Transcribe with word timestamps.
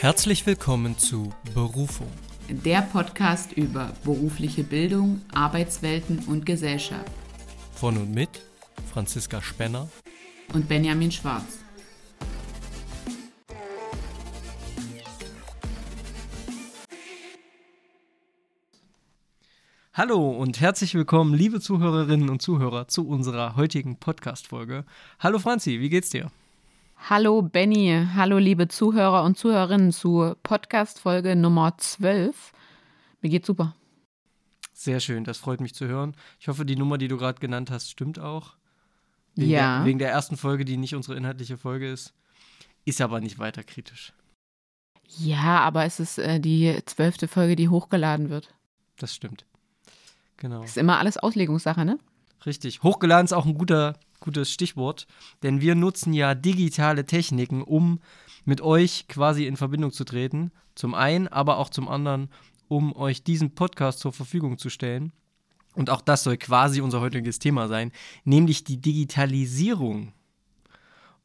Herzlich 0.00 0.46
willkommen 0.46 0.96
zu 0.96 1.32
Berufung. 1.54 2.06
Der 2.48 2.82
Podcast 2.82 3.52
über 3.54 3.92
berufliche 4.04 4.62
Bildung, 4.62 5.22
Arbeitswelten 5.34 6.20
und 6.28 6.46
Gesellschaft. 6.46 7.10
Von 7.72 7.96
und 7.96 8.14
mit 8.14 8.28
Franziska 8.92 9.42
Spenner 9.42 9.88
und 10.54 10.68
Benjamin 10.68 11.10
Schwarz. 11.10 11.58
Hallo 19.92 20.30
und 20.30 20.60
herzlich 20.60 20.94
willkommen, 20.94 21.34
liebe 21.34 21.60
Zuhörerinnen 21.60 22.30
und 22.30 22.40
Zuhörer, 22.40 22.86
zu 22.86 23.08
unserer 23.08 23.56
heutigen 23.56 23.98
Podcast-Folge. 23.98 24.84
Hallo 25.18 25.40
Franzi, 25.40 25.80
wie 25.80 25.88
geht's 25.88 26.10
dir? 26.10 26.30
Hallo 26.98 27.40
Benny, 27.40 28.06
hallo 28.14 28.36
liebe 28.38 28.68
Zuhörer 28.68 29.24
und 29.24 29.38
Zuhörerinnen 29.38 29.92
zu 29.92 30.34
Podcast-Folge 30.42 31.36
Nummer 31.36 31.78
12. 31.78 32.52
Mir 33.22 33.30
geht's 33.30 33.46
super. 33.46 33.74
Sehr 34.74 35.00
schön, 35.00 35.24
das 35.24 35.38
freut 35.38 35.60
mich 35.60 35.74
zu 35.74 35.86
hören. 35.86 36.14
Ich 36.38 36.48
hoffe, 36.48 36.66
die 36.66 36.76
Nummer, 36.76 36.98
die 36.98 37.08
du 37.08 37.16
gerade 37.16 37.40
genannt 37.40 37.70
hast, 37.70 37.90
stimmt 37.90 38.18
auch. 38.18 38.56
Wegen 39.36 39.50
ja. 39.50 39.78
Der, 39.78 39.86
wegen 39.86 39.98
der 39.98 40.10
ersten 40.10 40.36
Folge, 40.36 40.64
die 40.66 40.76
nicht 40.76 40.94
unsere 40.94 41.16
inhaltliche 41.16 41.56
Folge 41.56 41.90
ist. 41.90 42.12
Ist 42.84 43.00
aber 43.00 43.20
nicht 43.20 43.38
weiter 43.38 43.62
kritisch. 43.62 44.12
Ja, 45.16 45.60
aber 45.60 45.84
es 45.84 46.00
ist 46.00 46.18
äh, 46.18 46.40
die 46.40 46.78
zwölfte 46.84 47.26
Folge, 47.26 47.56
die 47.56 47.70
hochgeladen 47.70 48.28
wird. 48.28 48.54
Das 48.98 49.14
stimmt. 49.14 49.46
Genau. 50.36 50.62
Ist 50.62 50.76
immer 50.76 50.98
alles 50.98 51.16
Auslegungssache, 51.16 51.84
ne? 51.84 51.98
Richtig. 52.46 52.82
Hochgeladen 52.82 53.24
ist 53.24 53.32
auch 53.32 53.46
ein 53.46 53.54
guter 53.54 53.94
gutes 54.20 54.50
Stichwort, 54.52 55.06
denn 55.42 55.60
wir 55.60 55.74
nutzen 55.74 56.12
ja 56.12 56.34
digitale 56.34 57.04
Techniken, 57.06 57.62
um 57.62 58.00
mit 58.44 58.60
euch 58.60 59.06
quasi 59.08 59.46
in 59.46 59.56
Verbindung 59.56 59.92
zu 59.92 60.04
treten. 60.04 60.50
Zum 60.74 60.94
einen, 60.94 61.28
aber 61.28 61.58
auch 61.58 61.70
zum 61.70 61.88
anderen, 61.88 62.28
um 62.68 62.94
euch 62.94 63.22
diesen 63.22 63.54
Podcast 63.54 64.00
zur 64.00 64.12
Verfügung 64.12 64.58
zu 64.58 64.70
stellen. 64.70 65.12
Und 65.74 65.90
auch 65.90 66.00
das 66.00 66.24
soll 66.24 66.36
quasi 66.36 66.80
unser 66.80 67.00
heutiges 67.00 67.38
Thema 67.38 67.68
sein, 67.68 67.92
nämlich 68.24 68.64
die 68.64 68.80
Digitalisierung. 68.80 70.12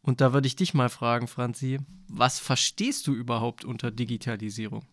Und 0.01 0.21
da 0.21 0.33
würde 0.33 0.47
ich 0.47 0.55
dich 0.55 0.73
mal 0.73 0.89
fragen, 0.89 1.27
Franzi, 1.27 1.79
was 2.07 2.39
verstehst 2.39 3.07
du 3.07 3.13
überhaupt 3.13 3.63
unter 3.63 3.89
Digitalisierung? 3.89 4.83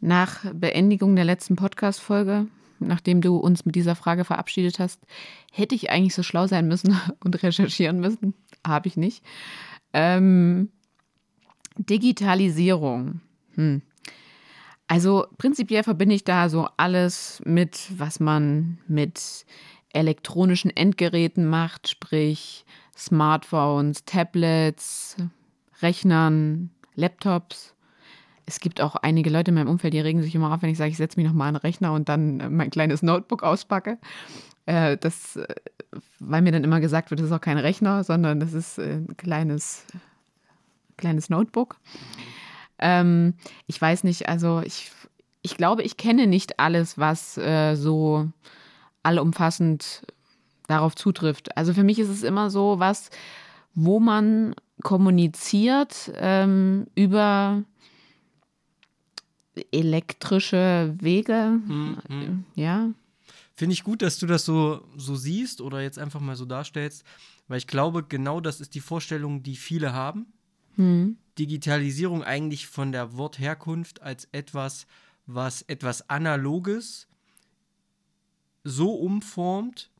Nach 0.00 0.44
Beendigung 0.52 1.14
der 1.14 1.24
letzten 1.24 1.56
Podcast-Folge 1.56 2.46
nachdem 2.86 3.20
du 3.20 3.36
uns 3.36 3.64
mit 3.64 3.74
dieser 3.74 3.94
Frage 3.94 4.24
verabschiedet 4.24 4.78
hast, 4.78 5.00
hätte 5.52 5.74
ich 5.74 5.90
eigentlich 5.90 6.14
so 6.14 6.22
schlau 6.22 6.46
sein 6.46 6.68
müssen 6.68 6.98
und 7.24 7.42
recherchieren 7.42 8.00
müssen. 8.00 8.34
Habe 8.66 8.88
ich 8.88 8.96
nicht. 8.96 9.24
Ähm, 9.92 10.70
Digitalisierung. 11.76 13.20
Hm. 13.54 13.82
Also 14.88 15.26
prinzipiell 15.38 15.82
verbinde 15.82 16.14
ich 16.14 16.24
da 16.24 16.48
so 16.48 16.68
alles 16.76 17.42
mit, 17.46 17.90
was 17.96 18.20
man 18.20 18.78
mit 18.86 19.46
elektronischen 19.92 20.70
Endgeräten 20.70 21.46
macht, 21.46 21.88
sprich 21.88 22.64
Smartphones, 22.96 24.04
Tablets, 24.04 25.16
Rechnern, 25.80 26.70
Laptops 26.94 27.71
es 28.52 28.60
gibt 28.60 28.82
auch 28.82 28.96
einige 28.96 29.30
Leute 29.30 29.50
in 29.50 29.54
meinem 29.54 29.68
Umfeld, 29.68 29.94
die 29.94 30.00
regen 30.00 30.22
sich 30.22 30.34
immer 30.34 30.52
auf, 30.52 30.60
wenn 30.60 30.68
ich 30.68 30.76
sage, 30.76 30.90
ich 30.90 30.98
setze 30.98 31.18
mich 31.18 31.26
nochmal 31.26 31.48
an 31.48 31.54
den 31.54 31.62
Rechner 31.62 31.92
und 31.92 32.08
dann 32.08 32.40
äh, 32.40 32.50
mein 32.50 32.70
kleines 32.70 33.02
Notebook 33.02 33.42
auspacke. 33.42 33.98
Äh, 34.66 34.98
das, 34.98 35.36
äh, 35.36 35.54
weil 36.20 36.42
mir 36.42 36.52
dann 36.52 36.62
immer 36.62 36.80
gesagt 36.80 37.10
wird, 37.10 37.20
das 37.20 37.28
ist 37.28 37.32
auch 37.32 37.40
kein 37.40 37.56
Rechner, 37.56 38.04
sondern 38.04 38.40
das 38.40 38.52
ist 38.52 38.78
ein 38.78 39.16
kleines, 39.16 39.86
kleines 40.98 41.30
Notebook. 41.30 41.76
Ähm, 42.78 43.34
ich 43.66 43.80
weiß 43.80 44.04
nicht, 44.04 44.28
also 44.28 44.60
ich, 44.60 44.92
ich 45.40 45.56
glaube, 45.56 45.82
ich 45.82 45.96
kenne 45.96 46.26
nicht 46.26 46.60
alles, 46.60 46.98
was 46.98 47.38
äh, 47.38 47.74
so 47.74 48.28
allumfassend 49.02 50.06
darauf 50.68 50.94
zutrifft. 50.94 51.56
Also 51.56 51.72
für 51.72 51.84
mich 51.84 51.98
ist 51.98 52.10
es 52.10 52.22
immer 52.22 52.50
so 52.50 52.78
was, 52.78 53.08
wo 53.74 53.98
man 53.98 54.54
kommuniziert 54.82 56.12
ähm, 56.16 56.86
über 56.94 57.64
elektrische 59.70 60.94
Wege. 60.98 61.60
Mhm. 61.66 62.44
Ja. 62.54 62.90
Finde 63.54 63.74
ich 63.74 63.84
gut, 63.84 64.02
dass 64.02 64.18
du 64.18 64.26
das 64.26 64.44
so, 64.44 64.84
so 64.96 65.14
siehst 65.14 65.60
oder 65.60 65.82
jetzt 65.82 65.98
einfach 65.98 66.20
mal 66.20 66.36
so 66.36 66.46
darstellst, 66.46 67.04
weil 67.48 67.58
ich 67.58 67.66
glaube, 67.66 68.02
genau 68.02 68.40
das 68.40 68.60
ist 68.60 68.74
die 68.74 68.80
Vorstellung, 68.80 69.42
die 69.42 69.56
viele 69.56 69.92
haben. 69.92 70.26
Mhm. 70.76 71.16
Digitalisierung 71.38 72.22
eigentlich 72.22 72.66
von 72.66 72.92
der 72.92 73.16
Wortherkunft 73.16 74.02
als 74.02 74.26
etwas, 74.32 74.86
was 75.26 75.62
etwas 75.62 76.08
Analoges 76.08 77.08
so 78.64 78.94
umformt 78.94 79.90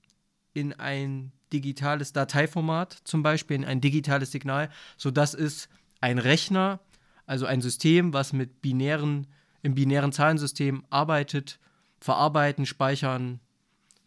in 0.55 0.73
ein 0.75 1.33
digitales 1.53 2.13
Dateiformat, 2.13 2.99
zum 3.05 3.23
Beispiel 3.23 3.57
in 3.57 3.65
ein 3.65 3.81
digitales 3.81 4.33
Signal, 4.33 4.71
sodass 4.97 5.35
es 5.35 5.69
ein 6.01 6.19
Rechner, 6.19 6.81
also 7.27 7.47
ein 7.47 7.61
System, 7.61 8.13
was 8.13 8.33
mit 8.33 8.63
binären 8.63 9.27
im 9.63 9.75
binären 9.75 10.13
Zahlensystem 10.13 10.85
arbeitet, 10.91 11.59
verarbeiten, 12.01 12.67
speichern, 12.67 13.41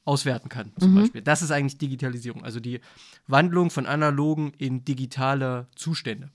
auswerten 0.04 0.50
kann, 0.50 0.72
zum 0.80 0.92
mhm. 0.92 0.96
Beispiel. 0.96 1.22
Das 1.22 1.42
ist 1.42 1.52
eigentlich 1.52 1.78
Digitalisierung, 1.78 2.44
also 2.44 2.60
die 2.60 2.80
Wandlung 3.28 3.72
von 3.72 3.88
analogen 3.88 4.54
in 4.58 4.86
digitale 4.86 5.68
Zustände. 5.76 6.30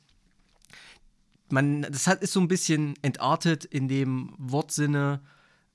Man, 1.50 1.82
das 1.82 2.06
hat, 2.06 2.22
ist 2.22 2.32
so 2.32 2.40
ein 2.40 2.48
bisschen 2.48 2.94
entartet 3.02 3.64
in 3.64 3.88
dem 3.88 4.34
Wortsinne 4.38 5.20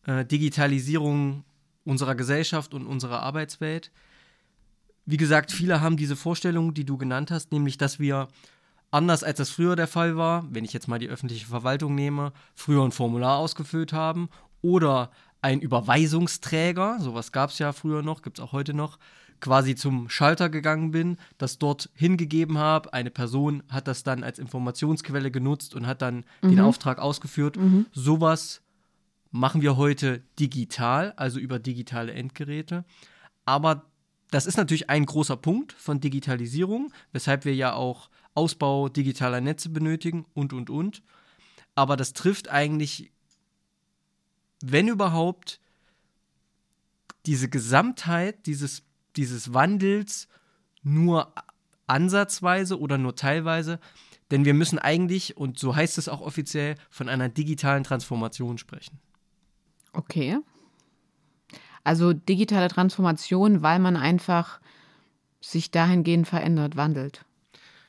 äh, 0.06 0.26
Digitalisierung 0.26 1.44
unserer 1.86 2.16
Gesellschaft 2.16 2.74
und 2.74 2.86
unserer 2.86 3.22
Arbeitswelt. 3.22 3.92
Wie 5.06 5.18
gesagt, 5.18 5.52
viele 5.52 5.82
haben 5.82 5.98
diese 5.98 6.16
Vorstellung, 6.16 6.74
die 6.74 6.86
du 6.86 6.98
genannt 6.98 7.32
hast, 7.32 7.52
nämlich, 7.52 7.78
dass 7.78 8.00
wir 8.00 8.28
anders 8.92 9.24
als 9.24 9.38
das 9.38 9.50
früher 9.50 9.76
der 9.76 9.88
Fall 9.88 10.18
war, 10.18 10.46
wenn 10.50 10.66
ich 10.66 10.74
jetzt 10.74 10.88
mal 10.88 11.00
die 11.00 11.10
öffentliche 11.10 11.48
Verwaltung 11.48 11.96
nehme, 11.96 12.34
früher 12.56 12.84
ein 12.84 12.92
Formular 12.92 13.38
ausgefüllt 13.38 13.94
haben 13.94 14.30
oder 14.62 15.12
ein 15.42 15.62
Überweisungsträger, 15.62 16.98
sowas 17.00 17.32
gab 17.32 17.52
es 17.52 17.60
ja 17.60 17.72
früher 17.72 18.02
noch, 18.02 18.22
gibt 18.22 18.40
es 18.40 18.44
auch 18.44 18.52
heute 18.52 18.74
noch, 18.74 18.98
quasi 19.42 19.76
zum 19.76 20.10
Schalter 20.10 20.50
gegangen 20.50 20.92
bin, 20.92 21.18
das 21.38 21.60
dort 21.60 21.90
hingegeben 21.94 22.58
habe. 22.58 22.94
Eine 22.94 23.12
Person 23.12 23.64
hat 23.70 23.88
das 23.88 24.04
dann 24.04 24.24
als 24.24 24.40
Informationsquelle 24.40 25.30
genutzt 25.30 25.76
und 25.76 25.88
hat 25.88 26.02
dann 26.02 26.26
mhm. 26.42 26.50
den 26.50 26.60
Auftrag 26.62 27.00
ausgeführt. 27.00 27.58
Mhm. 27.58 27.86
Sowas 27.92 28.62
machen 29.32 29.62
wir 29.62 29.78
heute 29.78 30.24
digital, 30.40 31.14
also 31.18 31.40
über 31.40 31.60
digitale 31.60 32.14
Endgeräte. 32.14 32.86
Aber 33.46 33.84
das 34.32 34.46
ist 34.46 34.58
natürlich 34.58 34.90
ein 34.90 35.06
großer 35.06 35.38
Punkt 35.38 35.74
von 35.74 36.00
Digitalisierung, 36.00 36.92
weshalb 37.12 37.46
wir 37.46 37.54
ja 37.54 37.74
auch 37.74 38.10
Ausbau 38.36 38.90
digitaler 38.90 39.42
Netze 39.42 39.70
benötigen 39.70 40.26
und, 40.34 40.54
und, 40.54 40.70
und. 40.70 41.02
Aber 41.74 41.98
das 41.98 42.14
trifft 42.14 42.50
eigentlich, 42.50 43.12
wenn 44.62 44.88
überhaupt, 44.88 45.60
diese 47.26 47.50
Gesamtheit 47.50 48.46
dieses, 48.46 48.84
dieses 49.16 49.54
Wandels 49.54 50.28
nur 50.84 51.34
ansatzweise 51.88 52.80
oder 52.80 52.98
nur 52.98 53.16
teilweise. 53.16 53.80
Denn 54.32 54.46
wir 54.46 54.54
müssen 54.54 54.80
eigentlich, 54.80 55.38
und 55.38 55.60
so 55.60 55.76
heißt 55.76 55.98
es 55.98 56.10
auch 56.10 56.22
offiziell, 56.22 56.76
von 56.90 57.10
einer 57.10 57.30
digitalen 57.30 57.84
Transformation 57.84 58.58
sprechen. 58.58 59.00
Okay. 59.94 60.40
Also 61.84 62.14
digitale 62.14 62.68
Transformation, 62.68 63.62
weil 63.62 63.80
man 63.80 63.96
einfach 63.96 64.60
sich 65.42 65.70
dahingehend 65.70 66.28
verändert, 66.28 66.76
wandelt. 66.76 67.24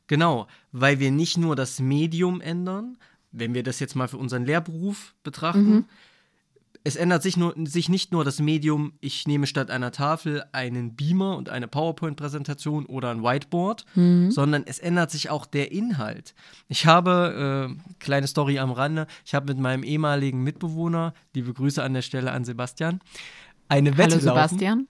Genau, 0.07 0.47
weil 0.73 0.99
wir 1.01 1.11
nicht 1.11 1.37
nur 1.37 1.57
das 1.57 1.81
Medium 1.81 2.41
ändern, 2.41 2.97
wenn 3.33 3.55
wir 3.55 3.63
das 3.63 3.81
jetzt 3.81 3.97
mal 3.97 4.09
für 4.09 4.19
unseren 4.19 4.45
Lehrberuf 4.45 5.15
betrachten. 5.23 5.71
Mhm. 5.71 5.85
Es 6.85 6.95
ändert 6.95 7.21
sich, 7.21 7.37
nur, 7.37 7.53
sich 7.65 7.89
nicht 7.89 8.13
nur 8.13 8.25
das 8.25 8.39
Medium, 8.39 8.93
ich 9.01 9.27
nehme 9.27 9.49
statt 9.49 9.73
einer 9.73 9.91
Tafel 9.91 10.45
einen 10.53 10.95
Beamer 10.95 11.37
und 11.37 11.49
eine 11.49 11.67
PowerPoint-Präsentation 11.67 12.87
oder 12.87 13.11
ein 13.11 13.25
Whiteboard, 13.25 13.85
mhm. 13.97 14.31
sondern 14.31 14.63
es 14.65 14.79
ändert 14.79 15.11
sich 15.11 15.29
auch 15.29 15.47
der 15.47 15.73
Inhalt. 15.73 16.37
Ich 16.69 16.87
habe, 16.87 17.75
äh, 17.77 17.95
kleine 17.99 18.29
Story 18.29 18.61
am 18.61 18.71
Rande, 18.71 19.09
ich 19.25 19.35
habe 19.35 19.53
mit 19.53 19.61
meinem 19.61 19.83
ehemaligen 19.83 20.45
Mitbewohner, 20.45 21.13
liebe 21.35 21.53
Grüße 21.53 21.83
an 21.83 21.93
der 21.93 22.03
Stelle 22.03 22.31
an 22.31 22.45
Sebastian, 22.45 23.01
eine 23.69 23.99
Wette 23.99 24.13
Hallo 24.13 24.23
Sebastian. 24.23 24.79
laufen. 24.79 24.89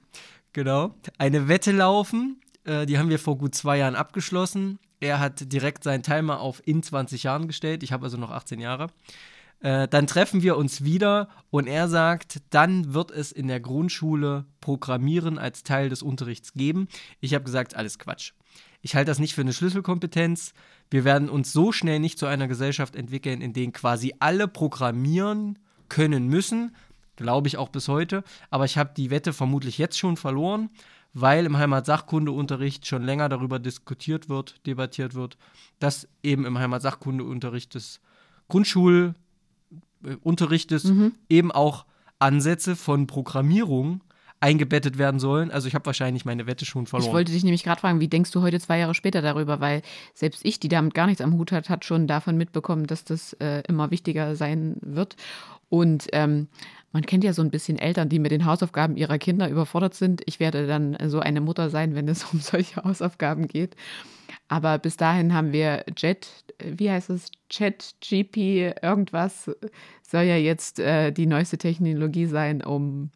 Genau, 0.52 0.94
eine 1.17 1.49
Wette 1.49 1.73
laufen, 1.73 2.43
äh, 2.64 2.85
die 2.85 2.99
haben 2.99 3.08
wir 3.08 3.19
vor 3.19 3.38
gut 3.38 3.55
zwei 3.55 3.79
Jahren 3.79 3.94
abgeschlossen. 3.94 4.79
Er 5.00 5.20
hat 5.20 5.52
direkt 5.52 5.84
seinen 5.84 6.02
Timer 6.02 6.40
auf 6.40 6.62
in 6.66 6.82
20 6.82 7.22
Jahren 7.22 7.46
gestellt. 7.46 7.82
Ich 7.82 7.93
habe 7.93 8.04
also 8.04 8.16
noch 8.16 8.31
18 8.31 8.60
Jahre. 8.60 8.88
Äh, 9.60 9.88
dann 9.88 10.06
treffen 10.06 10.43
wir 10.43 10.56
uns 10.56 10.84
wieder 10.84 11.28
und 11.50 11.66
er 11.66 11.88
sagt, 11.88 12.43
dann 12.50 12.93
wird 12.93 13.10
es 13.10 13.32
in 13.32 13.48
der 13.48 13.60
Grundschule 13.60 14.44
Programmieren 14.60 15.38
als 15.38 15.62
Teil 15.62 15.88
des 15.88 16.02
Unterrichts 16.02 16.52
geben. 16.52 16.88
Ich 17.20 17.34
habe 17.34 17.44
gesagt, 17.44 17.75
alles 17.75 17.98
Quatsch. 17.98 18.32
ich 18.82 18.94
halte 18.94 19.10
das 19.10 19.19
nicht 19.19 19.34
für 19.34 19.40
eine 19.40 19.52
Schlüsselkompetenz. 19.52 20.52
Wir 20.90 21.04
werden 21.04 21.28
uns 21.28 21.52
so 21.52 21.72
schnell 21.72 21.98
nicht 21.98 22.19
zu 22.19 22.26
einer 22.26 22.48
Gesellschaft 22.48 22.94
entwickeln, 22.96 23.40
in 23.40 23.52
der 23.52 23.70
quasi 23.72 24.14
alle 24.19 24.46
programmieren 24.46 25.58
können 25.88 26.28
müssen. 26.28 26.76
Glaube 27.16 27.48
ich 27.48 27.56
auch 27.56 27.70
bis 27.70 27.88
heute. 27.88 28.25
Aber 28.50 28.66
ich 28.66 28.76
habe 28.76 28.93
die 28.94 29.10
Wette 29.10 29.32
vermutlich 29.32 29.78
jetzt 29.78 29.98
schon 29.98 30.16
verloren, 30.16 30.70
weil 31.19 31.47
im 31.47 31.57
Heimatsachkundeunterricht 31.57 32.87
schon 32.87 33.03
länger 33.03 33.31
darüber 33.31 33.59
diskutiert 33.59 34.29
wird, 34.29 34.67
debattiert 34.67 35.15
wird, 35.15 35.39
dass 35.79 36.07
eben 36.23 36.45
im 36.45 36.59
Heimatsachkundeunterricht 36.59 37.75
des 37.75 38.03
Grundschulunterrichtes 38.49 40.85
mhm. 40.85 41.15
eben 41.31 41.53
auch 41.53 41.87
Ansätze 42.19 42.77
von 42.77 43.07
Programmierung 43.07 44.03
eingebettet 44.41 44.99
werden 44.99 45.19
sollen. 45.19 45.51
Also 45.51 45.69
ich 45.69 45.75
habe 45.75 45.87
wahrscheinlich 45.87 46.27
meine 46.27 46.47
Wette 46.47 46.67
schon 46.67 46.87
verloren. 46.87 47.09
Ich 47.09 47.15
wollte 47.15 47.33
dich 47.33 47.45
nämlich 47.45 47.65
gerade 47.65 47.81
fragen, 47.81 48.01
wie 48.01 48.09
denkst 48.09 48.33
du 48.33 48.43
heute 48.43 48.61
zwei 48.61 48.79
Jahre 48.79 48.95
später 48.95 49.23
darüber? 49.23 49.61
Weil 49.61 49.81
selbst 50.13 50.45
ich, 50.45 50.61
die 50.61 50.69
damit 50.69 50.93
gar 50.93 51.07
nichts 51.07 51.23
am 51.23 51.39
Hut 51.39 51.51
hat, 51.51 51.71
hat 51.71 51.87
schon 51.87 52.07
davon 52.07 52.37
mitbekommen, 52.37 52.87
dass 52.87 53.05
das 53.05 53.33
äh, 53.35 53.63
immer 53.67 53.91
wichtiger 53.91 54.37
sein 54.37 54.77
wird. 54.83 55.17
Und 55.69 56.07
ähm, 56.13 56.49
man 56.93 57.05
kennt 57.05 57.25
ja 57.25 57.33
so 57.33 57.43
ein 57.43 57.51
bisschen 57.51 57.79
Eltern, 57.79 58.09
die 58.09 58.19
mit 58.19 58.31
den 58.31 58.47
Hausaufgaben 58.47 58.97
ihrer 58.97 59.19
Kinder 59.19 59.49
überfordert 59.49 59.95
sind. 59.95 60.23
Ich 60.27 60.41
werde 60.41 60.67
dann 60.67 60.97
so 61.09 61.21
eine 61.21 61.41
Mutter 61.41 61.71
sein, 61.71 61.95
wenn 61.95 62.09
es 62.09 62.25
um 62.33 62.41
solche 62.41 62.83
Hausaufgaben 62.83 63.49
geht. 63.49 63.77
Aber 64.49 64.79
bis 64.79 64.97
dahin 64.97 65.35
haben 65.35 65.53
wir 65.53 65.85
Jet, 65.97 66.29
wie 66.63 66.91
heißt 66.91 67.11
es, 67.11 67.31
Chat, 67.49 67.95
GP, 68.01 68.75
irgendwas 68.83 69.51
soll 70.03 70.23
ja 70.23 70.37
jetzt 70.37 70.79
äh, 70.79 71.11
die 71.13 71.27
neueste 71.27 71.59
Technologie 71.59 72.27
sein, 72.27 72.63
um 72.63 73.11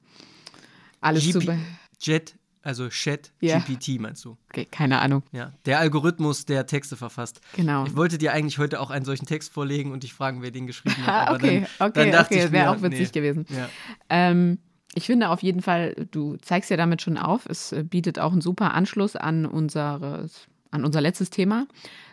alles 1.00 1.25
GP, 1.25 1.32
zu. 1.32 1.58
Jet, 2.00 2.35
also 2.62 2.88
Chat 2.88 3.32
ja. 3.40 3.58
GPT 3.58 4.00
meinst 4.00 4.24
du? 4.24 4.36
Okay, 4.50 4.66
keine 4.70 5.00
Ahnung. 5.00 5.22
Ja, 5.32 5.52
der 5.64 5.78
Algorithmus, 5.78 6.44
der 6.44 6.66
Texte 6.66 6.96
verfasst. 6.96 7.40
Genau. 7.56 7.86
Ich 7.86 7.96
wollte 7.96 8.18
dir 8.18 8.32
eigentlich 8.32 8.58
heute 8.58 8.80
auch 8.80 8.90
einen 8.90 9.04
solchen 9.04 9.26
Text 9.26 9.52
vorlegen 9.52 9.92
und 9.92 10.02
dich 10.02 10.12
fragen, 10.12 10.42
wer 10.42 10.50
den 10.50 10.66
geschrieben 10.66 10.96
hat. 11.06 11.28
Aber 11.28 11.36
okay, 11.36 11.66
dann, 11.78 11.88
okay, 11.90 12.10
dann 12.10 12.24
okay, 12.24 12.52
wäre 12.52 12.70
auch 12.70 12.82
witzig 12.82 13.08
nee. 13.14 13.20
gewesen. 13.20 13.46
Ja. 13.48 13.68
Ähm, 14.10 14.58
ich 14.94 15.06
finde 15.06 15.28
auf 15.28 15.42
jeden 15.42 15.62
Fall, 15.62 15.94
du 16.10 16.36
zeigst 16.36 16.70
ja 16.70 16.76
damit 16.76 17.00
schon 17.00 17.16
auf, 17.16 17.46
es 17.46 17.72
äh, 17.72 17.84
bietet 17.84 18.18
auch 18.18 18.32
einen 18.32 18.40
super 18.40 18.74
Anschluss 18.74 19.16
an, 19.16 19.46
unseres, 19.46 20.48
an 20.70 20.84
unser 20.84 21.00
letztes 21.00 21.30
Thema 21.30 21.66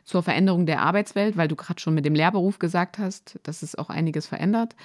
zur 0.06 0.24
Veränderung 0.24 0.66
der 0.66 0.82
Arbeitswelt, 0.82 1.36
weil 1.36 1.48
du 1.48 1.56
gerade 1.56 1.82
schon 1.82 1.94
mit 1.94 2.06
dem 2.06 2.16
Lehrberuf 2.16 2.60
gesagt 2.60 3.00
hast, 3.00 3.40
dass 3.44 3.64
es 3.64 3.76
auch 3.76 3.90
einiges 3.90 4.28
verändert. 4.28 4.76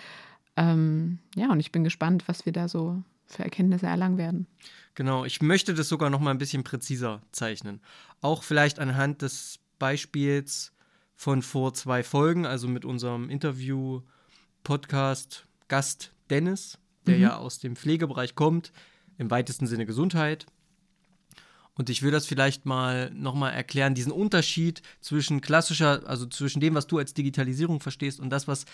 Ähm, 0.57 1.19
ja, 1.37 1.51
und 1.51 1.61
ich 1.61 1.71
bin 1.71 1.85
gespannt, 1.85 2.25
was 2.27 2.45
wir 2.47 2.53
da 2.53 2.67
so 2.67 3.03
für 3.27 3.45
Erkenntnisse 3.45 3.87
erlangen 3.87 4.19
werden. 4.19 4.47
Genau, 4.95 5.25
ich 5.25 5.41
möchte 5.41 5.73
das 5.75 5.89
sogar 5.89 6.11
noch 6.11 6.21
mal 6.21 6.31
ein 6.31 6.39
bisschen 6.39 6.63
präziser 6.65 7.23
zeichnen. 7.33 7.81
Auch 8.21 8.43
vielleicht 8.43 8.79
anhand 8.79 9.23
des 9.23 9.59
Beispiels 9.79 10.73
von 11.17 11.41
vor 11.43 11.73
zwei 11.73 12.03
Folgen, 12.03 12.45
also 12.47 12.69
mit 12.69 12.85
unserem 12.85 13.31
Interview-Podcast 13.31 15.47
Gast 15.69 16.13
Dennis, 16.31 16.79
der 17.07 17.17
mhm. 17.17 17.23
ja 17.23 17.37
aus 17.37 17.59
dem 17.59 17.77
Pflegebereich 17.77 18.35
kommt, 18.35 18.73
im 19.19 19.31
weitesten 19.31 19.67
Sinne 19.67 19.87
Gesundheit. 19.87 20.47
Und 21.75 21.89
ich 21.89 22.03
will 22.03 22.11
das 22.11 22.27
vielleicht 22.27 22.67
mal 22.67 23.11
nochmal 23.15 23.55
erklären, 23.55 23.95
diesen 23.95 24.13
Unterschied 24.13 24.83
zwischen 25.01 25.41
klassischer, 25.41 26.07
also 26.07 26.27
zwischen 26.27 26.61
dem, 26.61 26.75
was 26.75 26.87
du 26.87 26.99
als 26.99 27.15
Digitalisierung 27.15 27.81
verstehst 27.81 28.21
und 28.21 28.29
das, 28.31 28.47
was 28.47 28.67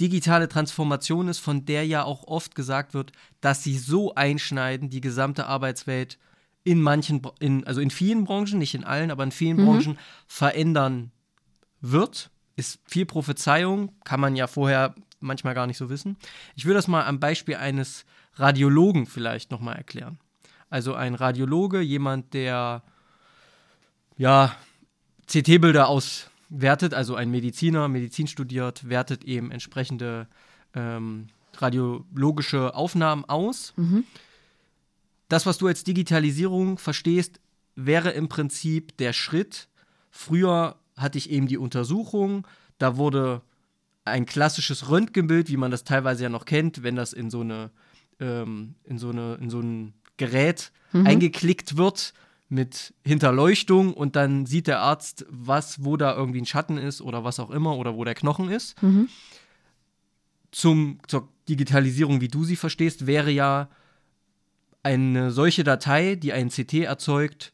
digitale 0.00 0.48
Transformation 0.48 1.28
ist, 1.28 1.38
von 1.38 1.64
der 1.64 1.86
ja 1.86 2.04
auch 2.04 2.24
oft 2.24 2.54
gesagt 2.54 2.94
wird, 2.94 3.12
dass 3.40 3.62
sie 3.62 3.76
so 3.76 4.14
einschneiden, 4.14 4.90
die 4.90 5.00
gesamte 5.00 5.46
Arbeitswelt 5.46 6.18
in 6.64 6.82
manchen, 6.82 7.22
in, 7.40 7.66
also 7.66 7.80
in 7.80 7.90
vielen 7.90 8.24
Branchen, 8.24 8.58
nicht 8.58 8.74
in 8.74 8.84
allen, 8.84 9.10
aber 9.10 9.24
in 9.24 9.32
vielen 9.32 9.56
mhm. 9.56 9.64
Branchen 9.64 9.98
verändern 10.26 11.10
wird. 11.80 12.30
Ist 12.56 12.80
viel 12.86 13.06
Prophezeiung, 13.06 13.92
kann 14.04 14.20
man 14.20 14.34
ja 14.34 14.46
vorher 14.46 14.94
manchmal 15.20 15.54
gar 15.54 15.66
nicht 15.66 15.78
so 15.78 15.90
wissen. 15.90 16.16
Ich 16.56 16.66
will 16.66 16.74
das 16.74 16.88
mal 16.88 17.04
am 17.04 17.20
Beispiel 17.20 17.56
eines 17.56 18.04
Radiologen 18.34 19.06
vielleicht 19.06 19.50
nochmal 19.50 19.76
erklären. 19.76 20.18
Also 20.70 20.94
ein 20.94 21.14
Radiologe, 21.14 21.80
jemand, 21.80 22.34
der 22.34 22.82
ja 24.16 24.54
CT-Bilder 25.26 25.88
aus 25.88 26.30
wertet, 26.48 26.94
also 26.94 27.14
ein 27.14 27.30
Mediziner, 27.30 27.88
Medizin 27.88 28.26
studiert, 28.26 28.88
wertet 28.88 29.24
eben 29.24 29.50
entsprechende 29.50 30.28
ähm, 30.74 31.28
radiologische 31.54 32.74
Aufnahmen 32.74 33.24
aus. 33.24 33.72
Mhm. 33.76 34.04
Das, 35.28 35.44
was 35.46 35.58
du 35.58 35.66
als 35.66 35.84
Digitalisierung 35.84 36.78
verstehst, 36.78 37.40
wäre 37.74 38.10
im 38.10 38.28
Prinzip 38.28 38.96
der 38.96 39.12
Schritt. 39.12 39.68
Früher 40.10 40.76
hatte 40.96 41.18
ich 41.18 41.30
eben 41.30 41.46
die 41.46 41.58
Untersuchung, 41.58 42.46
da 42.78 42.96
wurde 42.96 43.42
ein 44.04 44.26
klassisches 44.26 44.88
Röntgenbild, 44.88 45.48
wie 45.48 45.56
man 45.56 45.70
das 45.70 45.84
teilweise 45.84 46.24
ja 46.24 46.28
noch 46.28 46.44
kennt, 46.44 46.82
wenn 46.82 46.96
das 46.96 47.12
in 47.12 47.30
so 47.30 47.40
eine 47.40 47.70
ähm, 48.20 48.74
in 48.84 48.98
so 48.98 49.10
eine 49.10 49.34
in 49.34 49.50
so 49.50 49.60
ein 49.60 49.94
Gerät 50.16 50.72
mhm. 50.92 51.06
eingeklickt 51.06 51.76
wird, 51.76 52.14
mit 52.48 52.94
Hinterleuchtung 53.04 53.92
und 53.92 54.16
dann 54.16 54.46
sieht 54.46 54.66
der 54.66 54.80
Arzt, 54.80 55.26
was, 55.28 55.84
wo 55.84 55.96
da 55.96 56.16
irgendwie 56.16 56.40
ein 56.40 56.46
Schatten 56.46 56.78
ist 56.78 57.02
oder 57.02 57.24
was 57.24 57.40
auch 57.40 57.50
immer 57.50 57.76
oder 57.76 57.94
wo 57.94 58.04
der 58.04 58.14
Knochen 58.14 58.50
ist. 58.50 58.80
Mhm. 58.82 59.08
Zum, 60.50 60.98
zur 61.06 61.28
Digitalisierung, 61.48 62.20
wie 62.20 62.28
du 62.28 62.44
sie 62.44 62.56
verstehst, 62.56 63.06
wäre 63.06 63.30
ja 63.30 63.68
eine 64.82 65.30
solche 65.30 65.64
Datei, 65.64 66.14
die 66.14 66.32
ein 66.32 66.48
CT 66.48 66.74
erzeugt, 66.74 67.52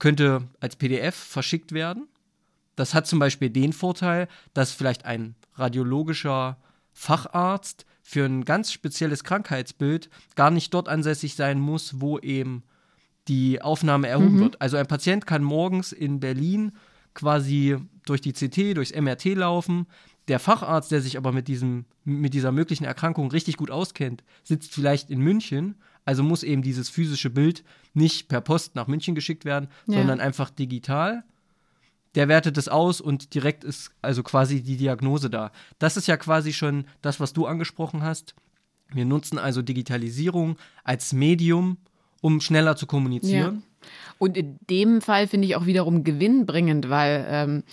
könnte 0.00 0.48
als 0.58 0.74
PDF 0.74 1.14
verschickt 1.14 1.70
werden. 1.70 2.08
Das 2.74 2.94
hat 2.94 3.06
zum 3.06 3.20
Beispiel 3.20 3.50
den 3.50 3.72
Vorteil, 3.72 4.26
dass 4.54 4.72
vielleicht 4.72 5.04
ein 5.04 5.36
radiologischer 5.54 6.56
Facharzt 6.92 7.86
für 8.02 8.24
ein 8.24 8.44
ganz 8.44 8.72
spezielles 8.72 9.22
Krankheitsbild 9.22 10.10
gar 10.34 10.50
nicht 10.50 10.74
dort 10.74 10.88
ansässig 10.88 11.36
sein 11.36 11.60
muss, 11.60 12.00
wo 12.00 12.18
eben 12.18 12.64
die 13.28 13.62
Aufnahme 13.62 14.08
erhoben 14.08 14.36
mhm. 14.36 14.40
wird. 14.40 14.60
Also 14.60 14.76
ein 14.76 14.86
Patient 14.86 15.26
kann 15.26 15.42
morgens 15.44 15.92
in 15.92 16.20
Berlin 16.20 16.72
quasi 17.14 17.76
durch 18.04 18.20
die 18.20 18.32
CT, 18.32 18.76
durchs 18.76 18.94
MRT 18.94 19.36
laufen. 19.36 19.86
Der 20.28 20.38
Facharzt, 20.38 20.92
der 20.92 21.00
sich 21.00 21.16
aber 21.16 21.32
mit, 21.32 21.48
diesem, 21.48 21.84
mit 22.04 22.34
dieser 22.34 22.52
möglichen 22.52 22.84
Erkrankung 22.84 23.30
richtig 23.30 23.56
gut 23.56 23.70
auskennt, 23.70 24.22
sitzt 24.44 24.72
vielleicht 24.72 25.10
in 25.10 25.20
München. 25.20 25.76
Also 26.04 26.22
muss 26.22 26.42
eben 26.42 26.62
dieses 26.62 26.88
physische 26.88 27.30
Bild 27.30 27.64
nicht 27.94 28.28
per 28.28 28.40
Post 28.40 28.74
nach 28.74 28.88
München 28.88 29.14
geschickt 29.14 29.44
werden, 29.44 29.68
ja. 29.86 29.98
sondern 29.98 30.20
einfach 30.20 30.50
digital. 30.50 31.24
Der 32.14 32.28
wertet 32.28 32.58
es 32.58 32.68
aus 32.68 33.00
und 33.00 33.34
direkt 33.34 33.64
ist 33.64 33.92
also 34.02 34.22
quasi 34.22 34.62
die 34.62 34.76
Diagnose 34.76 35.30
da. 35.30 35.50
Das 35.78 35.96
ist 35.96 36.08
ja 36.08 36.16
quasi 36.16 36.52
schon 36.52 36.84
das, 37.00 37.20
was 37.20 37.32
du 37.32 37.46
angesprochen 37.46 38.02
hast. 38.02 38.34
Wir 38.92 39.04
nutzen 39.04 39.38
also 39.38 39.62
Digitalisierung 39.62 40.56
als 40.84 41.12
Medium, 41.12 41.78
um 42.22 42.40
schneller 42.40 42.76
zu 42.76 42.86
kommunizieren. 42.86 43.62
Ja. 43.62 43.88
Und 44.16 44.38
in 44.38 44.56
dem 44.70 45.02
Fall 45.02 45.26
finde 45.26 45.46
ich 45.48 45.56
auch 45.56 45.66
wiederum 45.66 46.04
gewinnbringend, 46.04 46.88
weil 46.88 47.26
ähm, 47.28 47.64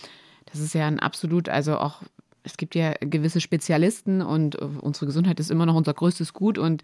das 0.52 0.60
ist 0.60 0.74
ja 0.74 0.86
ein 0.86 0.98
absolut, 0.98 1.48
also 1.48 1.78
auch 1.78 2.02
es 2.42 2.56
gibt 2.56 2.74
ja 2.74 2.94
gewisse 3.00 3.40
Spezialisten 3.40 4.20
und 4.20 4.56
äh, 4.56 4.64
unsere 4.64 5.06
Gesundheit 5.06 5.40
ist 5.40 5.50
immer 5.50 5.64
noch 5.66 5.76
unser 5.76 5.94
größtes 5.94 6.34
Gut 6.34 6.58
und 6.58 6.82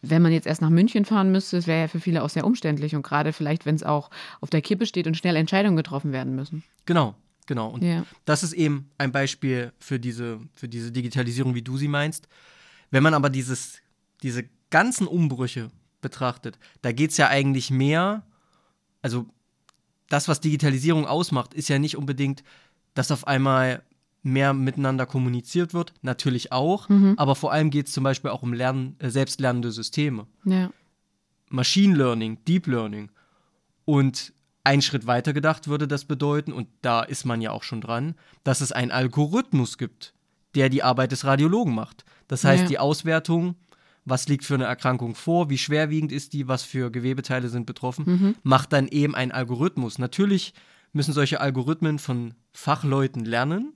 wenn 0.00 0.22
man 0.22 0.32
jetzt 0.32 0.46
erst 0.46 0.60
nach 0.60 0.70
München 0.70 1.04
fahren 1.04 1.32
müsste, 1.32 1.56
das 1.56 1.66
wäre 1.66 1.82
ja 1.82 1.88
für 1.88 2.00
viele 2.00 2.22
auch 2.22 2.28
sehr 2.28 2.46
umständlich 2.46 2.94
und 2.94 3.02
gerade 3.02 3.32
vielleicht, 3.32 3.66
wenn 3.66 3.74
es 3.74 3.82
auch 3.82 4.10
auf 4.40 4.50
der 4.50 4.62
Kippe 4.62 4.86
steht 4.86 5.06
und 5.06 5.16
schnell 5.16 5.36
Entscheidungen 5.36 5.76
getroffen 5.76 6.12
werden 6.12 6.34
müssen. 6.34 6.62
Genau, 6.86 7.14
genau. 7.46 7.70
Und 7.70 7.82
ja. 7.82 8.04
das 8.24 8.42
ist 8.42 8.52
eben 8.52 8.90
ein 8.98 9.12
Beispiel 9.12 9.72
für 9.78 9.98
diese, 9.98 10.40
für 10.54 10.68
diese 10.68 10.92
Digitalisierung, 10.92 11.54
wie 11.54 11.62
du 11.62 11.78
sie 11.78 11.88
meinst. 11.88 12.28
Wenn 12.90 13.02
man 13.02 13.14
aber 13.14 13.30
dieses, 13.30 13.80
diese 14.22 14.44
ganzen 14.70 15.06
Umbrüche 15.06 15.70
betrachtet, 16.04 16.58
da 16.82 16.92
geht 16.92 17.10
es 17.10 17.16
ja 17.16 17.26
eigentlich 17.26 17.72
mehr, 17.72 18.22
also 19.02 19.26
das, 20.08 20.28
was 20.28 20.40
Digitalisierung 20.40 21.06
ausmacht, 21.06 21.54
ist 21.54 21.68
ja 21.68 21.80
nicht 21.80 21.96
unbedingt, 21.96 22.44
dass 22.94 23.10
auf 23.10 23.26
einmal 23.26 23.82
mehr 24.22 24.54
miteinander 24.54 25.06
kommuniziert 25.06 25.74
wird, 25.74 25.92
natürlich 26.02 26.52
auch, 26.52 26.88
mhm. 26.88 27.14
aber 27.16 27.34
vor 27.34 27.52
allem 27.52 27.70
geht 27.70 27.88
es 27.88 27.92
zum 27.92 28.04
Beispiel 28.04 28.30
auch 28.30 28.42
um 28.42 28.52
Lern 28.52 28.96
äh, 28.98 29.10
selbstlernende 29.10 29.72
Systeme. 29.72 30.26
Ja. 30.44 30.70
Machine 31.48 31.96
Learning, 31.96 32.38
Deep 32.44 32.66
Learning. 32.66 33.10
Und 33.84 34.32
ein 34.64 34.80
Schritt 34.80 35.06
weiter 35.06 35.34
gedacht 35.34 35.68
würde 35.68 35.86
das 35.86 36.06
bedeuten, 36.06 36.52
und 36.52 36.68
da 36.80 37.02
ist 37.02 37.26
man 37.26 37.42
ja 37.42 37.50
auch 37.50 37.62
schon 37.62 37.82
dran, 37.82 38.14
dass 38.44 38.62
es 38.62 38.72
einen 38.72 38.90
Algorithmus 38.90 39.76
gibt, 39.76 40.14
der 40.54 40.70
die 40.70 40.82
Arbeit 40.82 41.12
des 41.12 41.24
Radiologen 41.24 41.74
macht. 41.74 42.04
Das 42.28 42.44
heißt, 42.44 42.62
ja. 42.62 42.68
die 42.68 42.78
Auswertung 42.78 43.56
was 44.04 44.28
liegt 44.28 44.44
für 44.44 44.54
eine 44.54 44.64
Erkrankung 44.64 45.14
vor, 45.14 45.50
wie 45.50 45.58
schwerwiegend 45.58 46.12
ist 46.12 46.32
die, 46.32 46.46
was 46.48 46.62
für 46.62 46.90
Gewebeteile 46.90 47.48
sind 47.48 47.66
betroffen, 47.66 48.04
mhm. 48.06 48.34
macht 48.42 48.72
dann 48.72 48.88
eben 48.88 49.14
ein 49.14 49.32
Algorithmus. 49.32 49.98
Natürlich 49.98 50.52
müssen 50.92 51.12
solche 51.12 51.40
Algorithmen 51.40 51.98
von 51.98 52.34
Fachleuten 52.52 53.24
lernen. 53.24 53.72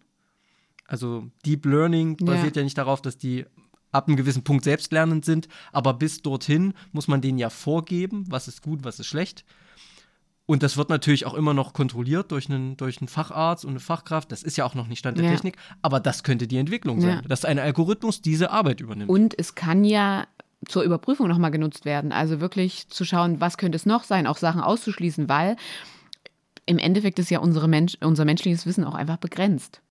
Also 0.87 1.31
Deep 1.45 1.67
Learning 1.67 2.17
basiert 2.17 2.57
ja, 2.57 2.61
ja 2.61 2.65
nicht 2.65 2.79
darauf, 2.79 3.03
dass 3.03 3.19
die 3.19 3.45
ab 3.91 4.07
einem 4.07 4.17
gewissen 4.17 4.45
Punkt 4.45 4.65
selbstlernend 4.65 5.25
sind, 5.25 5.49
aber 5.73 5.95
bis 5.95 6.21
dorthin 6.23 6.75
muss 6.93 7.09
man 7.09 7.21
denen 7.21 7.39
ja 7.39 7.51
vorgeben, 7.51 8.25
was 8.29 8.49
ist 8.49 8.63
gut, 8.63 8.85
was 8.85 9.01
ist 9.01 9.07
schlecht. 9.07 9.45
Und 10.51 10.63
das 10.63 10.79
wird 10.79 10.89
natürlich 10.89 11.27
auch 11.27 11.35
immer 11.35 11.53
noch 11.53 11.75
kontrolliert 11.75 12.33
durch 12.33 12.49
einen, 12.49 12.79
durch 12.79 13.03
einen 13.03 13.09
Facharzt 13.09 13.67
und 13.67 13.73
eine 13.73 13.81
Fachkraft. 13.81 14.33
Das 14.33 14.43
ist 14.43 14.57
ja 14.57 14.65
auch 14.65 14.75
noch 14.75 14.87
nicht 14.87 15.01
Stand 15.01 15.19
der 15.19 15.27
Ja. 15.27 15.31
Technik. 15.33 15.59
Aber 15.83 16.01
das 16.01 16.23
könnte 16.23 16.47
die 16.49 16.57
Entwicklung 16.57 17.03
sein, 17.03 17.17
Ja. 17.17 17.21
dass 17.29 17.45
ein 17.45 17.59
Algorithmus 17.59 18.23
diese 18.23 18.51
Arbeit 18.51 18.81
übernimmt. 18.81 19.11
Und 19.11 19.39
es 19.39 19.55
kann 19.55 19.85
ja 19.85 20.27
zur 20.67 20.85
Überprüfung 20.85 21.29
nochmal 21.29 21.51
genutzt 21.51 21.85
werden. 21.85 22.13
Also 22.13 22.41
wirklich 22.41 22.89
zu 22.89 23.05
schauen, 23.05 23.43
was 23.43 23.59
könnte 23.59 23.77
es 23.77 23.85
noch 23.85 24.05
sein, 24.05 24.27
auch 24.27 24.39
Sachen 24.39 24.63
auszuschließen, 24.63 25.29
weil 25.29 25.57
im 26.65 26.79
Endeffekt 26.79 27.19
ist 27.19 27.31
ja 27.31 27.41
Mensch, 27.69 27.99
unser 28.01 28.25
menschliches 28.25 28.65
Wissen 28.65 28.85
auch 28.85 28.95
einfach 28.95 29.19
begrenzt. 29.19 29.83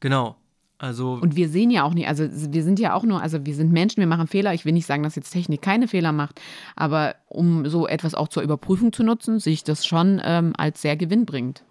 genau. 0.00 0.36
Also, 0.78 1.14
Und 1.14 1.34
wir 1.34 1.48
sehen 1.48 1.70
ja 1.70 1.82
auch 1.82 1.92
nicht, 1.92 2.06
also 2.06 2.28
wir 2.30 2.62
sind 2.62 2.78
ja 2.78 2.94
auch 2.94 3.02
nur, 3.02 3.20
also 3.20 3.44
wir 3.44 3.54
sind 3.54 3.72
Menschen, 3.72 3.98
wir 3.98 4.06
machen 4.06 4.28
Fehler. 4.28 4.54
Ich 4.54 4.64
will 4.64 4.72
nicht 4.72 4.86
sagen, 4.86 5.02
dass 5.02 5.16
jetzt 5.16 5.30
Technik 5.32 5.60
keine 5.60 5.88
Fehler 5.88 6.12
macht, 6.12 6.40
aber 6.76 7.16
um 7.26 7.68
so 7.68 7.88
etwas 7.88 8.14
auch 8.14 8.28
zur 8.28 8.44
Überprüfung 8.44 8.92
zu 8.92 9.02
nutzen, 9.02 9.40
sehe 9.40 9.52
ich 9.54 9.64
das 9.64 9.84
schon 9.84 10.20
ähm, 10.24 10.52
als 10.56 10.80
sehr 10.80 10.96
gewinnbringend. 10.96 11.64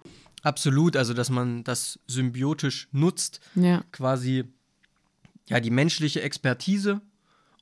absolut. 0.44 0.98
Also, 0.98 1.14
dass 1.14 1.30
man 1.30 1.64
das 1.64 2.00
symbiotisch 2.08 2.90
nutzt, 2.92 3.40
Ja. 3.56 3.82
quasi 3.94 4.44
ja 5.48 5.60
die 5.62 5.72
menschliche 5.72 6.22
Expertise 6.22 7.00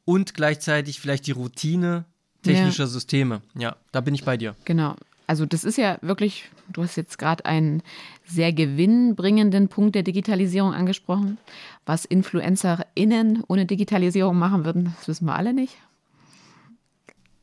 und 0.04 0.34
gleichzeitig 0.34 1.00
vielleicht 1.00 1.28
die 1.28 1.32
Routine 1.32 2.06
technischer 2.42 2.88
Systeme. 2.88 3.42
Ja, 3.56 3.76
da 3.92 4.02
bin 4.02 4.14
ich 4.16 4.24
bei 4.24 4.38
dir. 4.38 4.56
Genau. 4.66 4.96
Also 5.28 5.46
das 5.46 5.64
ist 5.64 5.78
ja 5.78 5.98
wirklich, 6.02 6.50
du 6.72 6.84
hast 6.84 6.96
jetzt 6.96 7.18
gerade 7.18 7.46
einen 7.46 7.82
sehr 8.26 8.54
gewinnbringenden 8.54 9.68
Punkt 9.68 9.96
der 9.96 10.04
Digitalisierung 10.04 10.74
angesprochen. 10.74 11.38
Was 11.86 12.06
InfluencerInnen 12.06 13.44
ohne 13.48 13.66
Digitalisierung 13.66 14.38
machen 14.38 14.66
würden, 14.66 14.96
das 14.98 15.08
wissen 15.08 15.26
wir 15.26 15.36
alle 15.36 15.54
nicht. 15.54 15.78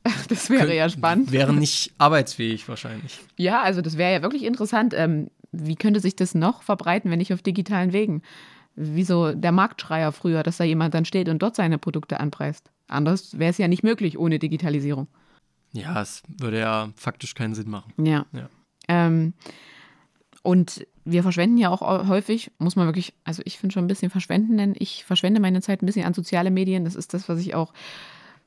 Das 0.29 0.51
wäre 0.51 0.75
ja 0.75 0.89
spannend. 0.89 1.31
Wären 1.31 1.59
nicht 1.59 1.93
arbeitsfähig 1.99 2.69
wahrscheinlich. 2.69 3.21
Ja, 3.37 3.63
also 3.63 3.83
das 3.83 3.99
wäre 3.99 4.13
ja 4.13 4.23
wirklich 4.23 4.43
interessant. 4.45 4.95
Ähm, 4.97 5.29
wie 5.53 5.77
könnte 5.77 6.01
sich 6.01 6.17
das 6.17 6.35
noch 6.35 6.63
verbreiten, 6.63 7.11
wenn 7.11 7.19
nicht 7.19 7.33
auf 7.33 7.43
digitalen 7.43 7.93
Wegen? 7.93 8.23
Wie 8.75 9.05
so 9.05 9.33
der 9.33 9.53
Marktschreier 9.53 10.11
früher, 10.13 10.43
dass 10.43 10.57
da 10.57 10.65
jemand 10.65 10.95
dann 10.95 11.05
steht 11.05 11.29
und 11.29 11.43
dort 11.43 11.55
seine 11.55 11.79
Produkte 11.79 12.19
anpreist. 12.19 12.71
Anders 12.89 13.39
wäre 13.39 13.51
es 13.51 13.59
ja 13.59 13.69
nicht 13.69 13.83
möglich 13.83 14.19
ohne 14.19 14.39
Digitalisierung. 14.39 15.09
Ja, 15.73 16.01
es 16.03 16.23
würde 16.27 16.61
ja 16.61 16.91
faktisch 16.97 17.35
keinen 17.35 17.55
Sinn 17.55 17.71
machen. 17.71 17.93
Ja. 17.97 18.27
Ja. 18.33 18.49
Ähm, 18.89 19.33
und 20.43 20.87
wir 21.05 21.23
verschwenden 21.23 21.57
ja 21.57 21.71
auch 21.71 21.81
häufig, 22.09 22.51
muss 22.59 22.77
man 22.77 22.87
wirklich, 22.87 23.15
also 23.25 23.43
ich 23.45 23.59
finde 23.59 23.73
schon 23.73 23.85
ein 23.85 23.89
bisschen 23.89 24.11
verschwenden, 24.11 24.57
denn 24.57 24.75
ich 24.79 25.05
verschwende 25.05 25.41
meine 25.41 25.61
Zeit 25.61 25.83
ein 25.83 25.87
bisschen 25.87 26.05
an 26.05 26.15
soziale 26.15 26.51
Medien. 26.51 26.85
Das 26.85 26.95
ist 26.95 27.15
das, 27.15 27.29
was 27.29 27.41
ich 27.41 27.55
auch 27.55 27.73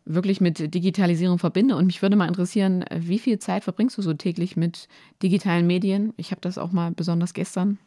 wirklich 0.05 0.39
mit 0.39 0.74
Digitalisierung 0.74 1.39
verbinde. 1.39 1.75
Und 1.75 1.88
mich 1.88 2.01
würde 2.01 2.15
mal 2.15 2.27
interessieren, 2.27 2.86
wie 2.94 3.20
viel 3.20 3.39
Zeit 3.39 3.63
verbringst 3.63 3.98
du 3.98 4.01
so 4.01 4.13
täglich 4.13 4.55
mit 4.55 4.88
digitalen 5.24 5.67
Medien? 5.67 6.13
Ich 6.17 6.32
habe 6.32 6.41
das 6.41 6.58
auch 6.58 6.72
mal 6.72 6.91
besonders 6.91 7.34
gestern, 7.34 7.79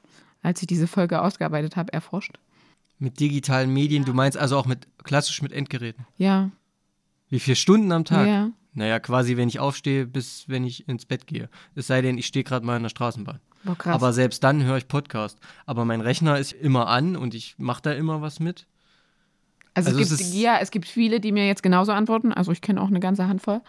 als 0.43 0.61
ich 0.61 0.67
diese 0.67 0.87
Folge 0.87 1.23
ausgearbeitet 1.23 1.77
habe, 1.77 1.93
erforscht. 1.93 2.39
Mit 2.99 3.21
digitalen 3.21 3.73
Medien, 3.73 4.05
du 4.05 4.13
meinst 4.13 4.37
also 4.37 4.57
auch 4.59 4.67
mit 4.67 4.89
klassisch 5.05 5.41
mit 5.41 5.53
Endgeräten. 5.53 6.07
Ja, 6.17 6.51
Wie 7.31 7.39
viele 7.39 7.57
Stunden 7.57 7.93
am 7.93 8.05
Tag? 8.05 8.27
ja. 8.27 8.51
Naja, 8.75 9.01
quasi, 9.01 9.37
wenn 9.37 9.49
ich 9.49 9.59
aufstehe, 9.61 10.07
bis 10.07 10.49
wenn 10.49 10.65
ich 10.65 10.89
ins 10.89 11.07
Bett 11.07 11.27
gehe. 11.27 11.49
Es 11.75 11.87
sei 11.87 12.03
denn, 12.03 12.19
ich 12.19 12.27
stehe 12.27 12.45
gerade 12.45 12.65
mal 12.65 12.77
in 12.77 12.83
der 12.83 12.91
Straßenbahn. 12.91 13.41
Krass. 13.77 13.95
Aber 13.95 14.13
selbst 14.13 14.45
dann 14.45 14.63
höre 14.65 14.77
ich 14.77 14.89
Podcast. 14.89 15.39
Aber 15.67 15.85
mein 15.85 16.01
Rechner 16.01 16.39
ist 16.39 16.53
immer 16.53 16.87
an 16.89 17.17
und 17.17 17.35
ich 17.35 17.57
mache 17.59 17.83
da 17.83 17.93
immer 17.93 18.23
was 18.23 18.41
mit. 18.41 18.67
Also, 19.75 19.91
Also 19.91 20.01
es 20.01 20.11
es 20.13 20.19
gibt, 20.19 20.35
ja, 20.35 20.59
es 20.61 20.71
gibt 20.71 20.87
viele, 20.87 21.21
die 21.21 21.33
mir 21.33 21.47
jetzt 21.47 21.63
genauso 21.63 21.93
antworten. 21.93 22.33
Also 22.33 22.53
ich 22.53 22.61
kenne 22.61 22.81
auch 22.81 22.89
eine 22.89 23.01
ganze 23.01 23.27
Handvoll, 23.29 23.61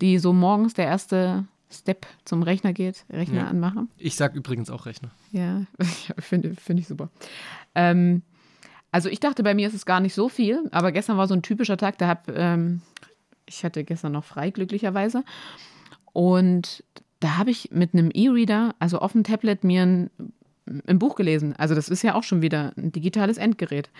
die 0.00 0.18
so 0.18 0.32
morgens 0.32 0.74
der 0.74 0.86
erste 0.86 1.46
Step 1.70 2.06
zum 2.24 2.42
Rechner 2.42 2.72
geht, 2.72 3.04
Rechner 3.10 3.36
Ja. 3.42 3.46
anmachen. 3.46 3.88
Ich 3.96 4.16
sag 4.16 4.34
übrigens 4.34 4.70
auch 4.70 4.86
Rechner. 4.86 5.10
Ja, 5.32 5.62
finde 6.18 6.54
finde 6.56 6.80
ich 6.82 6.88
super. 6.88 7.10
Ähm, 7.74 8.22
also 8.92 9.08
ich 9.08 9.20
dachte, 9.20 9.42
bei 9.42 9.54
mir 9.54 9.68
ist 9.68 9.74
es 9.74 9.86
gar 9.86 10.00
nicht 10.00 10.14
so 10.14 10.28
viel, 10.28 10.68
aber 10.72 10.90
gestern 10.92 11.16
war 11.16 11.28
so 11.28 11.34
ein 11.34 11.42
typischer 11.42 11.76
Tag, 11.76 11.98
da 11.98 12.08
hab, 12.08 12.28
ähm, 12.28 12.82
ich 13.50 13.64
hatte 13.64 13.84
gestern 13.84 14.12
noch 14.12 14.24
frei, 14.24 14.50
glücklicherweise. 14.50 15.24
Und 16.12 16.84
da 17.18 17.36
habe 17.36 17.50
ich 17.50 17.70
mit 17.72 17.92
einem 17.92 18.10
E-Reader, 18.12 18.74
also 18.78 18.98
auf 19.00 19.12
dem 19.12 19.24
Tablet, 19.24 19.64
mir 19.64 19.82
ein, 19.82 20.10
ein 20.86 20.98
Buch 20.98 21.16
gelesen. 21.16 21.54
Also 21.56 21.74
das 21.74 21.88
ist 21.88 22.02
ja 22.02 22.14
auch 22.14 22.22
schon 22.22 22.42
wieder 22.42 22.72
ein 22.76 22.92
digitales 22.92 23.36
Endgerät. 23.36 23.90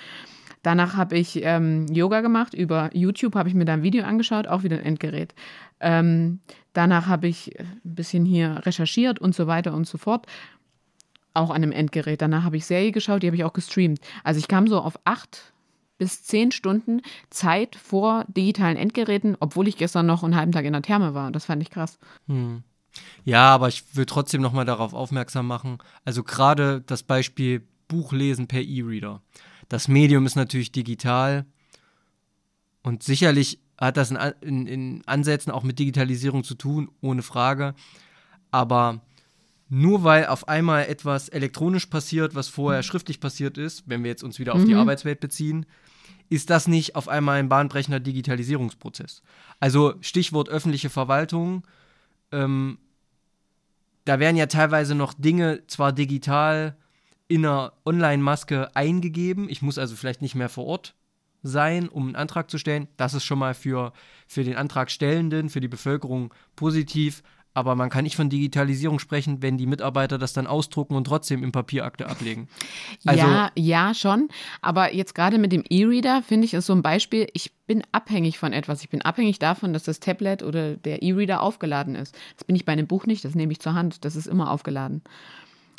Danach 0.63 0.97
habe 0.97 1.17
ich 1.17 1.41
ähm, 1.43 1.87
Yoga 1.87 2.21
gemacht. 2.21 2.55
Über 2.55 2.91
YouTube 2.93 3.35
habe 3.35 3.49
ich 3.49 3.55
mir 3.55 3.65
da 3.65 3.75
ein 3.75 3.83
Video 3.83 4.05
angeschaut, 4.05 4.47
auch 4.47 4.63
wieder 4.63 4.77
ein 4.77 4.85
Endgerät. 4.85 5.35
Ähm, 5.81 6.41
danach 6.73 7.07
habe 7.07 7.29
ich 7.29 7.59
ein 7.59 7.81
bisschen 7.83 8.25
hier 8.25 8.61
recherchiert 8.65 9.19
und 9.19 9.35
so 9.35 9.47
weiter 9.47 9.75
und 9.75 9.87
so 9.87 9.99
fort. 9.99 10.27
Auch 11.33 11.51
an 11.51 11.63
einem 11.63 11.73
Endgerät. 11.73 12.21
Danach 12.21 12.45
habe 12.45 12.57
ich 12.57 12.67
Serie 12.67 12.93
geschaut, 12.93 13.23
die 13.23 13.27
habe 13.27 13.37
ich 13.37 13.45
auch 13.45 13.53
gestreamt. 13.53 14.01
Also 14.23 14.39
ich 14.39 14.49
kam 14.49 14.67
so 14.67 14.81
auf 14.81 14.99
acht 15.05 15.53
bis 16.01 16.25
zehn 16.25 16.51
Stunden 16.51 17.03
Zeit 17.29 17.77
vor 17.77 18.25
digitalen 18.27 18.79
Endgeräten, 18.79 19.37
obwohl 19.39 19.69
ich 19.69 19.77
gestern 19.77 20.07
noch 20.07 20.25
einen 20.25 20.35
halben 20.35 20.51
Tag 20.51 20.65
in 20.65 20.73
der 20.73 20.81
Therme 20.81 21.13
war. 21.13 21.31
Das 21.31 21.45
fand 21.45 21.63
ich 21.63 21.69
krass. 21.69 21.99
Hm. 22.27 22.63
Ja, 23.25 23.55
aber 23.55 23.69
ich 23.69 23.85
will 23.95 24.07
trotzdem 24.07 24.41
nochmal 24.41 24.65
darauf 24.65 24.95
aufmerksam 24.95 25.47
machen. 25.47 25.77
Also 26.07 26.25
gerade 26.25 26.81
das 26.81 27.03
Beispiel 27.03 27.69
Buchlesen 27.87 28.47
per 28.47 28.63
E-Reader. 28.63 29.21
Das 29.69 29.89
Medium 29.89 30.25
ist 30.25 30.37
natürlich 30.37 30.73
digital 30.73 31.45
und 32.83 33.03
sicherlich 33.03 33.61
hat 33.79 33.99
das 33.99 34.11
in, 34.11 34.17
in, 34.41 34.67
in 34.67 35.03
Ansätzen 35.05 35.53
auch 35.53 35.65
mit 35.65 35.79
Digitalisierung 35.79 36.45
zu 36.45 36.55
tun, 36.55 36.91
ohne 37.03 37.23
Frage. 37.23 37.75
Aber 38.51 39.03
nur 39.71 40.03
weil 40.03 40.27
auf 40.27 40.49
einmal 40.49 40.87
etwas 40.87 41.29
elektronisch 41.29 41.87
passiert, 41.87 42.35
was 42.35 42.49
vorher 42.49 42.83
schriftlich 42.83 43.21
passiert 43.21 43.57
ist, 43.57 43.85
wenn 43.87 44.03
wir 44.03 44.11
jetzt 44.11 44.25
uns 44.25 44.39
wieder 44.39 44.55
auf 44.55 44.65
die 44.65 44.75
Arbeitswelt 44.75 45.21
beziehen, 45.21 45.65
ist 46.29 46.51
das 46.51 46.69
nicht 46.69 46.97
auf 46.97 47.09
einmal 47.09 47.39
ein 47.39 47.49
bahnbrechender 47.49 48.01
Digitalisierungsprozess. 48.01 49.23
Also 49.61 49.95
Stichwort 50.01 50.49
öffentliche 50.49 50.91
Verwaltung, 50.91 51.65
ähm, 52.33 52.79
da 54.05 54.19
werden 54.19 54.37
ja 54.37 54.47
teilweise 54.47 54.95
noch 54.95 55.15
Dinge 55.15 55.67
zwar 55.69 55.93
digital 55.93 56.77
in 57.29 57.47
einer 57.47 57.73
Online-Maske 57.85 58.75
eingegeben. 58.75 59.49
Ich 59.49 59.63
muss 59.63 59.79
also 59.79 59.95
vielleicht 59.95 60.21
nicht 60.21 60.35
mehr 60.35 60.49
vor 60.49 60.67
Ort 60.67 60.95
sein, 61.43 61.89
um 61.89 62.07
einen 62.07 62.17
Antrag 62.17 62.51
zu 62.51 62.59
stellen. 62.59 62.89
Das 62.97 63.15
ist 63.15 63.25
schon 63.25 63.39
mal 63.39 63.55
für, 63.55 63.93
für 64.27 64.43
den 64.43 64.57
Antragstellenden, 64.57 65.49
für 65.49 65.61
die 65.61 65.69
Bevölkerung 65.69 66.35
positiv. 66.57 67.23
Aber 67.53 67.75
man 67.75 67.91
kann 67.91 68.05
nicht 68.05 68.17
von 68.17 68.31
Digitalisierung 68.31 69.01
sprechen, 69.01 69.43
wenn 69.43 69.59
die 69.59 69.67
Mitarbeiter 69.67 70.19
das 70.19 70.33
dann 70.33 70.47
ausdrucken 70.47 70.95
und 70.95 71.05
trotzdem 71.05 71.43
im 71.43 71.51
Papierakte 71.51 72.09
ablegen. 72.09 72.49
Also, 73.05 73.27
ja, 73.27 73.51
ja, 73.57 73.95
schon. 73.95 74.29
Aber 74.61 74.95
jetzt 74.95 75.15
gerade 75.15 75.39
mit 75.39 75.51
dem 75.51 75.65
E-Reader 75.69 76.23
finde 76.23 76.45
ich 76.45 76.55
es 76.55 76.67
so 76.67 76.73
ein 76.73 76.83
Beispiel. 76.83 77.29
Ich 77.33 77.53
bin 77.67 77.83
abhängig 77.93 78.39
von 78.39 78.53
etwas. 78.53 78.83
Ich 78.83 78.89
bin 78.89 79.03
abhängig 79.03 79.39
davon, 79.39 79.73
dass 79.73 79.83
das 79.83 80.01
Tablet 80.01 80.43
oder 80.43 80.77
der 80.77 81.03
E-Reader 81.03 81.43
aufgeladen 81.43 81.97
ist. 81.97 82.17
Das 82.37 82.45
bin 82.45 82.55
ich 82.55 82.65
bei 82.65 82.73
einem 82.73 82.87
Buch 82.87 83.07
nicht. 83.07 83.25
Das 83.25 83.35
nehme 83.35 83.53
ich 83.53 83.61
zur 83.61 83.75
Hand. 83.75 84.05
Das 84.05 84.15
ist 84.15 84.27
immer 84.27 84.51
aufgeladen. 84.51 85.03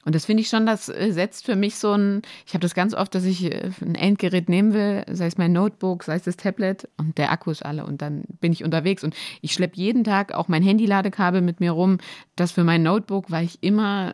Und 0.04 0.16
das 0.16 0.26
finde 0.26 0.42
ich 0.42 0.50
schon, 0.50 0.66
das 0.66 0.90
äh, 0.90 1.12
setzt 1.12 1.46
für 1.46 1.56
mich 1.56 1.76
so 1.76 1.94
ein, 1.94 2.24
ich 2.46 2.54
habe 2.54 2.62
das 2.62 2.74
ganz 2.74 2.94
oft, 2.94 3.14
dass 3.14 3.24
ich 3.24 3.46
äh, 3.46 3.72
ein 3.82 3.96
Endgerät 3.96 4.50
nehmen 4.50 4.74
will, 4.74 5.04
sei 5.12 5.28
es 5.28 5.38
mein 5.38 5.54
Notebook, 5.54 6.04
sei 6.04 6.16
es 6.16 6.24
das 6.24 6.38
Tablet 6.38 6.88
und 6.98 7.18
der 7.18 7.32
Akku 7.32 7.52
ist 7.52 7.64
alle 7.64 7.86
und 7.86 8.02
dann 8.02 8.24
bin 8.40 8.52
ich 8.52 8.64
unterwegs 8.64 9.04
und 9.04 9.16
ich 9.42 9.54
schleppe 9.54 9.78
jeden 9.78 10.04
Tag 10.04 10.34
auch 10.34 10.48
mein 10.48 10.64
Handy-Ladekabel 10.64 11.42
mit 11.42 11.60
mir 11.60 11.72
rum, 11.72 12.00
das 12.36 12.52
für 12.52 12.64
mein 12.64 12.82
Notebook, 12.84 13.30
weil 13.30 13.46
ich 13.46 13.60
immer, 13.62 14.14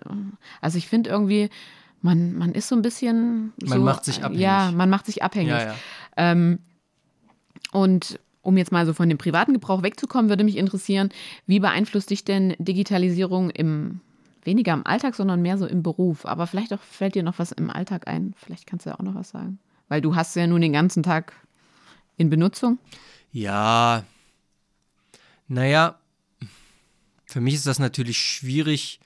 also 0.61 0.77
ich 0.77 0.87
finde 0.87 1.09
irgendwie, 1.09 1.49
man, 2.01 2.33
man 2.37 2.51
ist 2.51 2.67
so 2.67 2.75
ein 2.75 2.81
bisschen 2.81 3.53
Man 3.63 3.79
so, 3.79 3.85
macht 3.85 4.05
sich 4.05 4.23
abhängig. 4.23 4.41
Ja, 4.41 4.71
man 4.71 4.89
macht 4.89 5.05
sich 5.05 5.23
abhängig. 5.23 5.49
ja, 5.51 5.63
ja. 5.63 5.75
Ähm, 6.17 6.59
und 7.71 8.19
um 8.41 8.55
jetzt 8.57 8.71
mal 8.71 8.85
so 8.85 8.93
von 8.93 9.09
dem 9.09 9.17
privaten 9.17 9.53
Gebrauch 9.53 9.83
wegzukommen, 9.83 10.29
würde 10.29 10.43
mich 10.43 10.57
interessieren, 10.57 11.09
wie 11.47 11.59
beeinflusst 11.59 12.09
dich 12.09 12.23
denn 12.23 12.55
Digitalisierung 12.59 13.49
im 13.49 13.99
weniger 14.47 14.73
im 14.73 14.87
Alltag, 14.87 15.13
sondern 15.13 15.43
mehr 15.43 15.59
so 15.59 15.67
im 15.67 15.83
Beruf? 15.83 16.25
Aber 16.25 16.47
vielleicht 16.47 16.73
auch 16.73 16.81
fällt 16.81 17.13
dir 17.13 17.21
noch 17.21 17.37
was 17.37 17.51
im 17.51 17.69
Alltag 17.69 18.07
ein. 18.07 18.33
Vielleicht 18.35 18.65
kannst 18.65 18.87
du 18.87 18.89
ja 18.89 18.95
auch 18.99 19.03
noch 19.03 19.13
was 19.13 19.29
sagen. 19.29 19.59
Weil 19.89 20.01
du 20.01 20.15
hast 20.15 20.35
ja 20.35 20.47
nun 20.47 20.61
den 20.61 20.73
ganzen 20.73 21.03
Tag 21.03 21.33
in 22.17 22.31
Benutzung. 22.31 22.79
Ja, 23.31 24.03
naja, 25.47 25.99
für 27.25 27.41
mich 27.41 27.53
ist 27.53 27.67
das 27.67 27.77
natürlich 27.79 28.17
schwierig, 28.17 28.99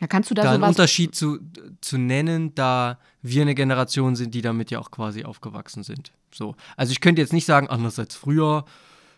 Da 0.00 0.06
kannst 0.06 0.30
du 0.30 0.34
da, 0.34 0.42
da 0.42 0.52
einen. 0.52 0.64
Unterschied 0.64 1.14
zu, 1.14 1.38
zu 1.80 1.98
nennen, 1.98 2.54
da 2.54 2.98
wir 3.22 3.42
eine 3.42 3.54
Generation 3.54 4.16
sind, 4.16 4.34
die 4.34 4.42
damit 4.42 4.70
ja 4.70 4.78
auch 4.78 4.90
quasi 4.90 5.24
aufgewachsen 5.24 5.82
sind. 5.82 6.12
So. 6.32 6.54
Also 6.76 6.92
ich 6.92 7.00
könnte 7.00 7.22
jetzt 7.22 7.32
nicht 7.32 7.46
sagen, 7.46 7.68
anders 7.68 7.98
als 7.98 8.14
früher 8.14 8.64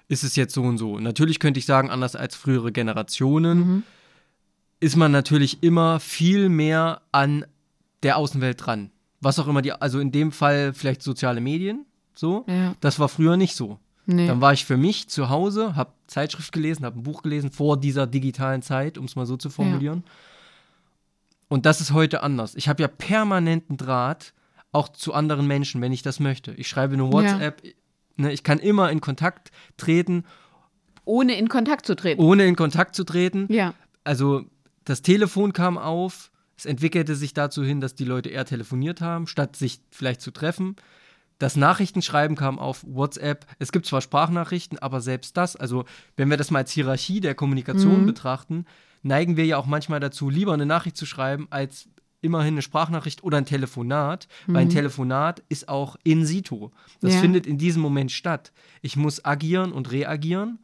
ist 0.09 0.25
es 0.25 0.37
jetzt 0.37 0.55
so 0.55 0.62
und 0.62 0.79
so. 0.79 0.99
Natürlich 0.99 1.38
könnte 1.41 1.59
ich 1.59 1.67
sagen, 1.67 1.91
anders 1.91 2.17
als 2.17 2.35
frühere 2.37 2.73
Generationen 2.73 3.59
Mhm. 3.59 3.83
Ist 4.83 4.97
man 4.97 5.12
natürlich 5.12 5.62
immer 5.62 6.01
viel 6.01 6.49
mehr 6.49 7.03
an 7.12 7.45
der 8.03 8.17
Außenwelt 8.17 8.67
dran. 8.67 8.91
Was 9.21 9.39
auch 9.39 9.47
immer 9.47 9.62
die, 9.62 9.71
also 9.73 10.01
in 10.01 10.11
dem 10.11 10.33
Fall 10.33 10.73
vielleicht 10.75 11.03
soziale 11.03 11.41
Medien, 11.41 11.87
so. 12.15 12.45
Ja. 12.49 12.75
Das 12.81 12.99
war 12.99 13.09
früher 13.09 13.37
nicht 13.37 13.55
so. 13.55 13.79
Nee. 14.07 14.27
Dann 14.27 14.41
war 14.41 14.53
ich 14.53 14.65
für 14.65 14.77
mich 14.77 15.09
zu 15.09 15.29
Hause, 15.29 15.77
habe 15.77 15.93
Zeitschrift 16.09 16.51
gelesen, 16.53 16.85
habe 16.85 16.99
ein 16.99 17.05
Buch 17.05 17.23
gelesen 17.23 17.53
vor 17.53 17.79
dieser 17.79 18.09
digitalen 18.09 18.61
Zeit, 18.61 18.99
um 18.99 19.05
es 19.05 19.15
mal 19.15 19.25
so 19.25 19.37
zu 19.37 19.51
formulieren. 19.51 20.03
Ja. 20.05 20.12
Und 21.49 21.65
das 21.65 21.81
ist 21.81 21.93
heute 21.93 22.25
anders. 22.25 22.57
Ich 22.57 22.69
habe 22.69 22.83
ja 22.83 22.89
permanenten 22.89 23.77
Draht 23.77 24.35
auch 24.73 24.89
zu 24.89 25.15
anderen 25.15 25.47
Menschen, 25.47 25.81
wenn 25.81 25.93
ich 25.93 26.03
das 26.03 26.19
möchte. 26.19 26.55
Ich 26.55 26.67
schreibe 26.67 26.95
eine 26.95 27.12
WhatsApp, 27.12 27.65
ja. 27.65 27.71
ne, 28.17 28.33
ich 28.33 28.43
kann 28.43 28.59
immer 28.59 28.91
in 28.91 29.01
Kontakt 29.01 29.53
treten. 29.77 30.25
Ohne 31.05 31.37
in 31.37 31.49
Kontakt 31.49 31.87
zu 31.87 31.95
treten. 31.95 32.21
Ohne 32.21 32.47
in 32.47 32.57
Kontakt 32.57 32.97
zu 32.97 33.05
treten. 33.05 33.47
Ja. 33.49 33.75
Also 34.03 34.47
das 34.85 35.03
Telefon 35.03 35.53
kam 35.53 35.79
auf, 35.79 36.31
es 36.57 36.67
entwickelte 36.67 37.17
sich 37.17 37.35
dazu 37.35 37.65
hin, 37.65 37.81
dass 37.81 37.95
die 37.95 38.05
Leute 38.05 38.29
eher 38.29 38.45
telefoniert 38.45 39.01
haben, 39.01 39.27
statt 39.27 39.57
sich 39.57 39.81
vielleicht 39.91 40.21
zu 40.21 40.31
treffen. 40.31 40.77
Das 41.39 41.57
Nachrichtenschreiben 41.57 42.37
kam 42.37 42.59
auf 42.59 42.85
WhatsApp. 42.87 43.47
Es 43.59 43.73
gibt 43.73 43.87
zwar 43.87 44.01
Sprachnachrichten, 44.01 44.79
aber 44.79 45.01
selbst 45.01 45.37
das, 45.37 45.57
also 45.57 45.85
wenn 46.17 46.31
wir 46.31 46.37
das 46.37 46.53
mal 46.53 46.61
als 46.61 46.71
Hierarchie 46.71 47.21
der 47.21 47.35
Kommunikation 47.35 48.03
mhm. 48.03 48.07
betrachten, 48.07 48.65
neigen 49.03 49.37
wir 49.37 49.45
ja 49.45 49.57
auch 49.57 49.67
manchmal 49.67 49.99
dazu, 49.99 50.31
lieber 50.31 50.53
eine 50.53 50.67
Nachricht 50.67 50.97
zu 50.97 51.05
schreiben, 51.05 51.49
als 51.51 51.89
immerhin 52.21 52.55
eine 52.55 52.62
Sprachnachricht 52.62 53.25
oder 53.25 53.39
ein 53.39 53.47
Telefonat, 53.47 54.29
mhm. 54.47 54.55
weil 54.55 54.62
ein 54.62 54.69
mhm. 54.69 54.73
Telefonat 54.73 55.43
ist 55.49 55.69
auch 55.69 55.97
in 56.05 56.25
situ. 56.25 56.71
Das 57.01 57.15
ja. 57.15 57.21
findet 57.21 57.47
in 57.47 57.59
diesem 57.59 57.83
Moment 57.83 58.12
statt. 58.12 58.53
Ich 58.81 58.97
muss 58.97 59.25
agieren 59.25 59.73
und 59.73 59.91
reagieren 59.91 60.61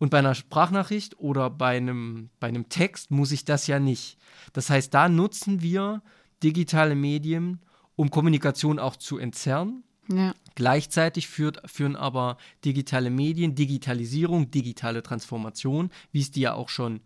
und 0.00 0.08
bei 0.08 0.18
einer 0.18 0.34
Sprachnachricht 0.34 1.20
oder 1.20 1.50
bei 1.50 1.76
einem, 1.76 2.30
bei 2.40 2.48
einem 2.48 2.70
Text 2.70 3.10
muss 3.10 3.32
ich 3.32 3.44
das 3.44 3.66
ja 3.66 3.78
nicht. 3.78 4.16
Das 4.54 4.70
heißt, 4.70 4.92
da 4.92 5.10
nutzen 5.10 5.60
wir 5.60 6.02
digitale 6.42 6.94
Medien, 6.94 7.60
um 7.96 8.10
Kommunikation 8.10 8.78
auch 8.78 8.96
zu 8.96 9.18
entzerren. 9.18 9.84
Ja. 10.08 10.34
Gleichzeitig 10.54 11.28
führt, 11.28 11.60
führen 11.70 11.96
aber 11.96 12.38
digitale 12.64 13.10
Medien, 13.10 13.54
Digitalisierung, 13.54 14.50
digitale 14.50 15.02
Transformation, 15.02 15.90
wie 16.12 16.22
es 16.22 16.30
die 16.30 16.40
ja 16.40 16.54
auch 16.54 16.70
schon 16.70 17.00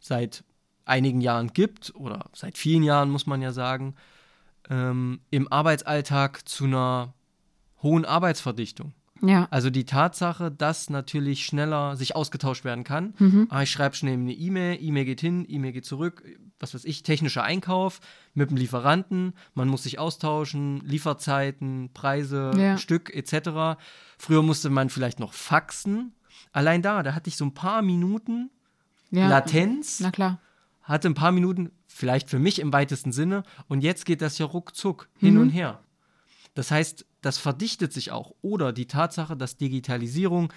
seit 0.00 0.42
einigen 0.84 1.20
Jahren 1.20 1.52
gibt, 1.52 1.94
oder 1.94 2.30
seit 2.34 2.58
vielen 2.58 2.82
Jahren 2.82 3.10
muss 3.10 3.26
man 3.26 3.40
ja 3.42 3.52
sagen, 3.52 3.94
ähm, 4.68 5.20
im 5.30 5.50
Arbeitsalltag 5.52 6.48
zu 6.48 6.64
einer 6.64 7.14
hohen 7.80 8.04
Arbeitsverdichtung. 8.04 8.92
Ja. 9.22 9.48
Also 9.50 9.70
die 9.70 9.84
Tatsache, 9.84 10.50
dass 10.50 10.90
natürlich 10.90 11.44
schneller 11.44 11.96
sich 11.96 12.16
ausgetauscht 12.16 12.64
werden 12.64 12.84
kann. 12.84 13.14
Mhm. 13.18 13.46
Ah, 13.50 13.62
ich 13.62 13.70
schreibe 13.70 13.94
schnell 13.94 14.14
eine 14.14 14.32
E-Mail, 14.32 14.78
E-Mail 14.80 15.04
geht 15.04 15.20
hin, 15.20 15.44
E-Mail 15.48 15.72
geht 15.72 15.84
zurück, 15.84 16.24
was 16.58 16.74
weiß 16.74 16.84
ich, 16.84 17.02
technischer 17.02 17.42
Einkauf 17.42 18.00
mit 18.34 18.50
dem 18.50 18.56
Lieferanten, 18.56 19.34
man 19.54 19.68
muss 19.68 19.82
sich 19.84 19.98
austauschen, 19.98 20.80
Lieferzeiten, 20.80 21.90
Preise, 21.92 22.52
ja. 22.56 22.78
Stück 22.78 23.14
etc. 23.14 23.80
Früher 24.18 24.42
musste 24.42 24.70
man 24.70 24.90
vielleicht 24.90 25.20
noch 25.20 25.32
faxen. 25.32 26.12
Allein 26.52 26.82
da, 26.82 27.02
da 27.02 27.14
hatte 27.14 27.28
ich 27.28 27.36
so 27.36 27.44
ein 27.44 27.54
paar 27.54 27.82
Minuten 27.82 28.50
ja. 29.10 29.28
Latenz. 29.28 30.00
Na 30.00 30.10
klar. 30.10 30.40
Hatte 30.82 31.08
ein 31.08 31.14
paar 31.14 31.32
Minuten, 31.32 31.70
vielleicht 31.86 32.30
für 32.30 32.38
mich 32.38 32.58
im 32.58 32.72
weitesten 32.72 33.12
Sinne, 33.12 33.44
und 33.68 33.82
jetzt 33.82 34.06
geht 34.06 34.22
das 34.22 34.38
ja 34.38 34.46
ruckzuck 34.46 35.08
hin 35.18 35.34
mhm. 35.34 35.40
und 35.40 35.50
her. 35.50 35.80
Das 36.54 36.70
heißt, 36.70 37.06
das 37.20 37.38
verdichtet 37.38 37.92
sich 37.92 38.10
auch. 38.10 38.34
Oder 38.42 38.72
die 38.72 38.86
Tatsache, 38.86 39.36
dass 39.36 39.56
Digitalisierung, 39.56 40.52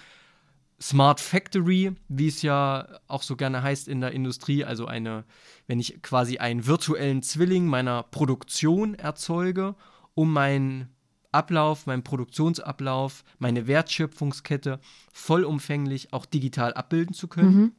Smart 0.80 1.20
Factory, 1.20 1.92
wie 2.08 2.28
es 2.28 2.42
ja 2.42 2.88
auch 3.06 3.22
so 3.22 3.36
gerne 3.36 3.62
heißt 3.62 3.86
in 3.86 4.00
der 4.00 4.12
Industrie, 4.12 4.64
also 4.64 4.86
eine, 4.86 5.24
wenn 5.66 5.78
ich 5.78 6.02
quasi 6.02 6.38
einen 6.38 6.66
virtuellen 6.66 7.22
Zwilling 7.22 7.66
meiner 7.66 8.02
Produktion 8.02 8.94
erzeuge, 8.94 9.76
um 10.14 10.32
meinen 10.32 10.88
Ablauf, 11.32 11.86
meinen 11.86 12.04
Produktionsablauf, 12.04 13.24
meine 13.38 13.66
Wertschöpfungskette 13.66 14.80
vollumfänglich 15.12 16.12
auch 16.12 16.26
digital 16.26 16.74
abbilden 16.74 17.14
zu 17.14 17.28
können. 17.28 17.54
Mhm. 17.54 17.72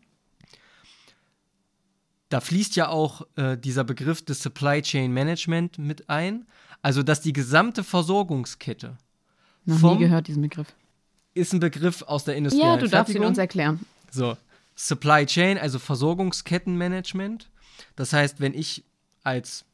Da 2.30 2.42
fließt 2.42 2.76
ja 2.76 2.90
auch 2.90 3.28
äh, 3.36 3.58
dieser 3.58 3.84
Begriff 3.84 4.24
des 4.24 4.42
Supply 4.42 4.82
Chain 4.82 5.14
Management 5.14 5.78
mit 5.78 6.10
ein. 6.10 6.46
Also, 6.86 7.02
dass 7.02 7.20
die 7.20 7.34
gesamte 7.34 7.84
Versorgungskette. 7.84 8.96
Noch 9.66 9.80
vom, 9.80 9.98
nie 9.98 10.04
gehört 10.04 10.28
diesen 10.28 10.44
Begriff. 10.44 10.68
Ist 11.34 11.52
ein 11.52 11.60
Begriff 11.60 12.04
aus 12.04 12.26
der 12.26 12.36
Industrie. 12.36 12.62
Ja, 12.62 12.78
du 12.78 12.88
darfst 12.88 13.16
ihn 13.16 13.24
uns 13.24 13.40
erklären. 13.40 13.80
So, 14.12 14.38
Supply 14.76 15.26
Chain, 15.26 15.58
also 15.58 15.80
Versorgungskettenmanagement. 15.80 17.50
Das 17.96 18.14
heißt, 18.14 18.40
wenn 18.40 18.54
ich 18.54 18.84
als 19.24 19.66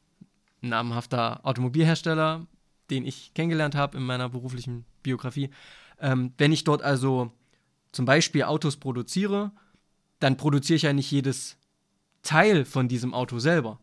namhafter 0.62 1.44
Automobilhersteller, 1.44 2.46
den 2.88 3.04
ich 3.04 3.34
kennengelernt 3.34 3.74
habe 3.74 3.98
in 3.98 4.04
meiner 4.04 4.30
beruflichen 4.30 4.86
Biografie, 5.02 5.50
ähm, 6.00 6.32
wenn 6.38 6.50
ich 6.50 6.64
dort 6.64 6.80
also 6.80 7.30
zum 7.92 8.06
Beispiel 8.06 8.44
Autos 8.44 8.78
produziere, 8.78 9.52
dann 10.18 10.38
produziere 10.38 10.76
ich 10.76 10.82
ja 10.84 10.94
nicht 10.94 11.10
jedes 11.10 11.58
Teil 12.22 12.64
von 12.64 12.88
diesem 12.88 13.12
Auto 13.12 13.38
selber. 13.38 13.80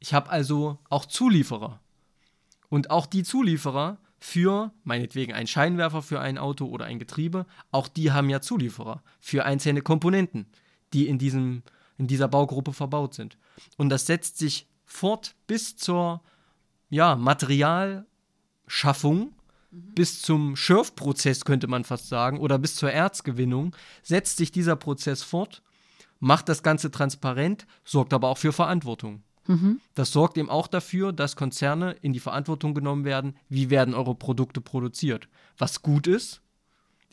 Ich 0.00 0.14
habe 0.14 0.30
also 0.30 0.80
auch 0.88 1.06
Zulieferer. 1.06 1.78
Und 2.72 2.90
auch 2.90 3.04
die 3.04 3.22
Zulieferer 3.22 3.98
für, 4.18 4.72
meinetwegen 4.84 5.34
ein 5.34 5.46
Scheinwerfer 5.46 6.00
für 6.00 6.20
ein 6.20 6.38
Auto 6.38 6.64
oder 6.64 6.86
ein 6.86 6.98
Getriebe, 6.98 7.44
auch 7.70 7.86
die 7.86 8.12
haben 8.12 8.30
ja 8.30 8.40
Zulieferer 8.40 9.02
für 9.20 9.44
einzelne 9.44 9.82
Komponenten, 9.82 10.46
die 10.94 11.06
in, 11.06 11.18
diesem, 11.18 11.64
in 11.98 12.06
dieser 12.06 12.28
Baugruppe 12.28 12.72
verbaut 12.72 13.12
sind. 13.12 13.36
Und 13.76 13.90
das 13.90 14.06
setzt 14.06 14.38
sich 14.38 14.66
fort 14.86 15.34
bis 15.46 15.76
zur 15.76 16.22
ja, 16.88 17.14
Materialschaffung, 17.14 19.34
mhm. 19.70 19.94
bis 19.94 20.22
zum 20.22 20.56
Schürfprozess 20.56 21.44
könnte 21.44 21.66
man 21.66 21.84
fast 21.84 22.08
sagen, 22.08 22.40
oder 22.40 22.58
bis 22.58 22.76
zur 22.76 22.90
Erzgewinnung, 22.90 23.76
setzt 24.02 24.38
sich 24.38 24.50
dieser 24.50 24.76
Prozess 24.76 25.22
fort, 25.22 25.62
macht 26.20 26.48
das 26.48 26.62
Ganze 26.62 26.90
transparent, 26.90 27.66
sorgt 27.84 28.14
aber 28.14 28.30
auch 28.30 28.38
für 28.38 28.54
Verantwortung. 28.54 29.22
Mhm. 29.46 29.80
Das 29.94 30.12
sorgt 30.12 30.38
eben 30.38 30.50
auch 30.50 30.66
dafür, 30.66 31.12
dass 31.12 31.36
Konzerne 31.36 31.92
in 32.02 32.12
die 32.12 32.20
Verantwortung 32.20 32.74
genommen 32.74 33.04
werden, 33.04 33.36
wie 33.48 33.70
werden 33.70 33.94
eure 33.94 34.14
Produkte 34.14 34.60
produziert. 34.60 35.28
Was 35.58 35.82
gut 35.82 36.06
ist, 36.06 36.42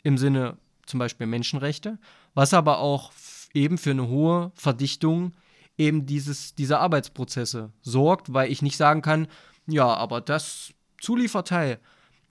im 0.04 0.18
Sinne 0.18 0.58
zum 0.86 1.00
Beispiel 1.00 1.28
Menschenrechte, 1.28 2.00
was 2.34 2.54
aber 2.54 2.80
auch 2.80 3.12
eben 3.54 3.78
für 3.78 3.92
eine 3.92 4.08
hohe 4.08 4.52
Verdichtung 4.56 5.34
eben 5.78 6.06
dieses, 6.06 6.56
dieser 6.56 6.80
Arbeitsprozesse 6.82 7.72
sorgt, 7.82 8.34
weil 8.34 8.52
ich 8.52 8.62
nicht 8.62 8.78
sagen 8.78 9.02
kann, 9.02 9.28
ja, 9.66 9.88
aber 9.88 10.22
das 10.22 10.74
Zulieferteil, 11.02 11.80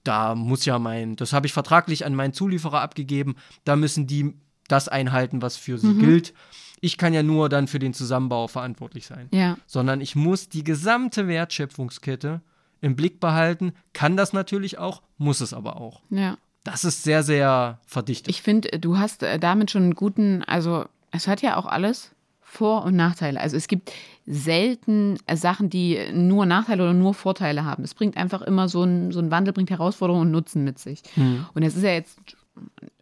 da 0.05 0.35
muss 0.35 0.65
ja 0.65 0.79
mein, 0.79 1.17
das 1.17 1.33
habe 1.33 1.47
ich 1.47 1.53
vertraglich 1.53 2.05
an 2.05 2.15
meinen 2.15 2.33
Zulieferer 2.33 2.81
abgegeben, 2.81 3.37
da 3.65 3.77
müssen 3.77 4.07
die 4.07 4.35
das 4.69 4.89
einhalten, 4.89 5.41
was 5.41 5.57
für 5.57 5.79
sie 5.79 5.89
mhm. 5.89 5.99
gilt 5.99 6.35
ich 6.81 6.99
kann 6.99 7.15
ja 7.15 7.23
nur 7.23 7.49
dann 7.49 7.67
für 7.67 7.79
den 7.79 7.95
Zusammenbau 7.95 8.49
verantwortlich 8.49 9.07
sein. 9.07 9.29
Ja. 9.33 9.57
Sondern 9.67 10.01
ich 10.01 10.17
muss 10.17 10.49
die 10.49 10.65
gesamte 10.65 11.29
Wertschöpfungskette 11.29 12.41
im 12.81 12.97
Blick 12.97 13.21
behalten, 13.21 13.73
kann 13.93 14.17
das 14.17 14.33
natürlich 14.33 14.79
auch, 14.79 15.03
muss 15.17 15.41
es 15.41 15.53
aber 15.53 15.81
auch. 15.81 16.03
Ja. 16.11 16.37
Das 16.65 16.85
ist 16.85 17.03
sehr, 17.03 17.23
sehr 17.23 17.81
verdichtet. 17.87 18.29
Ich 18.29 18.43
finde, 18.43 18.79
du 18.79 18.99
hast 18.99 19.23
äh, 19.23 19.39
damit 19.39 19.71
schon 19.71 19.85
einen 19.85 19.95
guten, 19.95 20.45
also 20.45 20.85
es 21.11 21.27
hat 21.27 21.41
ja 21.43 21.57
auch 21.57 21.67
alles 21.67 22.13
Vor- 22.41 22.85
und 22.85 22.95
Nachteile. 22.95 23.41
Also 23.41 23.57
es 23.57 23.69
gibt 23.69 23.93
selten 24.27 25.19
äh, 25.27 25.37
Sachen, 25.37 25.71
die 25.71 25.99
nur 26.13 26.47
Nachteile 26.47 26.83
oder 26.83 26.95
nur 26.95 27.15
Vorteile 27.15 27.65
haben. 27.65 27.85
Es 27.85 27.95
bringt 27.95 28.17
einfach 28.17 28.43
immer 28.43 28.69
so 28.69 28.83
ein, 28.83 29.13
so 29.13 29.21
ein 29.21 29.31
Wandel, 29.31 29.55
bringt 29.55 29.71
Herausforderungen 29.71 30.27
und 30.27 30.33
Nutzen 30.33 30.65
mit 30.65 30.79
sich. 30.79 31.03
Mhm. 31.17 31.47
Und 31.55 31.63
es 31.63 31.77
ist 31.77 31.83
ja 31.83 31.93
jetzt 31.93 32.19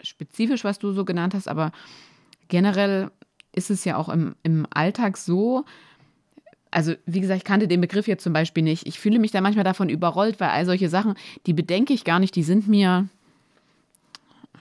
spezifisch, 0.03 0.65
was 0.65 0.79
du 0.79 0.93
so 0.93 1.05
genannt 1.05 1.35
hast, 1.35 1.49
aber 1.49 1.73
generell 2.49 3.11
ist 3.57 3.71
es 3.71 3.85
ja 3.85 3.97
auch 3.97 4.09
im, 4.09 4.37
im 4.45 4.67
Alltag 4.71 5.17
so, 5.17 5.65
also 6.71 6.95
wie 7.07 7.21
gesagt, 7.21 7.39
ich 7.39 7.45
kannte 7.45 7.67
den 7.67 7.81
Begriff 7.81 8.07
jetzt 8.07 8.23
zum 8.23 8.33
Beispiel 8.33 8.63
nicht. 8.63 8.87
Ich 8.87 9.01
fühle 9.01 9.19
mich 9.19 9.31
da 9.31 9.41
manchmal 9.41 9.65
davon 9.65 9.89
überrollt, 9.89 10.39
weil 10.39 10.51
all 10.51 10.67
solche 10.67 10.89
Sachen, 10.89 11.15
die 11.47 11.55
bedenke 11.55 11.93
ich 11.93 12.05
gar 12.05 12.21
nicht, 12.21 12.37
die 12.37 12.43
sind 12.43 12.69
mir, 12.69 13.09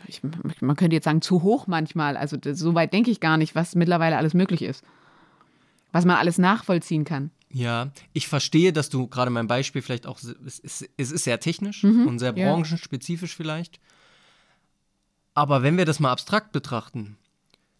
ich, 0.07 0.21
man 0.61 0.75
könnte 0.75 0.95
jetzt 0.95 1.05
sagen, 1.05 1.21
zu 1.21 1.43
hoch 1.43 1.67
manchmal. 1.67 2.15
Also 2.15 2.37
so 2.53 2.73
weit 2.73 2.93
denke 2.93 3.11
ich 3.11 3.19
gar 3.19 3.37
nicht, 3.37 3.53
was 3.53 3.75
mittlerweile 3.75 4.17
alles 4.17 4.33
möglich 4.33 4.61
ist. 4.61 4.83
Was 5.91 6.05
man 6.05 6.17
alles 6.17 6.37
nachvollziehen 6.37 7.03
kann. 7.03 7.31
Ja, 7.49 7.91
ich 8.13 8.27
verstehe, 8.27 8.73
dass 8.73 8.89
du 8.89 9.07
gerade 9.07 9.31
mein 9.31 9.47
Beispiel 9.47 9.81
vielleicht 9.81 10.07
auch, 10.07 10.19
es 10.19 10.59
ist, 10.59 10.89
es 10.97 11.11
ist 11.11 11.23
sehr 11.23 11.39
technisch 11.39 11.83
mhm, 11.83 12.07
und 12.07 12.19
sehr 12.19 12.33
branchenspezifisch 12.33 13.31
ja. 13.31 13.37
vielleicht. 13.37 13.79
Aber 15.33 15.63
wenn 15.63 15.77
wir 15.77 15.85
das 15.85 15.99
mal 15.99 16.11
abstrakt 16.11 16.53
betrachten, 16.53 17.17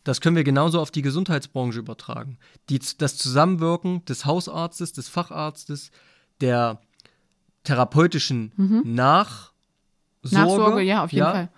das 0.05 0.21
können 0.21 0.35
wir 0.35 0.43
genauso 0.43 0.79
auf 0.79 0.91
die 0.91 1.01
Gesundheitsbranche 1.01 1.79
übertragen. 1.79 2.37
Die, 2.69 2.79
das 2.97 3.17
Zusammenwirken 3.17 4.05
des 4.05 4.25
Hausarztes, 4.25 4.93
des 4.93 5.09
Facharztes, 5.09 5.91
der 6.39 6.79
therapeutischen 7.63 8.53
mhm. 8.55 8.83
Nachsorge, 8.85 9.51
Nachsorge, 10.31 10.81
ja, 10.83 11.03
auf 11.03 11.11
jeden 11.11 11.25
ja, 11.25 11.31
Fall. 11.31 11.49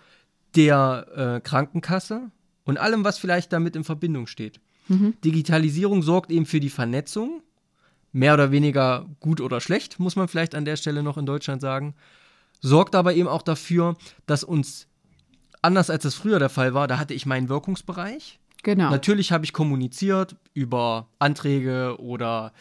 Der 0.55 1.35
äh, 1.35 1.41
Krankenkasse 1.41 2.31
und 2.63 2.77
allem, 2.79 3.03
was 3.03 3.17
vielleicht 3.17 3.51
damit 3.51 3.75
in 3.75 3.83
Verbindung 3.83 4.27
steht. 4.27 4.61
Mhm. 4.87 5.15
Digitalisierung 5.25 6.01
sorgt 6.01 6.31
eben 6.31 6.45
für 6.45 6.61
die 6.61 6.69
Vernetzung, 6.69 7.41
mehr 8.13 8.33
oder 8.33 8.51
weniger 8.51 9.07
gut 9.19 9.41
oder 9.41 9.59
schlecht, 9.59 9.99
muss 9.99 10.15
man 10.15 10.29
vielleicht 10.29 10.55
an 10.55 10.63
der 10.63 10.77
Stelle 10.77 11.03
noch 11.03 11.17
in 11.17 11.25
Deutschland 11.25 11.61
sagen, 11.61 11.95
sorgt 12.61 12.95
aber 12.95 13.13
eben 13.13 13.27
auch 13.27 13.41
dafür, 13.41 13.97
dass 14.25 14.45
uns 14.45 14.87
anders 15.61 15.89
als 15.89 16.05
es 16.05 16.15
früher 16.15 16.39
der 16.39 16.49
Fall 16.49 16.73
war, 16.73 16.87
da 16.87 16.99
hatte 16.99 17.13
ich 17.13 17.25
meinen 17.25 17.49
Wirkungsbereich. 17.49 18.39
Genau. 18.63 18.89
Natürlich 18.89 19.31
habe 19.31 19.45
ich 19.45 19.53
kommuniziert 19.53 20.35
über 20.53 21.07
Anträge 21.19 21.95
oder 21.99 22.53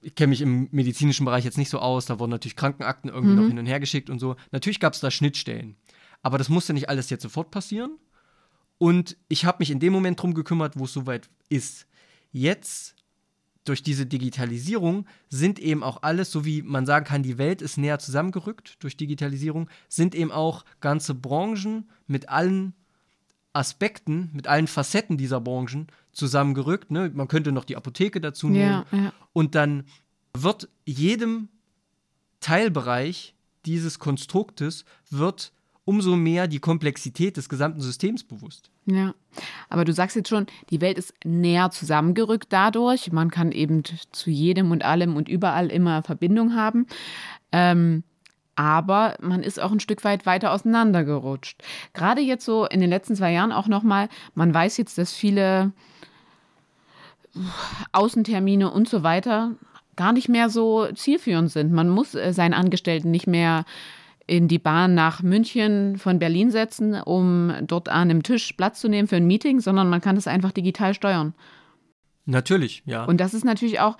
ich 0.00 0.14
kenne 0.14 0.28
mich 0.28 0.42
im 0.42 0.68
medizinischen 0.70 1.24
Bereich 1.24 1.44
jetzt 1.44 1.56
nicht 1.58 1.70
so 1.70 1.78
aus, 1.78 2.06
da 2.06 2.18
wurden 2.18 2.30
natürlich 2.30 2.56
Krankenakten 2.56 3.10
irgendwie 3.10 3.32
mhm. 3.32 3.40
noch 3.40 3.48
hin 3.48 3.58
und 3.58 3.66
her 3.66 3.80
geschickt 3.80 4.10
und 4.10 4.18
so. 4.18 4.36
Natürlich 4.52 4.80
gab 4.80 4.92
es 4.92 5.00
da 5.00 5.10
Schnittstellen. 5.10 5.76
Aber 6.22 6.38
das 6.38 6.48
musste 6.48 6.74
nicht 6.74 6.88
alles 6.88 7.10
jetzt 7.10 7.22
sofort 7.22 7.50
passieren. 7.50 7.98
Und 8.78 9.16
ich 9.28 9.44
habe 9.44 9.58
mich 9.60 9.70
in 9.70 9.80
dem 9.80 9.92
Moment 9.92 10.20
drum 10.20 10.34
gekümmert, 10.34 10.78
wo 10.78 10.84
es 10.84 10.92
soweit 10.92 11.30
ist. 11.48 11.86
Jetzt, 12.32 12.96
durch 13.64 13.82
diese 13.82 14.06
Digitalisierung, 14.06 15.06
sind 15.28 15.58
eben 15.58 15.82
auch 15.82 16.02
alles, 16.02 16.30
so 16.30 16.44
wie 16.44 16.62
man 16.62 16.86
sagen 16.86 17.06
kann, 17.06 17.22
die 17.22 17.38
Welt 17.38 17.62
ist 17.62 17.78
näher 17.78 17.98
zusammengerückt 17.98 18.76
durch 18.82 18.96
Digitalisierung, 18.96 19.68
sind 19.88 20.14
eben 20.14 20.30
auch 20.30 20.64
ganze 20.80 21.14
Branchen 21.14 21.88
mit 22.06 22.28
allen 22.28 22.74
Aspekten, 23.54 24.30
mit 24.32 24.46
allen 24.46 24.66
Facetten 24.66 25.16
dieser 25.16 25.40
Branchen 25.40 25.86
zusammengerückt. 26.12 26.90
Ne? 26.90 27.10
Man 27.14 27.28
könnte 27.28 27.52
noch 27.52 27.64
die 27.64 27.76
Apotheke 27.76 28.20
dazu 28.20 28.48
nehmen. 28.48 28.84
Ja, 28.90 28.98
ja. 28.98 29.12
Und 29.32 29.54
dann 29.54 29.84
wird 30.36 30.68
jedem 30.84 31.48
Teilbereich 32.40 33.34
dieses 33.64 33.98
Konstruktes 33.98 34.84
wird 35.08 35.52
umso 35.84 36.16
mehr 36.16 36.46
die 36.46 36.60
Komplexität 36.60 37.36
des 37.36 37.48
gesamten 37.48 37.80
Systems 37.80 38.24
bewusst. 38.24 38.70
Ja, 38.86 39.14
aber 39.68 39.84
du 39.84 39.92
sagst 39.92 40.16
jetzt 40.16 40.28
schon, 40.28 40.46
die 40.70 40.80
Welt 40.80 40.98
ist 40.98 41.12
näher 41.24 41.70
zusammengerückt 41.70 42.46
dadurch. 42.50 43.12
Man 43.12 43.30
kann 43.30 43.52
eben 43.52 43.82
zu 44.12 44.30
jedem 44.30 44.70
und 44.70 44.84
allem 44.84 45.16
und 45.16 45.28
überall 45.28 45.68
immer 45.70 46.02
Verbindung 46.02 46.54
haben. 46.54 46.86
Ähm, 47.52 48.02
aber 48.56 49.16
man 49.20 49.42
ist 49.42 49.60
auch 49.60 49.72
ein 49.72 49.80
Stück 49.80 50.04
weit 50.04 50.26
weiter 50.26 50.52
auseinandergerutscht. 50.52 51.62
Gerade 51.92 52.20
jetzt 52.20 52.44
so 52.44 52.66
in 52.66 52.80
den 52.80 52.90
letzten 52.90 53.16
zwei 53.16 53.32
Jahren 53.32 53.52
auch 53.52 53.66
nochmal, 53.66 54.08
man 54.34 54.54
weiß 54.54 54.76
jetzt, 54.76 54.96
dass 54.96 55.12
viele 55.12 55.72
Außentermine 57.92 58.70
und 58.70 58.88
so 58.88 59.02
weiter 59.02 59.52
gar 59.96 60.12
nicht 60.12 60.28
mehr 60.28 60.50
so 60.50 60.86
zielführend 60.92 61.50
sind. 61.50 61.72
Man 61.72 61.88
muss 61.88 62.14
äh, 62.14 62.32
seinen 62.32 62.54
Angestellten 62.54 63.10
nicht 63.10 63.26
mehr 63.26 63.64
in 64.26 64.48
die 64.48 64.58
Bahn 64.58 64.94
nach 64.94 65.22
München 65.22 65.98
von 65.98 66.18
Berlin 66.18 66.50
setzen, 66.50 66.94
um 66.94 67.52
dort 67.62 67.88
an 67.88 68.10
einem 68.10 68.22
Tisch 68.22 68.52
Platz 68.54 68.80
zu 68.80 68.88
nehmen 68.88 69.08
für 69.08 69.16
ein 69.16 69.26
Meeting, 69.26 69.60
sondern 69.60 69.90
man 69.90 70.00
kann 70.00 70.14
das 70.14 70.26
einfach 70.26 70.52
digital 70.52 70.94
steuern. 70.94 71.34
Natürlich, 72.26 72.82
ja. 72.86 73.04
Und 73.04 73.20
das 73.20 73.34
ist 73.34 73.44
natürlich 73.44 73.80
auch, 73.80 73.98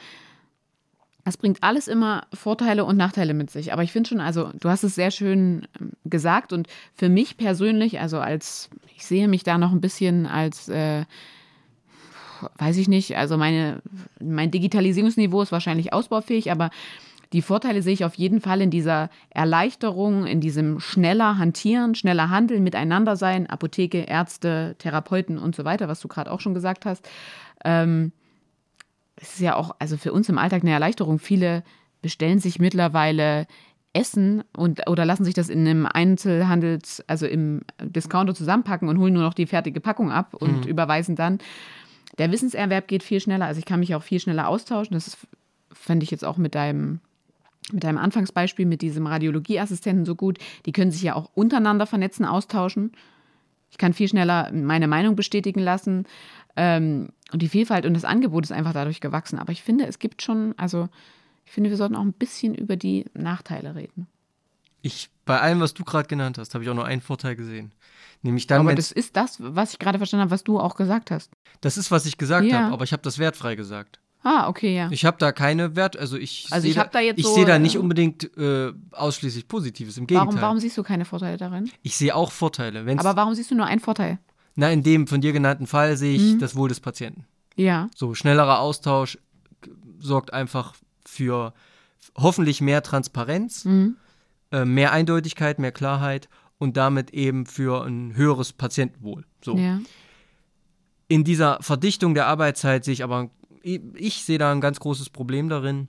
das 1.24 1.36
bringt 1.36 1.62
alles 1.62 1.88
immer 1.88 2.26
Vorteile 2.32 2.84
und 2.84 2.96
Nachteile 2.96 3.34
mit 3.34 3.50
sich. 3.50 3.72
Aber 3.72 3.82
ich 3.82 3.92
finde 3.92 4.08
schon, 4.08 4.20
also 4.20 4.50
du 4.58 4.68
hast 4.68 4.82
es 4.82 4.94
sehr 4.94 5.10
schön 5.10 5.66
ähm, 5.80 5.92
gesagt 6.04 6.52
und 6.52 6.68
für 6.94 7.08
mich 7.08 7.36
persönlich, 7.36 8.00
also 8.00 8.18
als, 8.18 8.70
ich 8.94 9.04
sehe 9.04 9.28
mich 9.28 9.42
da 9.42 9.58
noch 9.58 9.72
ein 9.72 9.80
bisschen 9.80 10.26
als, 10.26 10.68
äh, 10.68 11.04
weiß 12.58 12.76
ich 12.76 12.88
nicht, 12.88 13.16
also 13.16 13.38
meine, 13.38 13.80
mein 14.20 14.50
Digitalisierungsniveau 14.50 15.42
ist 15.42 15.52
wahrscheinlich 15.52 15.92
ausbaufähig, 15.92 16.50
aber 16.50 16.70
die 17.34 17.42
Vorteile 17.42 17.82
sehe 17.82 17.92
ich 17.92 18.04
auf 18.04 18.14
jeden 18.14 18.40
Fall 18.40 18.60
in 18.60 18.70
dieser 18.70 19.10
Erleichterung, 19.30 20.24
in 20.24 20.40
diesem 20.40 20.78
schneller 20.78 21.36
Hantieren, 21.36 21.96
schneller 21.96 22.30
Handeln, 22.30 22.62
miteinander 22.62 23.16
sein, 23.16 23.48
Apotheke, 23.48 24.02
Ärzte, 24.02 24.76
Therapeuten 24.78 25.36
und 25.36 25.56
so 25.56 25.64
weiter, 25.64 25.88
was 25.88 25.98
du 25.98 26.06
gerade 26.06 26.30
auch 26.30 26.38
schon 26.38 26.54
gesagt 26.54 26.86
hast. 26.86 27.08
Ähm, 27.64 28.12
es 29.16 29.34
ist 29.34 29.40
ja 29.40 29.56
auch, 29.56 29.74
also 29.80 29.96
für 29.96 30.12
uns 30.12 30.28
im 30.28 30.38
Alltag 30.38 30.62
eine 30.62 30.70
Erleichterung. 30.70 31.18
Viele 31.18 31.64
bestellen 32.02 32.38
sich 32.38 32.60
mittlerweile 32.60 33.48
Essen 33.92 34.44
und 34.56 34.88
oder 34.88 35.04
lassen 35.04 35.24
sich 35.24 35.34
das 35.34 35.48
in 35.48 35.66
einem 35.66 35.86
Einzelhandels, 35.86 37.02
also 37.08 37.26
im 37.26 37.62
Discounter 37.82 38.36
zusammenpacken 38.36 38.88
und 38.88 38.98
holen 38.98 39.12
nur 39.12 39.24
noch 39.24 39.34
die 39.34 39.46
fertige 39.46 39.80
Packung 39.80 40.12
ab 40.12 40.34
und 40.34 40.66
mhm. 40.66 40.70
überweisen 40.70 41.16
dann. 41.16 41.38
Der 42.16 42.30
Wissenserwerb 42.30 42.86
geht 42.86 43.02
viel 43.02 43.18
schneller, 43.18 43.46
also 43.46 43.58
ich 43.58 43.64
kann 43.64 43.80
mich 43.80 43.96
auch 43.96 44.04
viel 44.04 44.20
schneller 44.20 44.46
austauschen. 44.46 44.94
Das 44.94 45.16
fände 45.72 46.04
ich 46.04 46.12
jetzt 46.12 46.24
auch 46.24 46.36
mit 46.36 46.54
deinem 46.54 47.00
mit 47.72 47.84
deinem 47.84 47.98
Anfangsbeispiel 47.98 48.66
mit 48.66 48.82
diesem 48.82 49.06
Radiologieassistenten 49.06 50.04
so 50.04 50.14
gut. 50.14 50.38
Die 50.66 50.72
können 50.72 50.90
sich 50.90 51.02
ja 51.02 51.14
auch 51.14 51.30
untereinander 51.34 51.86
vernetzen, 51.86 52.24
austauschen. 52.24 52.92
Ich 53.70 53.78
kann 53.78 53.92
viel 53.92 54.08
schneller 54.08 54.52
meine 54.52 54.86
Meinung 54.86 55.16
bestätigen 55.16 55.60
lassen. 55.60 56.06
Ähm, 56.56 57.08
und 57.32 57.42
die 57.42 57.48
Vielfalt 57.48 57.86
und 57.86 57.94
das 57.94 58.04
Angebot 58.04 58.44
ist 58.44 58.52
einfach 58.52 58.72
dadurch 58.72 59.00
gewachsen. 59.00 59.38
Aber 59.38 59.52
ich 59.52 59.62
finde, 59.62 59.86
es 59.86 59.98
gibt 59.98 60.22
schon, 60.22 60.54
also 60.56 60.88
ich 61.44 61.52
finde, 61.52 61.70
wir 61.70 61.76
sollten 61.76 61.96
auch 61.96 62.02
ein 62.02 62.12
bisschen 62.12 62.54
über 62.54 62.76
die 62.76 63.06
Nachteile 63.14 63.74
reden. 63.74 64.06
Ich, 64.82 65.10
bei 65.24 65.40
allem, 65.40 65.60
was 65.60 65.74
du 65.74 65.82
gerade 65.82 66.08
genannt 66.08 66.38
hast, 66.38 66.54
habe 66.54 66.62
ich 66.62 66.70
auch 66.70 66.74
nur 66.74 66.84
einen 66.84 67.00
Vorteil 67.00 67.36
gesehen. 67.36 67.72
Nämlich 68.22 68.46
dann, 68.46 68.60
aber 68.60 68.74
das 68.74 68.92
ist 68.92 69.16
das, 69.16 69.36
was 69.40 69.72
ich 69.72 69.78
gerade 69.78 69.98
verstanden 69.98 70.22
habe, 70.22 70.30
was 70.30 70.44
du 70.44 70.58
auch 70.58 70.76
gesagt 70.76 71.10
hast. 71.10 71.30
Das 71.60 71.76
ist, 71.76 71.90
was 71.90 72.06
ich 72.06 72.18
gesagt 72.18 72.46
ja. 72.46 72.64
habe, 72.64 72.72
aber 72.72 72.84
ich 72.84 72.92
habe 72.92 73.02
das 73.02 73.18
wertfrei 73.18 73.54
gesagt. 73.54 73.98
Ah, 74.26 74.48
okay, 74.48 74.74
ja. 74.74 74.88
Ich 74.90 75.04
habe 75.04 75.18
da 75.18 75.32
keine 75.32 75.76
Wert, 75.76 75.98
also 75.98 76.16
ich 76.16 76.48
also 76.50 76.66
ich 76.66 76.74
da, 76.74 76.84
da 76.84 77.00
jetzt 77.00 77.18
ich 77.18 77.26
so, 77.26 77.34
sehe 77.34 77.44
da 77.44 77.58
nicht 77.58 77.76
unbedingt 77.76 78.34
äh, 78.38 78.72
ausschließlich 78.90 79.46
Positives. 79.46 79.98
Im 79.98 80.06
Gegenteil. 80.06 80.28
Warum, 80.28 80.40
warum 80.40 80.58
siehst 80.58 80.78
du 80.78 80.82
keine 80.82 81.04
Vorteile 81.04 81.36
darin? 81.36 81.70
Ich 81.82 81.94
sehe 81.94 82.14
auch 82.14 82.32
Vorteile. 82.32 82.86
Wenn's, 82.86 83.04
Aber 83.04 83.16
warum 83.16 83.34
siehst 83.34 83.50
du 83.50 83.54
nur 83.54 83.66
einen 83.66 83.80
Vorteil? 83.80 84.18
Na, 84.54 84.70
in 84.70 84.82
dem 84.82 85.06
von 85.06 85.20
dir 85.20 85.34
genannten 85.34 85.66
Fall 85.66 85.98
sehe 85.98 86.16
ich 86.16 86.34
mhm. 86.34 86.38
das 86.38 86.56
Wohl 86.56 86.70
des 86.70 86.80
Patienten. 86.80 87.26
Ja. 87.54 87.88
So 87.94 88.14
schnellerer 88.14 88.60
Austausch 88.60 89.18
sorgt 89.98 90.32
einfach 90.32 90.74
für 91.04 91.52
hoffentlich 92.16 92.62
mehr 92.62 92.82
Transparenz, 92.82 93.66
mhm. 93.66 93.98
äh, 94.52 94.64
mehr 94.64 94.92
Eindeutigkeit, 94.92 95.58
mehr 95.58 95.72
Klarheit 95.72 96.30
und 96.56 96.78
damit 96.78 97.10
eben 97.10 97.44
für 97.44 97.84
ein 97.84 98.16
höheres 98.16 98.54
Patientenwohl. 98.54 99.26
So. 99.42 99.54
Ja. 99.58 99.80
In 101.08 101.24
dieser 101.24 101.58
Verdichtung 101.60 102.14
der 102.14 102.26
Arbeitszeit 102.26 102.86
sehe 102.86 102.94
ich 102.94 103.04
aber 103.04 103.28
ich 103.64 104.24
sehe 104.24 104.38
da 104.38 104.52
ein 104.52 104.60
ganz 104.60 104.78
großes 104.78 105.10
Problem 105.10 105.48
darin, 105.48 105.88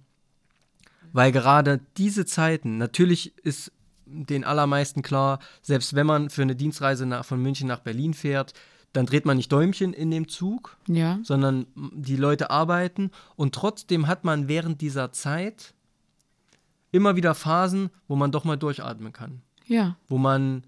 weil 1.11 1.31
gerade 1.31 1.81
diese 1.97 2.25
Zeiten, 2.25 2.77
natürlich 2.77 3.37
ist 3.39 3.71
den 4.05 4.43
allermeisten 4.43 5.01
klar, 5.01 5.39
selbst 5.61 5.95
wenn 5.95 6.05
man 6.05 6.29
für 6.29 6.43
eine 6.43 6.55
Dienstreise 6.55 7.05
nach, 7.05 7.25
von 7.25 7.41
München 7.41 7.67
nach 7.67 7.79
Berlin 7.79 8.13
fährt, 8.13 8.53
dann 8.93 9.05
dreht 9.05 9.25
man 9.25 9.35
nicht 9.35 9.51
Däumchen 9.51 9.93
in 9.93 10.09
dem 10.09 10.29
Zug, 10.29 10.77
ja. 10.87 11.19
sondern 11.23 11.67
die 11.75 12.15
Leute 12.15 12.49
arbeiten 12.49 13.11
und 13.35 13.53
trotzdem 13.53 14.07
hat 14.07 14.23
man 14.23 14.47
während 14.47 14.79
dieser 14.79 15.11
Zeit 15.11 15.73
immer 16.91 17.17
wieder 17.17 17.35
Phasen, 17.35 17.89
wo 18.07 18.15
man 18.15 18.31
doch 18.31 18.45
mal 18.45 18.55
durchatmen 18.55 19.11
kann. 19.11 19.41
Ja. 19.67 19.97
Wo 20.07 20.17
man 20.17 20.63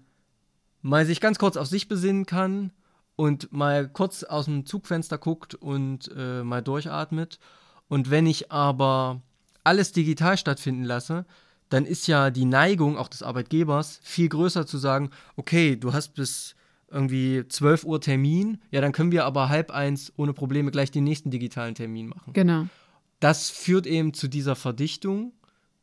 mal 0.82 1.06
sich 1.06 1.20
ganz 1.20 1.38
kurz 1.38 1.56
auf 1.56 1.68
sich 1.68 1.88
besinnen 1.88 2.26
kann 2.26 2.70
und 3.18 3.52
mal 3.52 3.88
kurz 3.88 4.22
aus 4.22 4.44
dem 4.44 4.64
Zugfenster 4.64 5.18
guckt 5.18 5.56
und 5.56 6.08
äh, 6.16 6.44
mal 6.44 6.62
durchatmet. 6.62 7.40
Und 7.88 8.12
wenn 8.12 8.28
ich 8.28 8.52
aber 8.52 9.22
alles 9.64 9.90
digital 9.90 10.38
stattfinden 10.38 10.84
lasse, 10.84 11.26
dann 11.68 11.84
ist 11.84 12.06
ja 12.06 12.30
die 12.30 12.44
Neigung 12.44 12.96
auch 12.96 13.08
des 13.08 13.24
Arbeitgebers 13.24 13.98
viel 14.04 14.28
größer 14.28 14.68
zu 14.68 14.78
sagen, 14.78 15.10
okay, 15.34 15.74
du 15.74 15.92
hast 15.92 16.14
bis 16.14 16.54
irgendwie 16.92 17.42
12 17.48 17.82
Uhr 17.82 18.00
Termin, 18.00 18.58
ja, 18.70 18.80
dann 18.80 18.92
können 18.92 19.10
wir 19.10 19.24
aber 19.24 19.48
halb 19.48 19.72
eins 19.72 20.12
ohne 20.16 20.32
Probleme 20.32 20.70
gleich 20.70 20.92
den 20.92 21.02
nächsten 21.02 21.32
digitalen 21.32 21.74
Termin 21.74 22.06
machen. 22.06 22.32
Genau. 22.34 22.68
Das 23.18 23.50
führt 23.50 23.88
eben 23.88 24.14
zu 24.14 24.28
dieser 24.28 24.54
Verdichtung, 24.54 25.32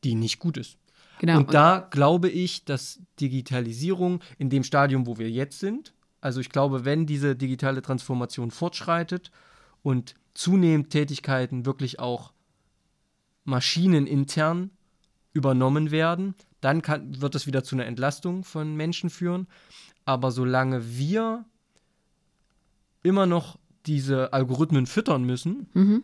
die 0.05 0.15
nicht 0.15 0.39
gut 0.39 0.55
ist. 0.55 0.77
Genau. 1.19 1.39
Und 1.39 1.53
da 1.53 1.85
glaube 1.91 2.29
ich, 2.29 2.63
dass 2.63 3.01
Digitalisierung 3.19 4.21
in 4.37 4.49
dem 4.49 4.63
Stadium, 4.63 5.05
wo 5.05 5.17
wir 5.17 5.29
jetzt 5.29 5.59
sind, 5.59 5.93
also 6.25 6.39
ich 6.39 6.49
glaube, 6.49 6.85
wenn 6.85 7.05
diese 7.05 7.35
digitale 7.35 7.83
Transformation 7.83 8.49
fortschreitet 8.49 9.29
und 9.83 10.15
zunehmend 10.33 10.89
Tätigkeiten 10.89 11.67
wirklich 11.67 11.99
auch 11.99 12.33
maschinenintern 13.43 14.71
übernommen 15.33 15.91
werden, 15.91 16.33
dann 16.61 16.81
kann, 16.81 17.21
wird 17.21 17.35
es 17.35 17.45
wieder 17.45 17.63
zu 17.63 17.75
einer 17.75 17.85
Entlastung 17.85 18.43
von 18.43 18.75
Menschen 18.75 19.11
führen. 19.11 19.45
Aber 20.03 20.31
solange 20.31 20.97
wir 20.97 21.45
immer 23.03 23.27
noch 23.27 23.59
diese 23.85 24.33
Algorithmen 24.33 24.87
füttern 24.87 25.25
müssen 25.25 25.67
mhm. 25.75 26.03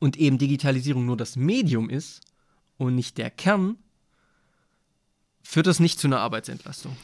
und 0.00 0.16
eben 0.16 0.38
Digitalisierung 0.38 1.06
nur 1.06 1.16
das 1.16 1.36
Medium 1.36 1.88
ist 1.88 2.22
und 2.78 2.96
nicht 2.96 3.16
der 3.16 3.30
Kern, 3.30 3.76
führt 5.40 5.68
das 5.68 5.78
nicht 5.78 6.00
zu 6.00 6.08
einer 6.08 6.18
Arbeitsentlastung. 6.18 6.96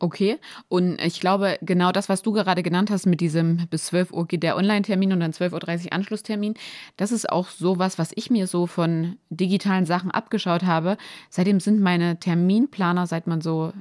Okay, 0.00 0.38
und 0.68 1.00
ich 1.00 1.18
glaube, 1.18 1.58
genau 1.60 1.90
das, 1.90 2.08
was 2.08 2.22
du 2.22 2.30
gerade 2.32 2.62
genannt 2.62 2.88
hast 2.90 3.06
mit 3.06 3.20
diesem 3.20 3.66
bis 3.68 3.86
12 3.86 4.12
Uhr 4.12 4.28
geht 4.28 4.44
der 4.44 4.56
Online-Termin 4.56 5.12
und 5.12 5.20
dann 5.20 5.32
12.30 5.32 5.86
Uhr 5.86 5.92
Anschlusstermin, 5.92 6.54
das 6.96 7.10
ist 7.10 7.28
auch 7.28 7.48
sowas, 7.48 7.98
was 7.98 8.12
ich 8.14 8.30
mir 8.30 8.46
so 8.46 8.68
von 8.68 9.16
digitalen 9.28 9.86
Sachen 9.86 10.12
abgeschaut 10.12 10.62
habe. 10.62 10.98
Seitdem 11.30 11.58
sind 11.58 11.80
meine 11.80 12.20
Terminplaner, 12.20 13.08
seit 13.08 13.26
man 13.26 13.40
so 13.40 13.72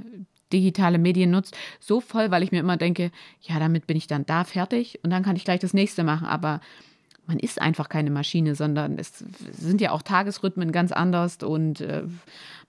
digitale 0.52 0.98
Medien 0.98 1.30
nutzt, 1.30 1.56
so 1.80 2.02
voll, 2.02 2.32
weil 2.32 2.42
ich 2.42 2.52
mir 2.52 2.60
immer 2.60 2.78
denke, 2.78 3.12
ja, 3.42 3.60
damit 3.60 3.86
bin 3.86 3.98
ich 3.98 4.08
dann 4.08 4.26
da 4.26 4.44
fertig 4.44 5.00
und 5.04 5.12
dann 5.12 5.24
kann 5.24 5.36
ich 5.36 5.44
gleich 5.44 5.60
das 5.60 5.74
nächste 5.74 6.04
machen. 6.04 6.26
Aber 6.26 6.62
man 7.28 7.40
ist 7.40 7.62
einfach 7.62 7.90
keine 7.90 8.10
Maschine, 8.10 8.56
sondern 8.56 8.98
es 8.98 9.24
sind 9.52 9.82
ja 9.82 9.92
auch 9.92 10.02
Tagesrhythmen 10.02 10.72
ganz 10.72 10.92
anders 10.92 11.38
und 11.44 11.82
äh, 11.82 12.04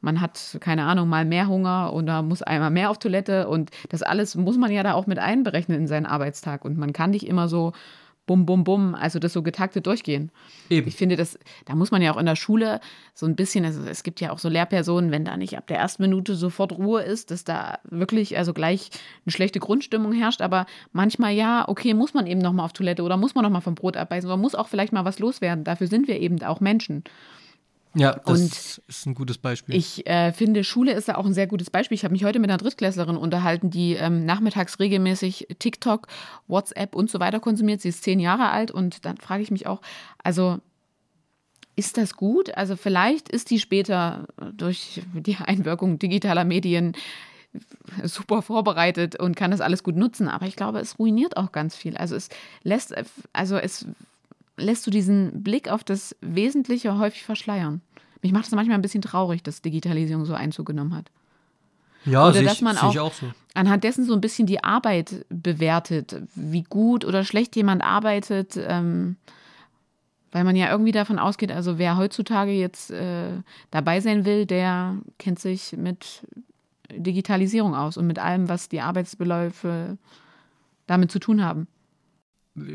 man 0.00 0.20
hat, 0.20 0.58
keine 0.60 0.84
Ahnung, 0.84 1.08
mal 1.08 1.24
mehr 1.24 1.48
Hunger 1.48 1.92
oder 1.92 2.22
muss 2.22 2.42
einmal 2.42 2.70
mehr 2.70 2.90
auf 2.90 2.98
Toilette 2.98 3.48
und 3.48 3.70
das 3.88 4.02
alles 4.02 4.34
muss 4.34 4.58
man 4.58 4.70
ja 4.70 4.82
da 4.82 4.94
auch 4.94 5.06
mit 5.06 5.18
einberechnen 5.18 5.78
in 5.78 5.86
seinen 5.86 6.06
Arbeitstag 6.06 6.64
und 6.64 6.76
man 6.76 6.92
kann 6.92 7.10
nicht 7.10 7.26
immer 7.26 7.48
so 7.48 7.72
bum, 8.28 8.46
bum, 8.46 8.62
bum, 8.62 8.94
also 8.94 9.18
das 9.18 9.32
so 9.32 9.42
getaktet 9.42 9.86
durchgehen. 9.86 10.30
Eben. 10.70 10.86
Ich 10.86 10.94
finde, 10.94 11.16
das, 11.16 11.36
da 11.64 11.74
muss 11.74 11.90
man 11.90 12.02
ja 12.02 12.12
auch 12.12 12.16
in 12.18 12.26
der 12.26 12.36
Schule 12.36 12.80
so 13.14 13.26
ein 13.26 13.34
bisschen, 13.34 13.64
also 13.64 13.82
es 13.82 14.04
gibt 14.04 14.20
ja 14.20 14.30
auch 14.30 14.38
so 14.38 14.48
Lehrpersonen, 14.48 15.10
wenn 15.10 15.24
da 15.24 15.36
nicht 15.36 15.56
ab 15.58 15.66
der 15.66 15.78
ersten 15.78 16.02
Minute 16.02 16.36
sofort 16.36 16.72
Ruhe 16.72 17.02
ist, 17.02 17.32
dass 17.32 17.42
da 17.42 17.80
wirklich 17.82 18.38
also 18.38 18.52
gleich 18.52 18.90
eine 19.24 19.32
schlechte 19.32 19.58
Grundstimmung 19.58 20.12
herrscht, 20.12 20.42
aber 20.42 20.66
manchmal 20.92 21.32
ja, 21.32 21.66
okay, 21.66 21.94
muss 21.94 22.14
man 22.14 22.28
eben 22.28 22.40
nochmal 22.40 22.66
auf 22.66 22.72
Toilette 22.72 23.02
oder 23.02 23.16
muss 23.16 23.34
man 23.34 23.42
nochmal 23.42 23.62
vom 23.62 23.74
Brot 23.74 23.96
abbeißen 23.96 24.30
oder 24.30 24.36
muss 24.36 24.54
auch 24.54 24.68
vielleicht 24.68 24.92
mal 24.92 25.04
was 25.04 25.18
loswerden. 25.18 25.64
Dafür 25.64 25.88
sind 25.88 26.06
wir 26.06 26.20
eben 26.20 26.40
auch 26.44 26.60
Menschen. 26.60 27.02
Ja, 27.98 28.20
das 28.24 28.40
und 28.40 28.82
ist 28.88 29.06
ein 29.06 29.14
gutes 29.14 29.38
Beispiel. 29.38 29.74
Ich 29.74 30.06
äh, 30.06 30.32
finde, 30.32 30.62
Schule 30.62 30.92
ist 30.92 31.08
da 31.08 31.16
auch 31.16 31.26
ein 31.26 31.34
sehr 31.34 31.46
gutes 31.46 31.70
Beispiel. 31.70 31.96
Ich 31.96 32.04
habe 32.04 32.12
mich 32.12 32.24
heute 32.24 32.38
mit 32.38 32.48
einer 32.48 32.58
Drittklässlerin 32.58 33.16
unterhalten, 33.16 33.70
die 33.70 33.94
ähm, 33.94 34.24
nachmittags 34.24 34.78
regelmäßig 34.78 35.48
TikTok, 35.58 36.06
WhatsApp 36.46 36.94
und 36.94 37.10
so 37.10 37.18
weiter 37.18 37.40
konsumiert. 37.40 37.80
Sie 37.80 37.88
ist 37.88 38.04
zehn 38.04 38.20
Jahre 38.20 38.50
alt 38.50 38.70
und 38.70 39.04
dann 39.04 39.16
frage 39.16 39.42
ich 39.42 39.50
mich 39.50 39.66
auch, 39.66 39.80
also 40.22 40.58
ist 41.74 41.96
das 41.96 42.14
gut? 42.14 42.56
Also 42.56 42.76
vielleicht 42.76 43.28
ist 43.28 43.50
die 43.50 43.60
später 43.60 44.26
durch 44.52 45.02
die 45.14 45.36
Einwirkung 45.36 45.98
digitaler 45.98 46.44
Medien 46.44 46.94
super 48.04 48.42
vorbereitet 48.42 49.18
und 49.18 49.36
kann 49.36 49.50
das 49.50 49.60
alles 49.60 49.82
gut 49.82 49.96
nutzen. 49.96 50.28
Aber 50.28 50.46
ich 50.46 50.56
glaube, 50.56 50.80
es 50.80 50.98
ruiniert 50.98 51.36
auch 51.36 51.52
ganz 51.52 51.76
viel. 51.76 51.96
Also 51.96 52.16
es 52.16 52.28
lässt, 52.62 52.94
also 53.32 53.56
es 53.56 53.86
lässt 54.58 54.86
du 54.86 54.90
diesen 54.90 55.42
Blick 55.42 55.70
auf 55.70 55.84
das 55.84 56.16
Wesentliche 56.20 56.98
häufig 56.98 57.24
verschleiern. 57.24 57.80
Mich 58.22 58.32
macht 58.32 58.46
es 58.46 58.52
manchmal 58.52 58.76
ein 58.76 58.82
bisschen 58.82 59.02
traurig, 59.02 59.42
dass 59.42 59.62
Digitalisierung 59.62 60.24
so 60.24 60.34
Einzug 60.34 60.66
genommen 60.66 60.94
hat. 60.94 61.10
Ja, 62.04 62.28
oder 62.28 62.42
dass 62.42 62.60
man 62.60 62.76
auch, 62.78 62.96
auch 62.96 63.12
so. 63.12 63.26
anhand 63.54 63.84
dessen 63.84 64.04
so 64.04 64.14
ein 64.14 64.20
bisschen 64.20 64.46
die 64.46 64.62
Arbeit 64.62 65.24
bewertet, 65.28 66.22
wie 66.34 66.62
gut 66.62 67.04
oder 67.04 67.24
schlecht 67.24 67.56
jemand 67.56 67.82
arbeitet, 67.82 68.56
ähm, 68.56 69.16
weil 70.32 70.44
man 70.44 70.56
ja 70.56 70.70
irgendwie 70.70 70.92
davon 70.92 71.18
ausgeht, 71.18 71.50
also 71.50 71.78
wer 71.78 71.96
heutzutage 71.96 72.52
jetzt 72.52 72.90
äh, 72.90 73.30
dabei 73.70 74.00
sein 74.00 74.24
will, 74.24 74.46
der 74.46 74.96
kennt 75.18 75.38
sich 75.38 75.72
mit 75.76 76.22
Digitalisierung 76.90 77.74
aus 77.74 77.96
und 77.96 78.06
mit 78.06 78.18
allem, 78.18 78.48
was 78.48 78.68
die 78.68 78.80
Arbeitsbeläufe 78.80 79.98
damit 80.86 81.10
zu 81.10 81.18
tun 81.18 81.44
haben. 81.44 81.66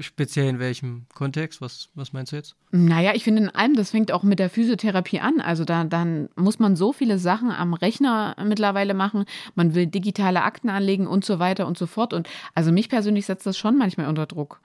Speziell 0.01 0.47
in 0.47 0.59
welchem 0.59 1.05
Kontext? 1.13 1.61
Was, 1.61 1.89
was 1.95 2.13
meinst 2.13 2.31
du 2.31 2.35
jetzt? 2.35 2.55
Naja, 2.71 3.11
ich 3.13 3.23
finde 3.23 3.43
in 3.43 3.49
allem, 3.49 3.75
das 3.75 3.91
fängt 3.91 4.11
auch 4.11 4.23
mit 4.23 4.39
der 4.39 4.49
Physiotherapie 4.49 5.19
an. 5.19 5.41
Also 5.41 5.65
da, 5.65 5.83
dann 5.83 6.29
muss 6.35 6.59
man 6.59 6.75
so 6.75 6.93
viele 6.93 7.19
Sachen 7.19 7.51
am 7.51 7.73
Rechner 7.73 8.35
mittlerweile 8.43 8.93
machen. 8.93 9.25
Man 9.55 9.75
will 9.75 9.87
digitale 9.87 10.43
Akten 10.43 10.69
anlegen 10.69 11.07
und 11.07 11.25
so 11.25 11.39
weiter 11.39 11.67
und 11.67 11.77
so 11.77 11.85
fort. 11.85 12.13
Und 12.13 12.29
also 12.55 12.71
mich 12.71 12.89
persönlich 12.89 13.25
setzt 13.25 13.45
das 13.45 13.57
schon 13.57 13.77
manchmal 13.77 14.07
unter 14.07 14.25
Druck. 14.25 14.59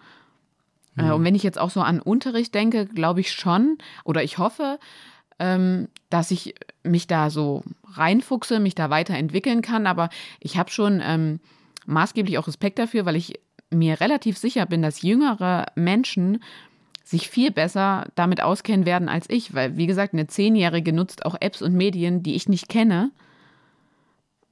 Hm. 0.97 1.13
Und 1.13 1.25
wenn 1.25 1.35
ich 1.35 1.43
jetzt 1.43 1.59
auch 1.59 1.71
so 1.71 1.81
an 1.81 2.01
Unterricht 2.01 2.55
denke, 2.55 2.87
glaube 2.87 3.21
ich 3.21 3.33
schon 3.33 3.79
oder 4.05 4.23
ich 4.23 4.39
hoffe, 4.39 4.79
ähm, 5.39 5.89
dass 6.11 6.31
ich 6.31 6.55
mich 6.83 7.07
da 7.07 7.31
so 7.31 7.63
reinfuchse, 7.85 8.61
mich 8.61 8.75
da 8.75 8.91
weiterentwickeln 8.91 9.63
kann. 9.63 9.87
Aber 9.87 10.11
ich 10.41 10.57
habe 10.57 10.71
schon 10.71 11.01
ähm, 11.05 11.41
maßgeblich 11.87 12.39
auch 12.39 12.47
Respekt 12.47 12.79
dafür, 12.79 13.07
weil 13.07 13.17
ich 13.17 13.41
mir 13.71 14.01
relativ 14.01 14.39
sicher 14.39 14.67
bin, 14.67 14.83
dass 14.83 15.03
jüngere 15.03 15.67
Menschen 15.75 16.43
sich 17.05 17.31
viel 17.31 17.51
besser 17.51 18.07
damit 18.15 18.43
auskennen 18.43 18.85
werden 18.85 19.09
als 19.09 19.31
ich, 19.31 19.55
weil, 19.55 19.77
wie 19.77 19.87
gesagt, 19.87 20.13
eine 20.13 20.27
Zehnjährige 20.27 20.93
nutzt 20.93 21.25
auch 21.25 21.37
Apps 21.41 21.63
und 21.63 21.75
Medien, 21.75 22.23
die 22.23 22.35
ich 22.35 22.49
nicht 22.49 22.69
kenne. 22.69 23.11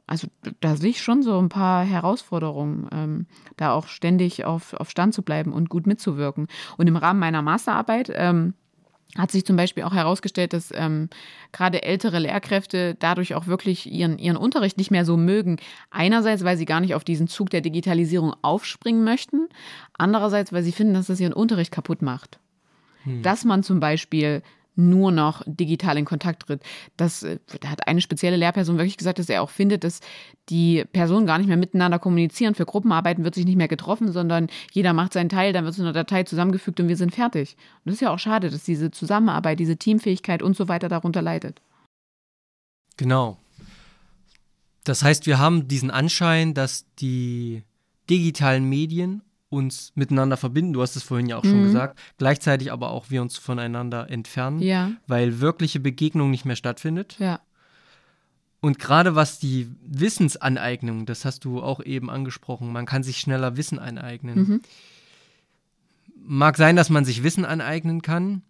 Also 0.07 0.29
da 0.61 0.77
sehe 0.77 0.91
ich 0.91 1.03
schon 1.03 1.23
so 1.23 1.39
ein 1.39 1.49
paar 1.49 1.85
Herausforderungen, 1.85 2.89
ähm, 2.93 3.27
da 3.57 3.73
auch 3.73 3.89
ständig 3.89 4.45
auf, 4.45 4.73
auf 4.75 4.89
Stand 4.89 5.13
zu 5.13 5.23
bleiben 5.23 5.53
und 5.53 5.69
gut 5.69 5.87
mitzuwirken. 5.87 6.47
Und 6.79 6.87
im 6.87 6.97
Rahmen 6.97 7.21
meiner 7.21 7.43
Masterarbeit 7.43 8.11
ähm, 8.15 8.55
hat 9.17 9.31
sich 9.31 9.47
zum 9.47 9.57
Beispiel 9.57 9.85
auch 9.85 9.95
herausgestellt, 9.95 10.53
dass 10.53 10.71
ähm, 10.75 11.09
gerade 11.53 11.83
ältere 11.83 12.19
Lehrkräfte 12.19 12.97
dadurch 12.99 13.35
auch 13.35 13.47
wirklich 13.47 13.91
ihren, 13.91 14.19
ihren 14.19 14.37
Unterricht 14.37 14.77
nicht 14.79 14.91
mehr 14.91 15.05
so 15.05 15.17
mögen. 15.17 15.59
Einerseits, 15.91 16.45
weil 16.45 16.57
sie 16.57 16.67
gar 16.67 16.81
nicht 16.81 16.95
auf 16.95 17.05
diesen 17.05 17.29
Zug 17.29 17.51
der 17.51 17.61
Digitalisierung 17.61 18.35
aufspringen 18.43 19.05
möchten, 19.05 19.49
andererseits, 19.97 20.53
weil 20.53 20.63
sie 20.63 20.73
finden, 20.73 20.95
dass 20.95 21.07
das 21.07 21.21
ihren 21.21 21.33
Unterricht 21.33 21.73
kaputt 21.73 22.03
macht. 22.03 22.39
Hm. 23.05 23.23
Dass 23.23 23.45
man 23.45 23.63
zum 23.63 23.81
Beispiel 23.81 24.43
nur 24.77 25.11
noch 25.11 25.43
digital 25.47 25.99
in 25.99 26.05
Kontakt 26.05 26.47
tritt. 26.47 26.63
Das, 26.97 27.23
äh, 27.23 27.39
da 27.61 27.71
hat 27.71 27.89
eine 27.89 28.01
spezielle 28.01 28.37
Lehrperson 28.37 28.77
wirklich 28.79 28.97
gesagt, 28.97 29.19
dass 29.19 29.29
er 29.29 29.43
auch 29.43 29.51
findet, 29.51 29.85
dass 29.85 30.01
die 30.49 30.85
Personen 30.93 31.27
gar 31.27 31.39
nicht 31.39 31.49
mehr 31.49 31.57
miteinander 31.57 31.99
kommunizieren. 31.99 32.55
Für 32.55 32.67
Gruppenarbeiten 32.67 33.25
wird 33.25 33.35
sich 33.35 33.45
nicht 33.45 33.57
mehr 33.57 33.69
getroffen, 33.69 34.13
sondern 34.13 34.49
jeder 34.73 34.93
macht 34.93 35.15
seinen 35.15 35.29
Teil, 35.29 35.53
dann 35.53 35.65
wird 35.65 35.73
es 35.73 35.79
in 35.79 35.85
einer 35.85 35.93
Datei 35.93 36.23
zusammengefügt 36.23 36.79
und 36.81 36.89
wir 36.89 36.97
sind 36.97 37.15
fertig. 37.15 37.57
Und 37.85 37.87
das 37.87 37.95
ist 37.95 38.01
ja 38.03 38.13
auch 38.13 38.19
schade, 38.19 38.51
dass 38.51 38.63
diese 38.63 38.91
Zusammenarbeit, 38.91 39.59
diese 39.59 39.77
Teamfähigkeit 39.77 40.43
und 40.43 40.57
so 40.57 40.69
weiter 40.69 40.89
darunter 40.89 41.23
leidet. 41.23 41.61
Genau. 42.97 43.39
Das 44.85 45.03
heißt, 45.03 45.27
wir 45.27 45.39
haben 45.39 45.67
diesen 45.67 45.91
Anschein, 45.91 46.55
dass 46.55 46.87
die 47.01 47.65
digitalen 48.09 48.69
Medien 48.69 49.23
uns 49.49 49.93
miteinander 49.95 50.37
verbinden. 50.37 50.73
Du 50.73 50.83
hast 50.83 50.97
es 50.97 51.03
vorhin 51.03 51.27
ja 51.27 51.37
auch 51.37 51.45
mhm. 51.45 51.51
schon 51.51 51.63
gesagt. 51.65 51.99
Gleichzeitig 52.19 52.73
aber 52.73 52.91
auch 52.91 53.11
wir 53.11 53.23
uns 53.23 53.37
voneinander 53.37 54.11
entfernen, 54.11 54.61
ja. 54.61 54.93
weil 55.07 55.41
wirkliche 55.41 55.81
Begegnung 55.81 56.31
nicht 56.31 56.45
mehr 56.45 56.57
stattfindet. 56.57 57.17
Ja. 57.19 57.41
Und 58.61 58.79
gerade 58.79 59.15
was 59.15 59.39
die 59.39 59.71
Wissensaneignung, 59.83 61.07
das 61.07 61.25
hast 61.25 61.45
du 61.45 61.63
auch 61.63 61.81
eben 61.81 62.11
angesprochen, 62.11 62.73
man 62.73 62.87
kann 62.87 63.03
sich 63.03 63.19
schneller 63.19 63.57
Wissen 63.57 63.79
aneignen. 63.79 64.39
Mhm. 64.39 64.61
Mag 66.29 66.57
sein, 66.57 66.75
dass 66.75 66.91
man 66.91 67.05
sich 67.05 67.23
Wissen 67.23 67.45
aneignen 67.45 68.03
kann, 68.03 68.43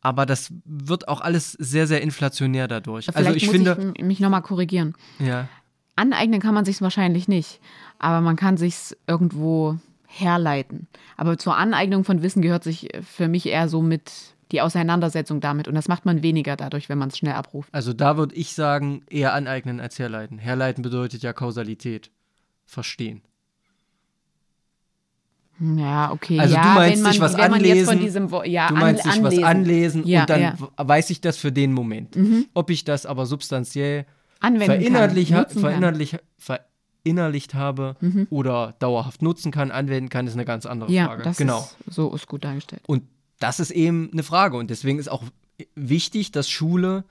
aber 0.00 0.26
das 0.26 0.52
wird 0.64 1.08
auch 1.08 1.22
alles 1.22 1.52
sehr, 1.52 1.86
sehr 1.86 2.02
inflationär 2.02 2.68
dadurch. 2.68 3.06
Vielleicht 3.06 3.26
also 3.26 3.36
ich 3.36 3.46
muss 3.46 3.54
finde, 3.54 3.92
ich 3.96 4.04
mich 4.04 4.20
nochmal 4.20 4.42
korrigieren. 4.42 4.94
Ja. 5.18 5.48
Aneignen 5.96 6.40
kann 6.40 6.54
man 6.54 6.64
sich 6.64 6.80
wahrscheinlich 6.80 7.28
nicht, 7.28 7.60
aber 7.98 8.20
man 8.20 8.36
kann 8.36 8.56
sich 8.56 8.96
irgendwo 9.06 9.78
herleiten. 10.06 10.86
Aber 11.16 11.38
zur 11.38 11.56
Aneignung 11.56 12.04
von 12.04 12.22
Wissen 12.22 12.42
gehört 12.42 12.64
sich 12.64 12.88
für 13.02 13.28
mich 13.28 13.46
eher 13.46 13.68
so 13.68 13.82
mit 13.82 14.34
die 14.52 14.60
Auseinandersetzung 14.60 15.40
damit. 15.40 15.68
Und 15.68 15.74
das 15.74 15.88
macht 15.88 16.04
man 16.04 16.22
weniger 16.22 16.56
dadurch, 16.56 16.88
wenn 16.88 16.98
man 16.98 17.08
es 17.08 17.18
schnell 17.18 17.34
abruft. 17.34 17.68
Also 17.72 17.92
da 17.92 18.16
würde 18.16 18.34
ich 18.34 18.54
sagen, 18.54 19.02
eher 19.08 19.34
aneignen 19.34 19.80
als 19.80 19.98
herleiten. 19.98 20.38
Herleiten 20.38 20.82
bedeutet 20.82 21.22
ja 21.22 21.32
Kausalität. 21.32 22.10
Verstehen. 22.64 23.22
Ja, 25.60 26.10
okay. 26.12 26.38
Also 26.40 26.54
ja, 26.54 26.62
du 26.62 26.68
meinst 26.68 27.02
man, 27.02 27.12
sich 27.12 27.20
was 27.20 27.34
anlesen. 27.34 27.98
Diesem, 28.00 28.28
ja, 28.44 28.68
du 28.68 28.74
meinst 28.74 29.06
an, 29.06 29.12
sich 29.12 29.22
was 29.22 29.38
anlesen 29.42 30.06
ja, 30.06 30.22
und 30.22 30.30
dann 30.30 30.58
weiß 30.76 31.10
ich 31.10 31.20
das 31.20 31.36
für 31.36 31.52
den 31.52 31.72
Moment. 31.72 32.16
Mhm. 32.16 32.46
Ob 32.54 32.70
ich 32.70 32.84
das 32.84 33.06
aber 33.06 33.26
substanziell 33.26 34.06
verinnerlicht, 34.52 35.32
kann, 35.32 35.48
verinnerlicht, 35.48 36.18
verinnerlicht 36.38 37.54
habe 37.54 37.96
mhm. 38.00 38.26
oder 38.30 38.74
dauerhaft 38.78 39.22
nutzen 39.22 39.52
kann, 39.52 39.70
anwenden 39.70 40.08
kann, 40.08 40.26
ist 40.26 40.34
eine 40.34 40.44
ganz 40.44 40.66
andere 40.66 40.90
ja, 40.90 41.06
Frage. 41.06 41.22
Das 41.22 41.36
genau. 41.36 41.60
Ist, 41.86 41.94
so 41.94 42.14
ist 42.14 42.26
gut 42.26 42.44
dargestellt. 42.44 42.82
Und 42.86 43.04
das 43.40 43.60
ist 43.60 43.70
eben 43.70 44.10
eine 44.12 44.22
Frage. 44.22 44.56
Und 44.56 44.70
deswegen 44.70 44.98
ist 44.98 45.08
auch 45.08 45.22
wichtig, 45.74 46.32
dass 46.32 46.48
Schule 46.48 47.04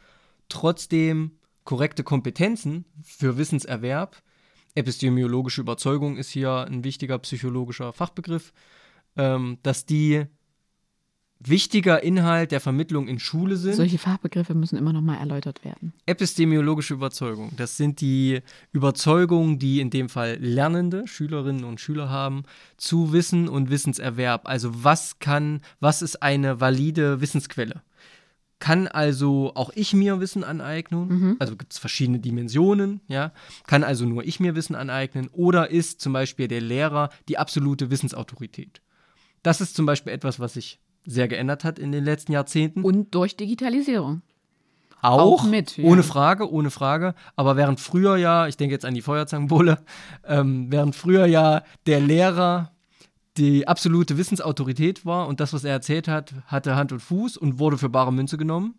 trotzdem 0.50 1.32
korrekte 1.64 2.04
Kompetenzen 2.04 2.86
für 3.04 3.38
Wissenserwerb, 3.38 4.22
epistemologische 4.76 5.62
Überzeugung 5.62 6.18
ist 6.18 6.30
hier 6.30 6.66
ein 6.66 6.84
wichtiger 6.84 7.20
psychologischer 7.20 7.94
Fachbegriff, 7.94 8.54
ähm, 9.16 9.60
dass 9.64 9.86
die 9.86 10.26
wichtiger 11.50 12.04
Inhalt 12.04 12.52
der 12.52 12.60
Vermittlung 12.60 13.08
in 13.08 13.20
Schule 13.20 13.58
sind. 13.58 13.76
Solche 13.76 13.98
Fachbegriffe 13.98 14.54
müssen 14.54 14.78
immer 14.78 14.94
noch 14.94 15.02
mal 15.02 15.18
erläutert 15.18 15.64
werden. 15.64 15.94
Epistemologische 16.06 16.94
Überzeugung, 16.94 17.52
das 17.58 17.78
sind 17.78 18.02
die 18.02 18.42
Überzeugungen, 18.72 19.60
die 19.60 19.80
in 19.80 19.90
dem 19.90 20.10
Fall 20.10 20.38
Lernende, 20.40 21.08
Schülerinnen 21.08 21.64
und 21.64 21.80
Schüler 21.80 22.10
haben, 22.10 22.44
zu 22.78 23.14
Wissen 23.14 23.48
und 23.50 23.70
Wissenserwerb. 23.70 24.48
Also 24.48 24.84
was 24.84 25.20
kann, 25.20 25.62
was 25.80 26.02
ist 26.02 26.22
eine 26.22 26.60
valide 26.60 27.22
Wissensquelle? 27.22 27.82
Kann 28.60 28.88
also 28.88 29.52
auch 29.56 29.72
ich 29.76 29.94
mir 29.94 30.22
Wissen 30.22 30.46
aneignen? 30.46 31.08
Mhm. 31.10 31.36
Also 31.40 31.58
gibt 31.58 31.74
es 31.74 31.80
verschiedene 31.80 32.20
Dimensionen, 32.20 33.02
ja? 33.10 33.34
Kann 33.68 33.84
also 33.84 34.06
nur 34.06 34.24
ich 34.24 34.40
mir 34.40 34.56
Wissen 34.56 34.76
aneignen? 34.76 35.28
Oder 35.34 35.70
ist 35.70 36.00
zum 36.00 36.14
Beispiel 36.14 36.48
der 36.48 36.62
Lehrer 36.62 37.10
die 37.28 37.38
absolute 37.38 37.92
Wissensautorität? 37.92 38.82
Das 39.42 39.60
ist 39.60 39.76
zum 39.76 39.86
Beispiel 39.86 40.14
etwas, 40.14 40.40
was 40.40 40.56
ich 40.56 40.80
sehr 41.06 41.28
geändert 41.28 41.64
hat 41.64 41.80
in 41.80 41.92
den 41.92 42.04
letzten 42.04 42.32
Jahrzehnten. 42.32 42.84
Und 42.84 43.14
durch 43.16 43.36
Digitalisierung. 43.36 44.22
Auch, 45.02 45.20
auch 45.20 45.44
mit, 45.44 45.76
ja. 45.78 45.84
ohne 45.84 46.02
Frage, 46.02 46.50
ohne 46.50 46.72
Frage. 46.72 47.14
Aber 47.36 47.58
während 47.58 47.82
früher 47.82 48.16
ja, 48.16 48.48
ich 48.48 48.56
denke 48.56 48.74
jetzt 48.74 48.86
an 48.86 48.94
die 48.94 49.02
Feuerzangenbowle, 49.02 49.80
ähm, 50.26 50.72
während 50.72 50.96
früher 50.96 51.26
ja 51.26 51.64
der 51.86 52.00
Lehrer 52.00 52.72
die 53.38 53.68
absolute 53.68 54.18
Wissensautorität 54.18 55.06
war 55.06 55.28
und 55.28 55.40
das, 55.40 55.54
was 55.54 55.64
er 55.64 55.72
erzählt 55.72 56.08
hat, 56.08 56.34
hatte 56.46 56.76
Hand 56.76 56.92
und 56.92 57.00
Fuß 57.02 57.36
und 57.36 57.60
wurde 57.60 57.78
für 57.78 57.90
bare 57.90 58.14
Münze 58.14 58.38
genommen, 58.38 58.76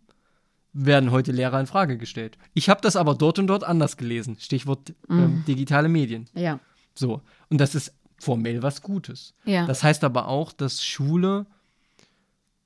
werden 0.73 1.11
heute 1.11 1.31
Lehrer 1.31 1.59
in 1.59 1.67
Frage 1.67 1.97
gestellt. 1.97 2.37
Ich 2.53 2.69
habe 2.69 2.81
das 2.81 2.95
aber 2.95 3.15
dort 3.15 3.37
und 3.37 3.47
dort 3.47 3.63
anders 3.63 3.95
gelesen. 3.97 4.37
Stichwort 4.39 4.93
ähm, 5.09 5.17
Mhm. 5.17 5.45
digitale 5.45 5.89
Medien. 5.89 6.27
Ja. 6.33 6.59
So. 6.95 7.21
Und 7.49 7.59
das 7.61 7.75
ist 7.75 7.93
formell 8.17 8.63
was 8.63 8.81
Gutes. 8.81 9.33
Ja. 9.43 9.65
Das 9.67 9.83
heißt 9.83 10.03
aber 10.03 10.27
auch, 10.27 10.53
dass 10.53 10.83
Schule 10.83 11.45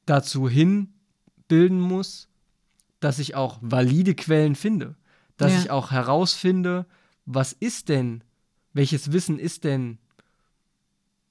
dazu 0.09 0.49
hinbilden 0.49 1.79
muss, 1.79 2.27
dass 2.99 3.19
ich 3.19 3.35
auch 3.35 3.57
valide 3.61 4.15
Quellen 4.15 4.55
finde. 4.55 4.95
Dass 5.37 5.53
Ja. 5.53 5.59
ich 5.59 5.71
auch 5.71 5.91
herausfinde, 5.91 6.85
was 7.25 7.53
ist 7.53 7.89
denn, 7.89 8.23
welches 8.73 9.11
Wissen 9.11 9.39
ist 9.39 9.63
denn 9.63 9.99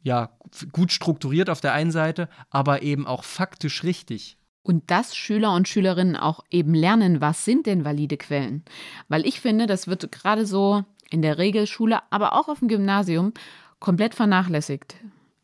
ja 0.03 0.31
gut 0.73 0.93
strukturiert 0.93 1.51
auf 1.51 1.61
der 1.61 1.73
einen 1.75 1.91
Seite, 1.91 2.29
aber 2.51 2.83
eben 2.83 3.07
auch 3.07 3.25
faktisch 3.25 3.83
richtig. 3.85 4.39
Und 4.63 4.91
dass 4.91 5.17
Schüler 5.17 5.55
und 5.55 5.67
Schülerinnen 5.69 6.17
auch 6.17 6.45
eben 6.51 6.75
lernen, 6.75 7.21
was 7.21 7.45
sind 7.45 7.67
denn 7.67 7.85
valide 7.85 8.17
Quellen. 8.17 8.65
Weil 9.09 9.27
ich 9.27 9.41
finde, 9.41 9.67
das 9.67 9.87
wird 9.89 10.11
gerade 10.13 10.47
so 10.47 10.85
in 11.11 11.23
der 11.23 11.39
Regelschule, 11.39 12.01
aber 12.11 12.35
auch 12.35 12.49
auf 12.49 12.59
dem 12.61 12.69
Gymnasium 12.69 13.33
komplett 13.81 14.15
vernachlässigt. 14.15 14.97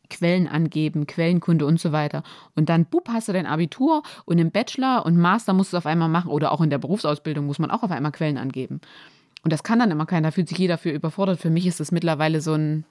Quellen 0.09 0.47
angeben, 0.47 1.07
Quellenkunde 1.07 1.65
und 1.65 1.79
so 1.79 1.91
weiter. 1.91 2.23
Und 2.55 2.69
dann, 2.69 2.85
bub, 2.85 3.09
hast 3.09 3.27
du 3.27 3.33
dein 3.33 3.45
Abitur 3.45 4.03
und 4.25 4.37
im 4.37 4.51
Bachelor 4.51 5.05
und 5.05 5.17
Master 5.17 5.53
musst 5.53 5.73
du 5.73 5.77
es 5.77 5.83
auf 5.83 5.85
einmal 5.85 6.09
machen 6.09 6.31
oder 6.31 6.51
auch 6.51 6.61
in 6.61 6.69
der 6.69 6.77
Berufsausbildung 6.77 7.45
muss 7.45 7.59
man 7.59 7.71
auch 7.71 7.83
auf 7.83 7.91
einmal 7.91 8.11
Quellen 8.11 8.37
angeben. 8.37 8.81
Und 9.43 9.53
das 9.53 9.63
kann 9.63 9.79
dann 9.79 9.91
immer 9.91 10.07
keiner, 10.07 10.29
da 10.29 10.31
fühlt 10.31 10.49
sich 10.49 10.57
jeder 10.57 10.77
für 10.77 10.89
überfordert. 10.89 11.39
Für 11.39 11.51
mich 11.51 11.67
ist 11.67 11.79
das 11.79 11.91
mittlerweile 11.91 12.41
so 12.41 12.53
ein, 12.53 12.83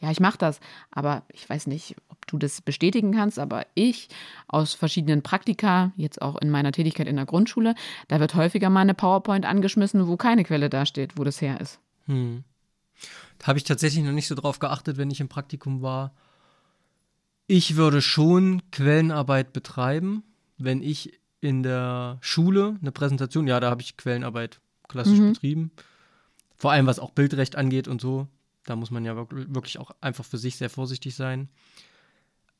ja, 0.00 0.10
ich 0.10 0.18
mache 0.18 0.38
das, 0.38 0.58
aber 0.90 1.22
ich 1.32 1.48
weiß 1.48 1.68
nicht, 1.68 1.94
ob 2.08 2.26
du 2.26 2.38
das 2.38 2.60
bestätigen 2.60 3.12
kannst, 3.12 3.38
aber 3.38 3.66
ich 3.74 4.08
aus 4.48 4.74
verschiedenen 4.74 5.22
Praktika, 5.22 5.92
jetzt 5.96 6.20
auch 6.20 6.40
in 6.40 6.50
meiner 6.50 6.72
Tätigkeit 6.72 7.06
in 7.06 7.16
der 7.16 7.24
Grundschule, 7.24 7.76
da 8.08 8.18
wird 8.18 8.34
häufiger 8.34 8.68
mal 8.68 8.80
eine 8.80 8.94
PowerPoint 8.94 9.46
angeschmissen, 9.46 10.08
wo 10.08 10.16
keine 10.16 10.42
Quelle 10.42 10.68
dasteht, 10.68 11.18
wo 11.18 11.24
das 11.24 11.40
her 11.40 11.60
ist. 11.60 11.78
Hm. 12.06 12.42
Da 13.38 13.46
habe 13.46 13.58
ich 13.58 13.64
tatsächlich 13.64 14.04
noch 14.04 14.12
nicht 14.12 14.26
so 14.26 14.34
drauf 14.34 14.58
geachtet, 14.58 14.96
wenn 14.96 15.10
ich 15.10 15.20
im 15.20 15.28
Praktikum 15.28 15.82
war. 15.82 16.12
Ich 17.46 17.76
würde 17.76 18.00
schon 18.02 18.62
Quellenarbeit 18.70 19.52
betreiben, 19.52 20.22
wenn 20.58 20.82
ich 20.82 21.18
in 21.40 21.62
der 21.62 22.18
Schule 22.20 22.76
eine 22.80 22.92
Präsentation, 22.92 23.46
ja, 23.46 23.58
da 23.60 23.70
habe 23.70 23.82
ich 23.82 23.96
Quellenarbeit 23.96 24.60
klassisch 24.88 25.18
Mhm. 25.18 25.32
betrieben. 25.32 25.70
Vor 26.56 26.70
allem 26.70 26.86
was 26.86 26.98
auch 27.00 27.10
Bildrecht 27.10 27.56
angeht 27.56 27.88
und 27.88 28.00
so. 28.00 28.28
Da 28.64 28.76
muss 28.76 28.92
man 28.92 29.04
ja 29.04 29.14
wirk- 29.16 29.52
wirklich 29.54 29.78
auch 29.78 29.90
einfach 30.00 30.24
für 30.24 30.38
sich 30.38 30.56
sehr 30.56 30.70
vorsichtig 30.70 31.16
sein. 31.16 31.48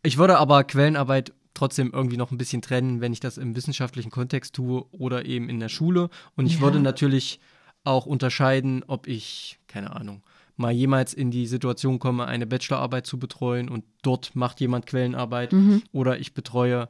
Ich 0.02 0.18
würde 0.18 0.38
aber 0.38 0.64
Quellenarbeit 0.64 1.32
trotzdem 1.54 1.92
irgendwie 1.92 2.16
noch 2.16 2.32
ein 2.32 2.38
bisschen 2.38 2.60
trennen, 2.62 3.00
wenn 3.00 3.12
ich 3.12 3.20
das 3.20 3.38
im 3.38 3.54
wissenschaftlichen 3.54 4.10
Kontext 4.10 4.54
tue 4.54 4.84
oder 4.90 5.24
eben 5.26 5.48
in 5.48 5.60
der 5.60 5.68
Schule. 5.68 6.10
Und 6.34 6.46
ich 6.46 6.54
Ja. 6.54 6.60
würde 6.62 6.80
natürlich 6.80 7.38
auch 7.84 8.06
unterscheiden, 8.06 8.82
ob 8.88 9.06
ich, 9.06 9.60
keine 9.68 9.94
Ahnung, 9.94 10.22
mal 10.56 10.72
jemals 10.72 11.14
in 11.14 11.30
die 11.30 11.46
Situation 11.46 11.98
komme, 11.98 12.26
eine 12.26 12.46
Bachelorarbeit 12.46 13.06
zu 13.06 13.18
betreuen 13.18 13.68
und 13.68 13.84
dort 14.02 14.34
macht 14.36 14.60
jemand 14.60 14.86
Quellenarbeit 14.86 15.52
Mhm. 15.52 15.82
oder 15.92 16.18
ich 16.20 16.34
betreue 16.34 16.88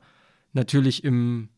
natürlich 0.52 1.04
im 1.04 1.48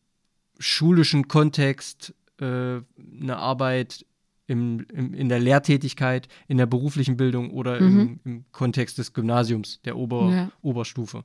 schulischen 0.59 1.27
Kontext 1.27 2.13
äh, 2.39 2.45
eine 2.45 3.37
Arbeit 3.37 4.05
im, 4.47 4.85
im, 4.93 5.13
in 5.13 5.27
der 5.27 5.39
Lehrtätigkeit, 5.39 6.27
in 6.47 6.57
der 6.57 6.67
beruflichen 6.67 7.17
Bildung 7.17 7.49
oder 7.49 7.79
im, 7.79 8.19
im 8.23 8.45
Kontext 8.51 8.97
des 8.99 9.13
Gymnasiums, 9.13 9.81
der 9.85 9.97
Ober, 9.97 10.29
Ja. 10.31 10.51
Oberstufe. 10.61 11.23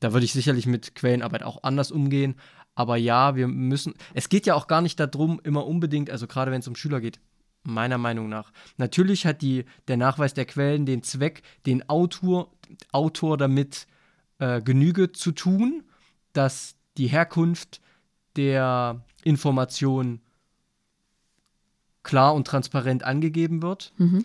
Da 0.00 0.12
würde 0.14 0.24
ich 0.24 0.32
sicherlich 0.32 0.66
mit 0.66 0.94
Quellenarbeit 0.94 1.42
auch 1.42 1.62
anders 1.64 1.92
umgehen. 1.92 2.34
Aber 2.74 2.96
ja, 2.96 3.36
wir 3.36 3.46
müssen, 3.46 3.92
es 4.14 4.30
geht 4.30 4.46
ja 4.46 4.54
auch 4.54 4.66
gar 4.68 4.80
nicht 4.80 4.98
darum, 4.98 5.38
immer 5.44 5.66
unbedingt, 5.66 6.08
also 6.08 6.26
gerade 6.26 6.50
wenn 6.50 6.60
es 6.60 6.68
um 6.68 6.74
Schüler 6.74 7.00
geht, 7.02 7.20
meiner 7.62 7.98
Meinung 7.98 8.28
nach. 8.28 8.52
Natürlich 8.76 9.26
hat 9.26 9.42
die, 9.42 9.64
der 9.88 9.96
Nachweis 9.96 10.34
der 10.34 10.44
Quellen 10.44 10.86
den 10.86 11.02
Zweck, 11.02 11.42
den 11.66 11.88
Autor, 11.88 12.50
Autor 12.90 13.36
damit 13.36 13.86
äh, 14.38 14.60
Genüge 14.60 15.12
zu 15.12 15.32
tun, 15.32 15.84
dass 16.32 16.74
die 16.96 17.06
Herkunft 17.06 17.80
der 18.36 19.04
Information 19.24 20.20
klar 22.02 22.34
und 22.34 22.46
transparent 22.46 23.04
angegeben 23.04 23.62
wird. 23.62 23.92
Mhm. 23.98 24.24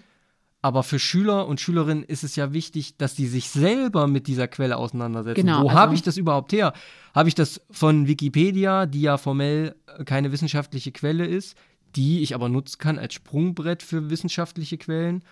Aber 0.61 0.83
für 0.83 0.97
Schüler 0.99 1.47
und 1.47 1.61
Schülerinnen 1.61 2.03
ist 2.03 2.23
es 2.23 2.35
ja 2.35 2.51
wichtig, 2.51 2.97
dass 2.97 3.13
die 3.13 3.27
sich 3.27 3.49
selber 3.49 4.07
mit 4.07 4.27
dieser 4.27 4.47
Quelle 4.47 4.77
auseinandersetzen. 4.77 5.39
Genau, 5.41 5.61
Wo 5.63 5.67
also- 5.67 5.79
habe 5.79 5.95
ich 5.95 6.01
das 6.01 6.17
überhaupt 6.17 6.51
her? 6.51 6.73
Habe 7.13 7.29
ich 7.29 7.35
das 7.35 7.61
von 7.69 8.07
Wikipedia, 8.07 8.85
die 8.85 9.01
ja 9.01 9.17
formell 9.17 9.75
äh, 9.85 10.03
keine 10.03 10.31
wissenschaftliche 10.31 10.91
Quelle 10.91 11.25
ist, 11.25 11.55
die 11.95 12.21
ich 12.21 12.35
aber 12.35 12.49
nutzen 12.49 12.77
kann 12.79 12.99
als 12.99 13.13
Sprungbrett 13.13 13.83
für 13.83 14.09
wissenschaftliche 14.09 14.77
Quellen? 14.77 15.23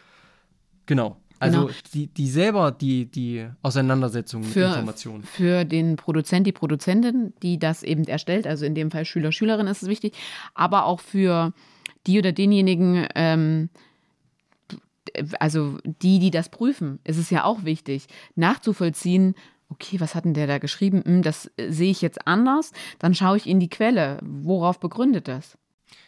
Genau. 0.85 1.17
Also 1.39 1.65
Genau. 1.65 1.73
Die, 1.93 2.07
die 2.07 2.29
selber 2.29 2.71
die, 2.71 3.05
die 3.05 3.47
Auseinandersetzung 3.61 4.41
mit 4.41 4.51
Für, 4.51 4.67
Informationen. 4.67 5.23
für 5.23 5.65
den 5.65 5.97
Produzent, 5.97 6.47
die 6.47 6.53
Produzentin, 6.53 7.33
die 7.41 7.59
das 7.59 7.83
eben 7.83 8.05
erstellt, 8.05 8.47
also 8.47 8.65
in 8.65 8.73
dem 8.73 8.89
Fall 8.89 9.05
Schüler, 9.05 9.31
Schülerin 9.31 9.67
ist 9.67 9.83
es 9.83 9.89
wichtig, 9.89 10.15
aber 10.53 10.85
auch 10.85 11.01
für 11.01 11.53
die 12.07 12.19
oder 12.19 12.31
denjenigen, 12.31 13.07
ähm, 13.15 13.69
also 15.39 15.77
die, 15.83 16.19
die 16.19 16.31
das 16.31 16.49
prüfen, 16.49 16.99
ist 17.03 17.17
es 17.17 17.29
ja 17.29 17.43
auch 17.43 17.65
wichtig, 17.65 18.07
nachzuvollziehen, 18.35 19.35
okay, 19.69 19.99
was 19.99 20.15
hat 20.15 20.25
denn 20.25 20.33
der 20.33 20.47
da 20.47 20.57
geschrieben? 20.57 21.03
Hm, 21.05 21.21
das 21.21 21.51
äh, 21.57 21.71
sehe 21.71 21.91
ich 21.91 22.01
jetzt 22.01 22.27
anders, 22.27 22.71
dann 22.99 23.13
schaue 23.13 23.37
ich 23.37 23.47
in 23.47 23.59
die 23.59 23.69
Quelle. 23.69 24.19
Worauf 24.23 24.79
begründet 24.79 25.27
das? 25.27 25.57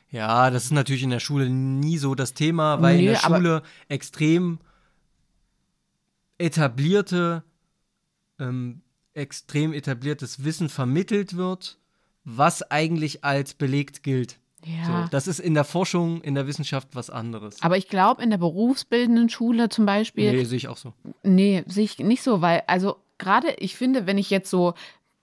Ja, 0.09 0.49
das 0.49 0.65
ist 0.65 0.71
natürlich 0.71 1.03
in 1.03 1.09
der 1.09 1.19
Schule 1.19 1.49
nie 1.49 1.97
so 1.97 2.15
das 2.15 2.33
Thema, 2.33 2.81
weil 2.81 2.95
in 2.95 3.01
Nee, 3.05 3.07
der 3.11 3.25
aber- 3.25 3.37
Schule 3.37 3.63
extrem 3.89 4.59
etablierte, 6.37 7.43
ähm, 8.39 8.81
extrem 9.13 9.73
etabliertes 9.73 10.43
Wissen 10.43 10.69
vermittelt 10.69 11.35
wird, 11.35 11.77
was 12.23 12.61
eigentlich 12.71 13.23
als 13.23 13.53
belegt 13.53 14.03
gilt. 14.03 14.39
Ja. 14.65 15.03
So, 15.03 15.09
das 15.11 15.27
ist 15.27 15.39
in 15.39 15.53
der 15.53 15.63
Forschung, 15.63 16.21
in 16.21 16.35
der 16.35 16.45
Wissenschaft 16.47 16.89
was 16.93 17.09
anderes. 17.09 17.61
aber 17.61 17.77
ich 17.77 17.87
glaube, 17.87 18.21
in 18.21 18.29
der 18.31 18.37
berufsbildenden 18.37 19.29
Schule 19.29 19.69
zum 19.69 19.85
Beispiel, 19.85 20.31
Nee, 20.31 20.43
sehe 20.43 20.57
ich 20.57 20.67
auch 20.67 20.77
so. 20.77 20.93
Nee, 21.23 21.63
sehe 21.67 21.85
ich 21.85 21.99
nicht 21.99 22.21
so, 22.21 22.41
weil, 22.41 22.63
also 22.67 22.97
gerade, 23.17 23.49
ich 23.59 23.75
finde, 23.75 24.07
wenn 24.07 24.17
ich 24.17 24.29
jetzt 24.29 24.49
so 24.49 24.73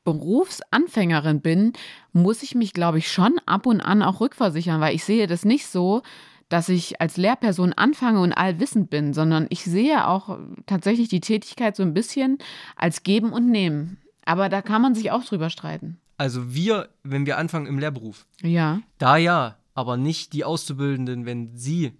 Berufsanfängerin 0.05 1.41
bin, 1.41 1.73
muss 2.13 2.43
ich 2.43 2.55
mich, 2.55 2.73
glaube 2.73 2.99
ich, 2.99 3.11
schon 3.11 3.39
ab 3.47 3.67
und 3.67 3.81
an 3.81 4.03
auch 4.03 4.21
rückversichern, 4.21 4.81
weil 4.81 4.95
ich 4.95 5.05
sehe 5.05 5.27
das 5.27 5.45
nicht 5.45 5.67
so, 5.67 6.03
dass 6.49 6.69
ich 6.69 7.01
als 7.01 7.17
Lehrperson 7.17 7.73
anfange 7.73 8.21
und 8.21 8.33
allwissend 8.33 8.91
bin, 8.91 9.15
sondern 9.15 9.47
ich 9.49 9.65
sehe 9.65 10.07
auch 10.07 10.39
tatsächlich 10.67 11.09
die 11.09 11.21
Tätigkeit 11.21 11.75
so 11.75 11.83
ein 11.83 11.95
bisschen 11.95 12.39
als 12.77 13.03
Geben 13.03 13.33
und 13.33 13.51
Nehmen. 13.51 13.99
Aber 14.25 14.49
da 14.49 14.63
kann 14.63 14.83
man 14.83 14.95
sich 14.95 15.11
auch 15.11 15.25
drüber 15.25 15.51
streiten. 15.51 15.99
Also 16.17 16.55
wir, 16.55 16.91
wenn 17.03 17.27
wir 17.27 17.39
anfangen 17.39 17.67
im 17.67 17.79
Lehrberuf, 17.79 18.27
Ja. 18.43 18.81
da 18.99 19.17
ja, 19.17 19.57
aber 19.75 19.97
nicht 19.97 20.33
die 20.33 20.45
Auszubildenden, 20.45 21.27
wenn 21.27 21.57
sie 21.57 21.93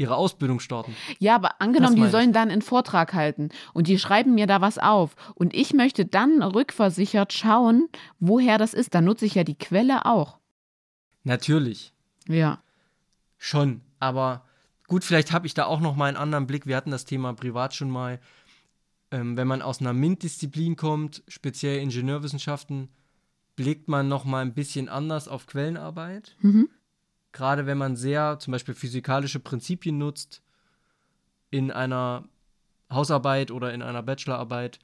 ihre 0.00 0.16
Ausbildung 0.16 0.60
starten. 0.60 0.96
Ja, 1.18 1.34
aber 1.34 1.60
angenommen, 1.60 1.94
die 1.94 2.08
sollen 2.08 2.32
dann 2.32 2.50
einen 2.50 2.62
Vortrag 2.62 3.12
halten 3.12 3.50
und 3.74 3.86
die 3.86 3.98
schreiben 3.98 4.34
mir 4.34 4.46
da 4.46 4.62
was 4.62 4.78
auf 4.78 5.14
und 5.34 5.54
ich 5.54 5.74
möchte 5.74 6.06
dann 6.06 6.42
rückversichert 6.42 7.34
schauen, 7.34 7.88
woher 8.18 8.56
das 8.56 8.72
ist. 8.72 8.94
Dann 8.94 9.04
nutze 9.04 9.26
ich 9.26 9.34
ja 9.34 9.44
die 9.44 9.58
Quelle 9.58 10.06
auch. 10.06 10.38
Natürlich. 11.22 11.92
Ja. 12.26 12.62
Schon, 13.36 13.82
aber 13.98 14.46
gut, 14.86 15.04
vielleicht 15.04 15.32
habe 15.32 15.46
ich 15.46 15.52
da 15.52 15.66
auch 15.66 15.80
noch 15.80 15.94
mal 15.94 16.06
einen 16.06 16.16
anderen 16.16 16.46
Blick. 16.46 16.66
Wir 16.66 16.76
hatten 16.76 16.90
das 16.90 17.04
Thema 17.04 17.34
privat 17.34 17.74
schon 17.74 17.90
mal. 17.90 18.20
Ähm, 19.10 19.36
wenn 19.36 19.48
man 19.48 19.60
aus 19.60 19.80
einer 19.80 19.92
MINT-Disziplin 19.92 20.76
kommt, 20.76 21.22
speziell 21.28 21.80
Ingenieurwissenschaften, 21.80 22.88
blickt 23.56 23.88
man 23.88 24.08
noch 24.08 24.24
mal 24.24 24.40
ein 24.40 24.54
bisschen 24.54 24.88
anders 24.88 25.28
auf 25.28 25.46
Quellenarbeit. 25.46 26.36
Mhm. 26.40 26.70
Gerade 27.32 27.66
wenn 27.66 27.78
man 27.78 27.96
sehr 27.96 28.38
zum 28.38 28.52
Beispiel 28.52 28.74
physikalische 28.74 29.40
Prinzipien 29.40 29.98
nutzt 29.98 30.42
in 31.50 31.70
einer 31.70 32.24
Hausarbeit 32.90 33.50
oder 33.50 33.72
in 33.72 33.82
einer 33.82 34.02
Bachelorarbeit, 34.02 34.78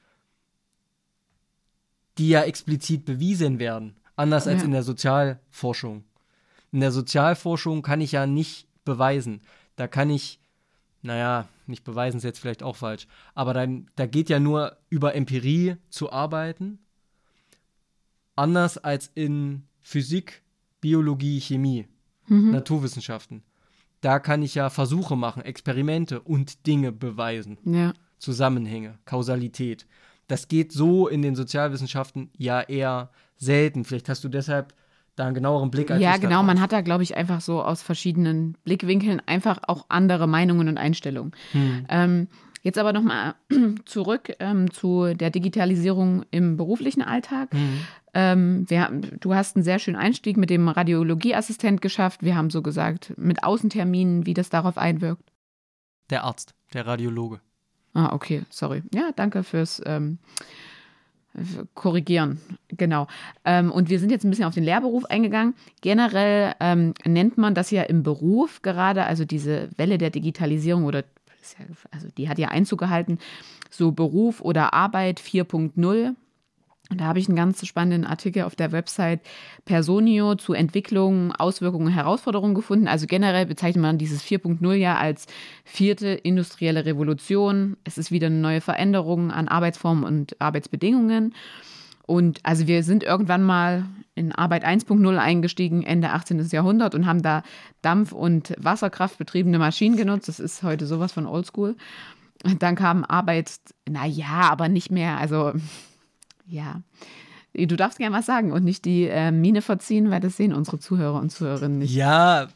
die 2.17 2.29
ja 2.29 2.43
explizit 2.43 3.05
bewiesen 3.05 3.59
werden, 3.59 3.95
anders 4.15 4.47
als 4.47 4.61
Ja. 4.61 4.65
in 4.65 4.71
der 4.71 4.83
Sozialforschung. 4.83 6.03
In 6.71 6.79
der 6.79 6.91
Sozialforschung 6.91 7.81
kann 7.81 8.01
ich 8.01 8.13
ja 8.13 8.25
nicht 8.25 8.67
beweisen. 8.85 9.41
Da 9.75 9.87
kann 9.87 10.09
ich, 10.09 10.39
naja, 11.01 11.47
nicht 11.67 11.83
beweisen 11.83 12.17
ist 12.17 12.23
jetzt 12.23 12.39
vielleicht 12.39 12.63
auch 12.63 12.75
falsch, 12.77 13.07
aber 13.35 13.53
dann, 13.53 13.89
da 13.95 14.05
geht 14.05 14.29
ja 14.29 14.39
nur 14.39 14.77
über 14.89 15.15
Empirie 15.15 15.75
zu 15.89 16.11
arbeiten. 16.11 16.79
Anders 18.35 18.77
als 18.77 19.11
in 19.13 19.67
Physik, 19.81 20.43
Biologie, 20.81 21.39
Chemie, 21.41 21.87
Mhm. 22.27 22.51
Naturwissenschaften. 22.51 23.43
Da 24.01 24.19
kann 24.19 24.43
ich 24.43 24.55
ja 24.55 24.69
Versuche 24.69 25.15
machen, 25.15 25.43
Experimente 25.43 26.21
und 26.21 26.67
Dinge 26.67 26.91
beweisen. 26.91 27.57
Ja. 27.65 27.93
Zusammenhänge, 28.19 28.97
Kausalität. 29.05 29.85
das 30.27 30.47
geht 30.47 30.71
so 30.71 31.07
in 31.07 31.21
den 31.21 31.35
Sozialwissenschaften 31.35 32.29
ja 32.37 32.61
eher 32.61 33.09
selten. 33.37 33.85
Vielleicht 33.85 34.09
hast 34.09 34.23
du 34.23 34.29
deshalb 34.29 34.73
da 35.15 35.25
einen 35.25 35.35
genaueren 35.35 35.71
Blick 35.71 35.89
als 35.89 36.01
Ja, 36.01 36.17
genau. 36.17 36.43
Man 36.43 36.61
hat 36.61 36.71
da, 36.71 36.81
glaube 36.81 37.03
ich, 37.03 37.15
einfach 37.15 37.41
so 37.41 37.61
aus 37.61 37.81
verschiedenen 37.81 38.55
Blickwinkeln 38.63 39.21
einfach 39.25 39.59
auch 39.67 39.85
andere 39.89 40.27
Meinungen 40.27 40.67
und 40.67 40.77
Einstellungen. 40.77 41.31
Hm. 41.51 41.85
Ähm, 41.89 42.27
jetzt 42.61 42.77
aber 42.77 42.93
nochmal 42.93 43.35
zurück 43.85 44.35
ähm, 44.39 44.71
zu 44.71 45.15
der 45.15 45.31
Digitalisierung 45.31 46.23
im 46.31 46.55
beruflichen 46.55 47.01
Alltag. 47.01 47.51
Hm. 47.51 47.79
Ähm, 48.17 48.67
wir, 48.67 48.89
du 49.19 49.35
hast 49.35 49.55
einen 49.55 49.63
sehr 49.63 49.77
schönen 49.77 49.95
Einstieg 49.95 50.37
mit 50.37 50.49
dem 50.49 50.69
Radiologieassistent 50.69 51.83
geschafft. 51.83 52.23
Wir 52.23 52.35
haben 52.35 52.49
so 52.49 52.63
gesagt, 52.63 53.13
mit 53.15 53.43
Außenterminen, 53.43 54.25
wie 54.25 54.33
das 54.33 54.49
darauf 54.49 54.79
einwirkt. 54.79 55.21
Der 56.09 56.23
Arzt, 56.23 56.55
der 56.73 56.87
Radiologe. 56.87 57.41
Ah, 57.93 58.13
okay, 58.13 58.41
sorry. 58.49 58.81
Ja, 58.91 59.11
danke 59.15 59.43
fürs 59.43 59.83
ähm, 59.85 60.17
korrigieren. 61.75 62.41
Genau. 62.69 63.05
Ähm, 63.45 63.71
und 63.71 63.91
wir 63.91 63.99
sind 63.99 64.09
jetzt 64.09 64.23
ein 64.23 64.31
bisschen 64.31 64.45
auf 64.45 64.55
den 64.55 64.63
Lehrberuf 64.63 65.05
eingegangen. 65.05 65.53
Generell 65.81 66.55
ähm, 66.59 66.95
nennt 67.05 67.37
man 67.37 67.53
das 67.53 67.69
ja 67.69 67.83
im 67.83 68.01
Beruf 68.01 68.63
gerade, 68.63 69.03
also 69.03 69.25
diese 69.25 69.69
Welle 69.77 69.99
der 69.99 70.09
Digitalisierung 70.09 70.85
oder 70.85 71.03
also 71.91 72.07
die 72.17 72.27
hat 72.27 72.39
ja 72.39 72.47
Einzug 72.47 72.79
gehalten, 72.79 73.19
so 73.69 73.91
Beruf 73.91 74.41
oder 74.41 74.73
Arbeit 74.73 75.21
4.0. 75.21 76.15
Und 76.89 77.01
da 77.01 77.05
habe 77.05 77.19
ich 77.19 77.27
einen 77.27 77.35
ganz 77.35 77.65
spannenden 77.65 78.05
Artikel 78.05 78.43
auf 78.43 78.55
der 78.55 78.71
Website 78.71 79.19
Personio 79.65 80.35
zu 80.35 80.53
Entwicklung, 80.53 81.33
Auswirkungen, 81.33 81.93
Herausforderungen 81.93 82.55
gefunden. 82.55 82.87
Also 82.87 83.07
generell 83.07 83.45
bezeichnet 83.45 83.81
man 83.81 83.97
dieses 83.97 84.23
4.0 84.23 84.73
ja 84.73 84.97
als 84.97 85.25
vierte 85.65 86.07
industrielle 86.07 86.85
Revolution. 86.85 87.75
Es 87.83 87.97
ist 87.97 88.11
wieder 88.11 88.27
eine 88.27 88.37
neue 88.37 88.61
Veränderung 88.61 89.31
an 89.31 89.47
Arbeitsformen 89.49 90.05
und 90.05 90.39
Arbeitsbedingungen. 90.39 91.33
Und 92.05 92.39
also 92.43 92.67
wir 92.67 92.83
sind 92.83 93.03
irgendwann 93.03 93.43
mal 93.43 93.83
in 94.15 94.31
Arbeit 94.31 94.65
1.0 94.65 95.17
eingestiegen, 95.17 95.83
Ende 95.83 96.11
18. 96.11 96.39
Jahrhundert 96.47 96.95
und 96.95 97.05
haben 97.05 97.21
da 97.21 97.43
Dampf- 97.81 98.13
und 98.13 98.53
Wasserkraft 98.57 99.17
betriebene 99.17 99.59
Maschinen 99.59 99.97
genutzt. 99.97 100.29
Das 100.29 100.39
ist 100.39 100.63
heute 100.63 100.87
sowas 100.87 101.11
von 101.11 101.27
Oldschool. 101.27 101.75
Dann 102.59 102.75
kam 102.75 103.03
Arbeit, 103.03 103.51
naja, 103.89 104.49
aber 104.49 104.69
nicht 104.69 104.89
mehr, 104.89 105.17
also 105.17 105.51
ja. 106.47 106.81
Du 107.53 107.75
darfst 107.75 107.97
gerne 107.97 108.15
was 108.15 108.25
sagen 108.25 108.51
und 108.51 108.63
nicht 108.63 108.85
die 108.85 109.05
äh, 109.05 109.31
Mine 109.31 109.61
verziehen, 109.61 110.11
weil 110.11 110.19
das 110.19 110.37
sehen 110.37 110.53
unsere 110.53 110.79
Zuhörer 110.79 111.19
und 111.19 111.31
Zuhörerinnen 111.31 111.79
nicht. 111.79 111.93
Ja, 111.93 112.49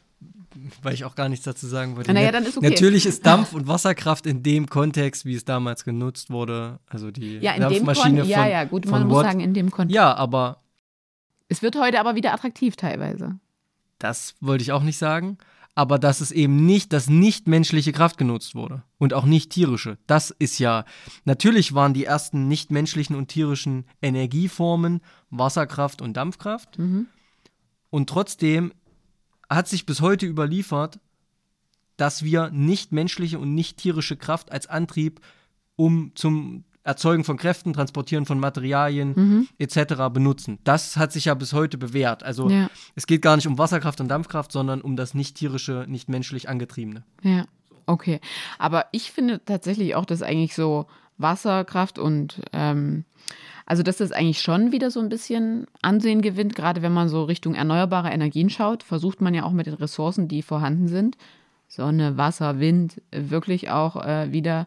weil 0.82 0.94
ich 0.94 1.04
auch 1.04 1.14
gar 1.14 1.28
nichts 1.28 1.44
dazu 1.44 1.66
sagen 1.66 1.96
wollte. 1.96 2.12
Naja, 2.12 2.30
dann 2.30 2.44
ist 2.44 2.56
okay. 2.56 2.68
Natürlich 2.70 3.06
ist 3.06 3.26
Dampf- 3.26 3.52
und 3.52 3.66
Wasserkraft 3.66 4.26
in 4.26 4.42
dem 4.42 4.68
Kontext, 4.68 5.24
wie 5.24 5.34
es 5.34 5.44
damals 5.44 5.84
genutzt 5.84 6.30
wurde, 6.30 6.78
also 6.86 7.10
die 7.10 7.38
ja, 7.38 7.58
Dampfmaschine 7.58 8.20
von 8.20 8.28
Ja, 8.28 8.46
ja, 8.46 8.64
gut, 8.64 8.86
man 8.86 9.06
muss 9.08 9.18
Watt. 9.18 9.26
sagen, 9.26 9.40
in 9.40 9.54
dem 9.54 9.70
Kontext. 9.70 9.94
Ja, 9.94 10.14
aber 10.14 10.58
es 11.48 11.62
wird 11.62 11.76
heute 11.76 11.98
aber 11.98 12.14
wieder 12.14 12.32
attraktiv 12.32 12.76
teilweise. 12.76 13.38
Das 13.98 14.34
wollte 14.40 14.62
ich 14.62 14.72
auch 14.72 14.82
nicht 14.82 14.98
sagen 14.98 15.38
aber 15.74 15.98
dass 15.98 16.20
es 16.20 16.30
eben 16.30 16.66
nicht, 16.66 16.92
dass 16.92 17.08
nicht 17.08 17.48
menschliche 17.48 17.92
Kraft 17.92 18.18
genutzt 18.18 18.54
wurde 18.54 18.82
und 18.98 19.14
auch 19.14 19.24
nicht 19.24 19.50
tierische. 19.50 19.98
Das 20.06 20.30
ist 20.30 20.58
ja, 20.58 20.84
natürlich 21.24 21.74
waren 21.74 21.94
die 21.94 22.04
ersten 22.04 22.46
nicht 22.48 22.70
menschlichen 22.70 23.16
und 23.16 23.28
tierischen 23.28 23.86
Energieformen 24.02 25.00
Wasserkraft 25.30 26.02
und 26.02 26.14
Dampfkraft. 26.14 26.78
Mhm. 26.78 27.06
Und 27.90 28.08
trotzdem 28.08 28.72
hat 29.48 29.68
sich 29.68 29.86
bis 29.86 30.00
heute 30.00 30.26
überliefert, 30.26 31.00
dass 31.96 32.22
wir 32.22 32.50
nicht 32.50 32.92
menschliche 32.92 33.38
und 33.38 33.54
nicht 33.54 33.78
tierische 33.78 34.16
Kraft 34.16 34.52
als 34.52 34.66
Antrieb 34.66 35.20
um 35.76 36.12
zum 36.14 36.64
Erzeugen 36.84 37.24
von 37.24 37.36
Kräften, 37.36 37.72
Transportieren 37.72 38.26
von 38.26 38.40
Materialien 38.40 39.12
mhm. 39.14 39.48
etc. 39.58 40.10
benutzen. 40.12 40.58
Das 40.64 40.96
hat 40.96 41.12
sich 41.12 41.26
ja 41.26 41.34
bis 41.34 41.52
heute 41.52 41.78
bewährt. 41.78 42.22
Also 42.22 42.50
ja. 42.50 42.68
es 42.94 43.06
geht 43.06 43.22
gar 43.22 43.36
nicht 43.36 43.46
um 43.46 43.58
Wasserkraft 43.58 44.00
und 44.00 44.08
Dampfkraft, 44.08 44.50
sondern 44.50 44.80
um 44.80 44.96
das 44.96 45.14
nicht 45.14 45.36
tierische, 45.36 45.86
nicht 45.88 46.08
menschlich 46.08 46.48
angetriebene. 46.48 47.04
Ja, 47.22 47.44
okay. 47.86 48.20
Aber 48.58 48.86
ich 48.90 49.12
finde 49.12 49.40
tatsächlich 49.44 49.94
auch, 49.94 50.04
dass 50.04 50.22
eigentlich 50.22 50.54
so 50.54 50.86
Wasserkraft 51.18 51.98
und 51.98 52.42
ähm, 52.52 53.04
also 53.64 53.82
dass 53.84 53.98
das 53.98 54.10
eigentlich 54.10 54.40
schon 54.40 54.72
wieder 54.72 54.90
so 54.90 54.98
ein 54.98 55.08
bisschen 55.08 55.66
Ansehen 55.82 56.20
gewinnt, 56.20 56.56
gerade 56.56 56.82
wenn 56.82 56.92
man 56.92 57.08
so 57.08 57.22
Richtung 57.22 57.54
erneuerbare 57.54 58.10
Energien 58.10 58.50
schaut, 58.50 58.82
versucht 58.82 59.20
man 59.20 59.34
ja 59.34 59.44
auch 59.44 59.52
mit 59.52 59.66
den 59.66 59.74
Ressourcen, 59.74 60.26
die 60.26 60.42
vorhanden 60.42 60.88
sind, 60.88 61.16
Sonne, 61.68 62.16
Wasser, 62.16 62.58
Wind, 62.58 63.00
wirklich 63.12 63.70
auch 63.70 64.04
äh, 64.04 64.32
wieder 64.32 64.66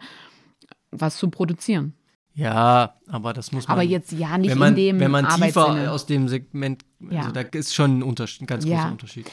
was 0.91 1.17
zu 1.17 1.29
produzieren. 1.29 1.93
Ja, 2.35 2.95
aber 3.07 3.33
das 3.33 3.51
muss 3.53 3.67
man. 3.67 3.77
Aber 3.77 3.83
jetzt 3.83 4.11
ja 4.11 4.37
nicht 4.37 4.51
wenn 4.51 4.57
man, 4.57 4.69
in 4.69 4.75
dem 4.75 4.99
Wenn 4.99 5.11
man 5.11 5.27
tiefer 5.29 5.91
aus 5.91 6.05
dem 6.05 6.27
Segment, 6.27 6.83
also 7.01 7.15
ja. 7.15 7.31
da 7.31 7.41
ist 7.41 7.73
schon 7.73 7.99
ein, 7.99 8.03
Unterschied, 8.03 8.43
ein 8.43 8.47
ganz 8.47 8.65
ja. 8.65 8.75
großer 8.75 8.91
Unterschied. 8.91 9.31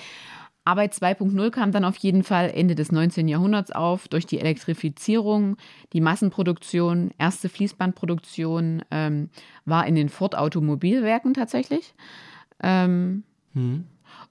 Arbeit 0.65 0.95
2.0 0.95 1.51
kam 1.51 1.73
dann 1.73 1.85
auf 1.85 1.97
jeden 1.97 2.23
Fall 2.23 2.51
Ende 2.55 2.77
des 2.77 2.93
19. 2.93 3.27
Jahrhunderts 3.27 3.73
auf 3.73 4.07
durch 4.07 4.27
die 4.27 4.39
Elektrifizierung, 4.39 5.57
die 5.93 6.01
Massenproduktion, 6.01 7.11
erste 7.19 7.49
Fließbandproduktion 7.49 8.85
ähm, 8.93 9.31
war 9.65 9.87
in 9.87 9.97
den 9.97 10.09
Ford 10.09 10.39
Automobilwerken 10.39 11.35
tatsächlich. 11.35 11.95
Ähm, 12.63 13.25
hm. 13.55 13.87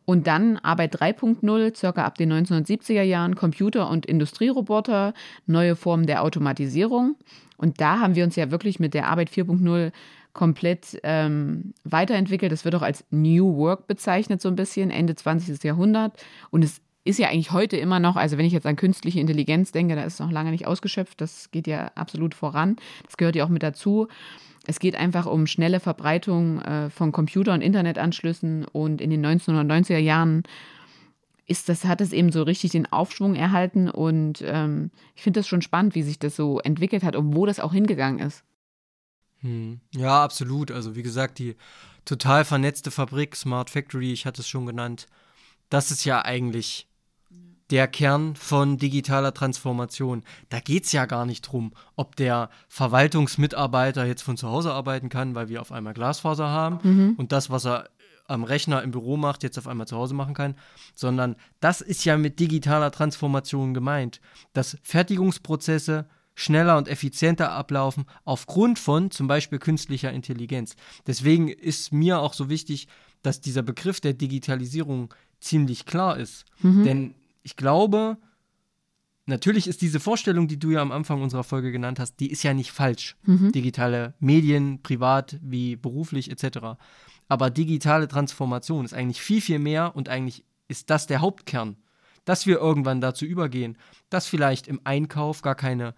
Und 0.06 0.28
dann 0.28 0.58
Arbeit 0.58 0.96
3.0, 0.96 1.76
circa 1.76 2.06
ab 2.06 2.16
den 2.16 2.32
1970er 2.32 3.04
Jahren, 3.04 3.36
Computer- 3.36 3.90
und 3.90 4.06
Industrieroboter, 4.06 5.14
neue 5.46 5.76
Formen 5.76 6.06
der 6.06 6.24
Automatisierung. 6.24 7.18
Und 7.62 7.80
da 7.80 8.00
haben 8.00 8.16
wir 8.16 8.24
uns 8.24 8.36
ja 8.36 8.52
wirklich 8.52 8.80
mit 8.80 8.94
der 8.94 9.08
Arbeit 9.08 9.30
4.0 9.30 9.92
komplett 10.34 11.00
ähm, 11.04 11.74
weiterentwickelt. 11.84 12.52
Das 12.52 12.66
wird 12.66 12.76
auch 12.76 12.82
als 12.82 13.06
New 13.12 13.56
Work 13.58 13.88
bezeichnet, 13.88 14.42
so 14.42 14.50
ein 14.50 14.56
bisschen, 14.56 14.90
Ende 14.90 15.16
20. 15.16 15.64
Jahrhundert. 15.64 16.14
Und 16.50 16.64
es 16.64 16.82
ist 17.04 17.20
ja 17.20 17.30
eigentlich 17.30 17.52
heute 17.52 17.78
immer 17.78 18.00
noch, 18.00 18.16
also 18.16 18.38
wenn 18.38 18.46
ich 18.46 18.54
jetzt 18.54 18.66
an 18.66 18.76
künstliche 18.76 19.20
Intelligenz 19.20 19.72
denke, 19.72 19.96
da 19.96 20.04
ist 20.04 20.14
es 20.16 20.20
noch 20.20 20.32
lange 20.32 20.52
nicht 20.52 20.66
ausgeschöpft. 20.66 21.22
Das 21.22 21.52
geht 21.52 21.68
ja 21.68 21.92
absolut 21.96 22.34
voran. 22.34 22.78
Das 23.06 23.18
gehört 23.18 23.36
ja 23.36 23.46
auch 23.46 23.50
mit 23.50 23.64
dazu. 23.64 24.08
Es 24.66 24.80
geht 24.80 24.96
einfach 24.96 25.28
um 25.28 25.46
schnelle 25.48 25.80
Verbreitung 25.80 26.62
äh, 26.62 26.90
von 26.90 27.12
Computer- 27.12 27.54
und 27.54 27.62
Internetanschlüssen. 27.62 28.66
Und 28.66 29.02
in 29.02 29.12
den 29.12 29.26
1990er 29.26 29.98
Jahren 29.98 30.44
ist 31.46 31.70
das, 31.70 31.86
hat 31.86 32.02
es 32.02 32.14
eben 32.14 32.32
so 32.32 32.44
richtig 32.44 32.72
den 32.72 32.92
Aufschwung 32.92 33.36
erhalten. 33.36 33.90
Und 33.90 34.44
ähm, 34.46 34.92
ich 35.16 35.24
finde 35.24 35.40
das 35.40 35.48
schon 35.48 35.62
spannend, 35.62 35.96
wie 35.96 36.04
sich 36.04 36.20
das 36.20 36.36
so 36.36 36.60
entwickelt 36.60 37.04
hat 37.04 37.16
und 37.16 37.36
wo 37.36 37.46
das 37.46 37.60
auch 37.60 37.74
hingegangen 37.74 38.26
ist. 38.26 38.44
Hm. 39.42 39.80
Ja, 39.96 40.24
absolut. 40.24 40.72
Also 40.72 40.96
wie 40.96 41.04
gesagt, 41.04 41.40
die 41.40 41.56
total 42.06 42.46
vernetzte 42.46 42.92
Fabrik, 42.92 43.36
Smart 43.36 43.70
Factory, 43.70 44.12
ich 44.12 44.26
hatte 44.26 44.42
es 44.42 44.48
schon 44.48 44.66
genannt, 44.66 45.08
das 45.70 45.92
ist 45.92 46.06
ja 46.06 46.24
eigentlich 46.24 46.88
der 47.72 47.88
Kern 47.88 48.36
von 48.36 48.78
digitaler 48.78 49.34
Transformation. 49.34 50.24
Da 50.50 50.60
geht 50.60 50.86
es 50.86 50.92
ja 50.92 51.06
gar 51.06 51.26
nicht 51.26 51.42
drum, 51.42 51.74
ob 51.96 52.18
der 52.18 52.50
Verwaltungsmitarbeiter 52.68 54.06
jetzt 54.06 54.24
von 54.24 54.38
zu 54.38 54.50
Hause 54.50 54.74
arbeiten 54.74 55.10
kann, 55.10 55.36
weil 55.36 55.48
wir 55.48 55.62
auf 55.62 55.72
einmal 55.72 55.94
Glasfaser 55.94 56.50
haben 56.50 56.80
mhm. 56.84 57.16
und 57.18 57.32
das, 57.32 57.50
was 57.50 57.66
er 57.66 57.90
am 58.32 58.44
Rechner 58.44 58.82
im 58.82 58.92
Büro 58.92 59.18
macht, 59.18 59.44
jetzt 59.44 59.58
auf 59.58 59.68
einmal 59.68 59.88
zu 59.88 59.98
Hause 59.98 60.14
machen 60.14 60.34
kann, 60.34 60.56
sondern 60.96 61.36
das 61.60 61.82
ist 61.82 62.06
ja 62.06 62.18
mit 62.18 62.40
digitaler 62.40 62.92
Transformation 62.92 63.74
gemeint, 63.74 64.22
dass 64.54 64.78
Fertigungsprozesse 64.84 66.08
schneller 66.34 66.78
und 66.78 66.88
effizienter 66.88 67.52
ablaufen 67.52 68.06
aufgrund 68.24 68.80
von 68.80 69.12
zum 69.12 69.28
Beispiel 69.28 69.60
künstlicher 69.60 70.12
Intelligenz. 70.12 70.76
Deswegen 71.06 71.50
ist 71.50 71.92
mir 71.92 72.20
auch 72.20 72.34
so 72.34 72.50
wichtig, 72.50 72.88
dass 73.22 73.42
dieser 73.42 73.62
Begriff 73.62 74.00
der 74.02 74.14
Digitalisierung 74.14 75.14
ziemlich 75.40 75.86
klar 75.86 76.18
ist. 76.18 76.46
Mhm. 76.62 76.84
Denn 76.84 77.16
ich 77.44 77.56
glaube, 77.56 78.18
natürlich 79.26 79.68
ist 79.68 79.82
diese 79.82 80.00
Vorstellung, 80.00 80.48
die 80.48 80.60
du 80.60 80.72
ja 80.72 80.82
am 80.82 80.92
Anfang 80.92 81.22
unserer 81.22 81.44
Folge 81.44 81.72
genannt 81.72 82.00
hast, 82.00 82.20
die 82.20 82.32
ist 82.32 82.44
ja 82.44 82.54
nicht 82.54 82.72
falsch. 82.72 83.18
Mhm. 83.24 83.52
Digitale 83.52 84.14
Medien, 84.20 84.82
privat 84.82 85.40
wie 85.42 85.76
beruflich 85.76 86.32
etc. 86.32 86.80
Aber 87.32 87.50
digitale 87.50 88.10
Transformation 88.10 88.84
ist 88.84 88.94
eigentlich 88.94 89.22
viel, 89.22 89.40
viel 89.40 89.58
mehr 89.58 89.96
und 89.96 90.10
eigentlich 90.10 90.44
ist 90.68 90.90
das 90.90 91.08
der 91.08 91.22
Hauptkern. 91.22 91.78
Dass 92.26 92.46
wir 92.46 92.58
irgendwann 92.58 93.00
dazu 93.00 93.24
übergehen, 93.24 93.78
dass 94.10 94.28
vielleicht 94.28 94.68
im 94.68 94.82
Einkauf 94.84 95.42
gar 95.42 95.56
keine 95.56 95.96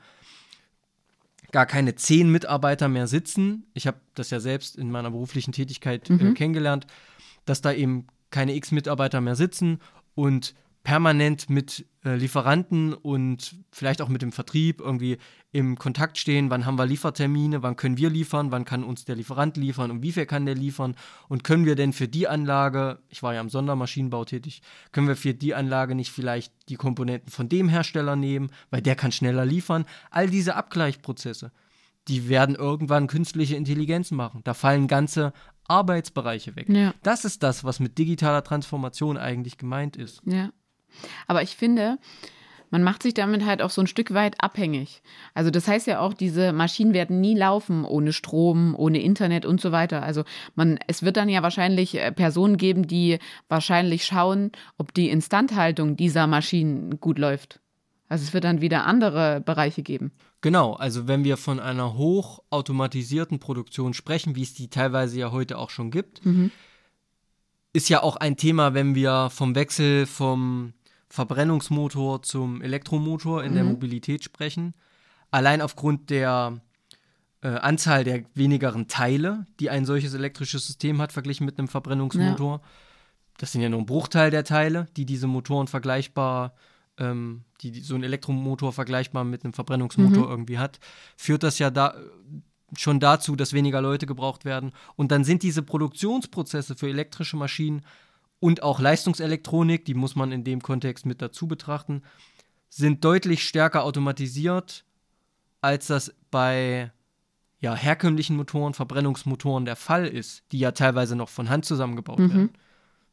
gar 1.52 1.66
keine 1.66 1.96
zehn 1.96 2.32
Mitarbeiter 2.32 2.88
mehr 2.88 3.08
sitzen. 3.08 3.66
Ich 3.74 3.88
habe 3.88 3.98
das 4.14 4.30
ja 4.30 4.40
selbst 4.40 4.76
in 4.76 4.92
meiner 4.92 5.10
beruflichen 5.10 5.54
Tätigkeit 5.54 6.08
äh, 6.08 6.14
mhm. 6.14 6.20
äh, 6.20 6.34
kennengelernt, 6.36 6.86
dass 7.46 7.62
da 7.62 7.74
eben 7.74 8.06
keine 8.30 8.54
x 8.54 8.70
Mitarbeiter 8.70 9.20
mehr 9.20 9.36
sitzen 9.36 9.80
und 10.14 10.54
permanent 10.84 11.50
mit 11.50 11.86
äh, 12.04 12.16
Lieferanten 12.16 12.94
und 12.94 13.56
vielleicht 13.72 14.02
auch 14.02 14.10
mit 14.10 14.22
dem 14.22 14.34
Vertrieb 14.34 14.82
irgendwie 14.82 15.18
im 15.54 15.78
Kontakt 15.78 16.18
stehen, 16.18 16.50
wann 16.50 16.66
haben 16.66 16.78
wir 16.78 16.86
Liefertermine, 16.86 17.64
wann 17.64 17.78
können 17.78 17.98
wir 17.98 18.10
liefern, 18.10 18.52
wann 18.52 18.66
kann 18.66 18.84
uns 18.84 19.06
der 19.06 19.16
Lieferant 19.16 19.56
liefern 19.56 19.92
und 19.92 20.04
wie 20.04 20.12
viel 20.12 20.26
kann 20.26 20.46
der 20.46 20.56
liefern 20.56 20.96
und 21.30 21.46
können 21.46 21.66
wir 21.66 21.76
denn 21.76 21.94
für 21.94 22.10
die 22.10 22.28
Anlage, 22.28 23.00
ich 23.08 23.24
war 23.24 23.34
ja 23.34 23.40
im 23.40 23.50
Sondermaschinenbau 23.50 24.26
tätig, 24.26 24.62
können 24.92 25.08
wir 25.08 25.16
für 25.16 25.34
die 25.34 25.56
Anlage 25.56 25.96
nicht 25.96 26.12
vielleicht 26.12 26.54
die 26.68 26.76
Komponenten 26.76 27.32
von 27.32 27.48
dem 27.48 27.70
Hersteller 27.70 28.18
nehmen, 28.18 28.52
weil 28.70 28.82
der 28.82 28.96
kann 28.96 29.14
schneller 29.14 29.46
liefern. 29.46 29.86
All 30.12 30.30
diese 30.30 30.56
Abgleichprozesse, 30.56 31.54
die 32.10 32.28
werden 32.28 32.56
irgendwann 32.56 33.08
künstliche 33.08 33.56
Intelligenz 33.56 34.12
machen. 34.12 34.42
Da 34.44 34.54
fallen 34.54 34.90
ganze 34.90 35.32
Arbeitsbereiche 35.66 36.58
weg. 36.58 36.68
Ja. 36.68 36.94
Das 37.04 37.24
ist 37.24 37.42
das, 37.42 37.64
was 37.64 37.80
mit 37.80 37.98
digitaler 37.98 38.44
Transformation 38.44 39.16
eigentlich 39.16 39.58
gemeint 39.58 39.96
ist. 39.96 40.22
Ja. 40.26 40.50
Aber 41.28 41.41
ich 41.41 41.56
finde, 41.56 41.98
man 42.70 42.82
macht 42.84 43.04
sich 43.04 43.14
damit 43.14 43.46
halt 43.46 43.62
auch 43.62 43.70
so 43.70 43.82
ein 43.82 43.88
Stück 43.88 44.14
weit 44.16 44.41
abhängig. 44.41 45.04
Also 45.36 45.52
das 45.52 45.68
heißt 45.68 45.86
ja 45.86 46.00
auch, 46.00 46.14
diese 46.16 46.54
Maschinen 46.54 46.94
werden 46.94 47.22
nie 47.22 47.36
laufen 47.38 47.86
ohne 47.86 48.14
Strom, 48.14 48.74
ohne 48.76 49.00
Internet 49.00 49.46
und 49.46 49.62
so 49.62 49.72
weiter. 49.72 50.02
Also 50.02 50.24
man, 50.56 50.80
es 50.88 51.04
wird 51.04 51.18
dann 51.18 51.30
ja 51.30 51.44
wahrscheinlich 51.44 51.96
äh, 52.00 52.12
Personen 52.12 52.58
geben, 52.58 52.88
die 52.88 53.20
wahrscheinlich 53.48 54.06
schauen, 54.06 54.52
ob 54.80 54.91
die 54.94 55.10
Instandhaltung 55.10 55.96
dieser 55.98 56.26
Maschinen 56.26 57.00
gut 57.00 57.20
läuft. 57.20 57.60
Also 58.10 58.24
es 58.24 58.34
wird 58.34 58.44
dann 58.44 58.62
wieder 58.62 58.86
andere 58.86 59.41
Bereiche 59.41 59.84
geben. 59.84 60.12
Genau, 60.41 60.74
also 60.74 61.08
wenn 61.08 61.24
wir 61.24 61.38
von 61.38 61.60
einer 61.60 61.96
hochautomatisierten 61.96 63.39
Produktion 63.39 63.94
sprechen, 63.94 64.36
wie 64.36 64.41
es 64.44 64.54
die 64.54 64.70
teilweise 64.70 65.20
ja 65.20 65.32
heute 65.32 65.58
auch 65.58 65.70
schon 65.70 65.89
gibt, 65.91 66.26
Mhm. 66.26 66.52
ist 67.72 67.88
ja 67.89 68.04
auch 68.04 68.16
ein 68.18 68.36
Thema, 68.36 68.74
wenn 68.74 68.94
wir 68.96 69.30
vom 69.32 69.56
Wechsel 69.56 70.06
vom 70.06 70.74
Verbrennungsmotor 71.14 72.24
zum 72.24 72.64
Elektromotor 72.64 73.43
in 73.43 73.53
der 73.53 73.64
Mhm. 73.64 73.70
Mobilität 73.74 74.24
sprechen. 74.24 74.74
Allein 75.30 75.61
aufgrund 75.61 76.09
der 76.09 76.59
äh, 77.43 77.49
Anzahl 77.49 78.03
der 78.03 78.24
wenigeren 78.34 78.88
Teile, 78.88 79.45
die 79.59 79.70
ein 79.70 79.86
solches 79.86 80.16
elektrisches 80.16 80.66
System 80.66 80.99
hat, 80.99 81.11
verglichen 81.11 81.45
mit 81.45 81.59
einem 81.59 81.68
Verbrennungsmotor. 81.68 82.61
Das 83.38 83.51
sind 83.51 83.61
ja 83.61 83.70
nur 83.70 83.82
ein 83.82 83.86
Bruchteil 83.86 84.32
der 84.32 84.43
Teile, 84.43 84.88
die 84.97 85.05
diese 85.05 85.28
Motoren 85.28 85.68
vergleichbar, 85.68 86.55
ähm, 86.97 87.43
die, 87.61 87.70
die 87.70 87.82
so 87.82 87.93
ein 87.93 88.03
Elektromotor 88.03 88.74
vergleichbar 88.74 89.24
mit 89.24 89.43
einem 89.43 89.53
Verbrennungsmotor 89.53 90.24
Mhm. 90.24 90.32
irgendwie 90.32 90.57
hat, 90.57 90.80
führt 91.16 91.43
das 91.43 91.59
ja 91.59 91.70
da 91.70 91.93
schon 92.76 92.99
dazu, 92.99 93.36
dass 93.36 93.53
weniger 93.53 93.84
Leute 93.84 94.07
gebraucht 94.07 94.45
werden. 94.45 94.72
Und 94.95 95.11
dann 95.11 95.24
sind 95.24 95.43
diese 95.43 95.61
Produktionsprozesse 95.61 96.76
für 96.76 96.89
elektrische 96.89 97.38
Maschinen 97.38 97.84
und 98.44 98.62
auch 98.62 98.82
Leistungselektronik, 98.82 99.86
die 99.86 99.94
muss 99.94 100.18
man 100.18 100.34
in 100.34 100.44
dem 100.44 100.62
Kontext 100.62 101.06
mit 101.06 101.22
dazu 101.22 101.48
betrachten, 101.48 102.04
sind 102.68 103.06
deutlich 103.06 103.48
stärker 103.48 103.84
automatisiert, 103.86 104.84
als 105.62 105.88
das 105.88 106.14
bei 106.30 106.91
ja, 107.60 107.74
herkömmlichen 107.74 108.36
Motoren, 108.36 108.74
Verbrennungsmotoren 108.74 109.64
der 109.64 109.78
Fall 109.78 110.06
ist, 110.06 110.44
die 110.52 110.60
ja 110.60 110.72
teilweise 110.74 111.16
noch 111.16 111.30
von 111.30 111.48
Hand 111.50 111.64
zusammengebaut 111.64 112.20
Mhm. 112.20 112.30
werden. 112.34 112.50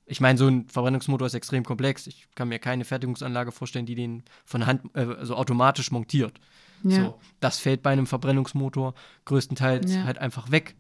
Ich 0.07 0.21
meine, 0.21 0.37
so 0.37 0.49
ein 0.49 0.67
Verbrennungsmotor 0.69 1.29
ist 1.29 1.35
extrem 1.35 1.65
komplex. 1.65 2.09
Ich 2.09 2.27
kann 2.35 2.49
mir 2.49 2.59
keine 2.59 2.85
Fertigungsanlage 2.85 3.53
vorstellen, 3.53 3.87
die 3.87 3.95
den 3.95 4.25
von 4.45 4.67
Hand, 4.67 4.83
äh, 4.95 5.03
also 5.05 5.37
automatisch 5.37 5.93
montiert. 5.93 6.41
Ja. 6.83 7.05
So, 7.05 7.21
das 7.39 7.61
fällt 7.61 7.85
bei 7.85 7.91
einem 7.91 8.07
Verbrennungsmotor 8.09 8.95
größtenteils 9.27 9.95
Ja. 9.95 10.03
halt 10.03 10.19
einfach 10.19 10.51
weg. 10.51 10.75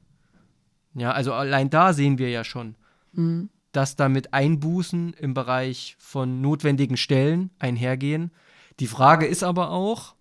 Ja, 0.94 1.12
also 1.12 1.32
allein 1.34 1.70
da 1.70 1.92
sehen 1.92 2.18
wir 2.18 2.30
ja 2.30 2.42
schon, 2.42 2.74
Mhm. 3.12 3.48
Dass 3.72 3.96
damit 3.96 4.32
Einbußen 4.34 5.12
im 5.14 5.34
Bereich 5.34 5.96
von 5.98 6.40
notwendigen 6.40 6.96
Stellen 6.96 7.50
einhergehen. 7.58 8.32
Die 8.80 8.86
Frage 8.86 9.26
ist 9.26 9.42
aber 9.42 9.70
auch, 9.70 10.14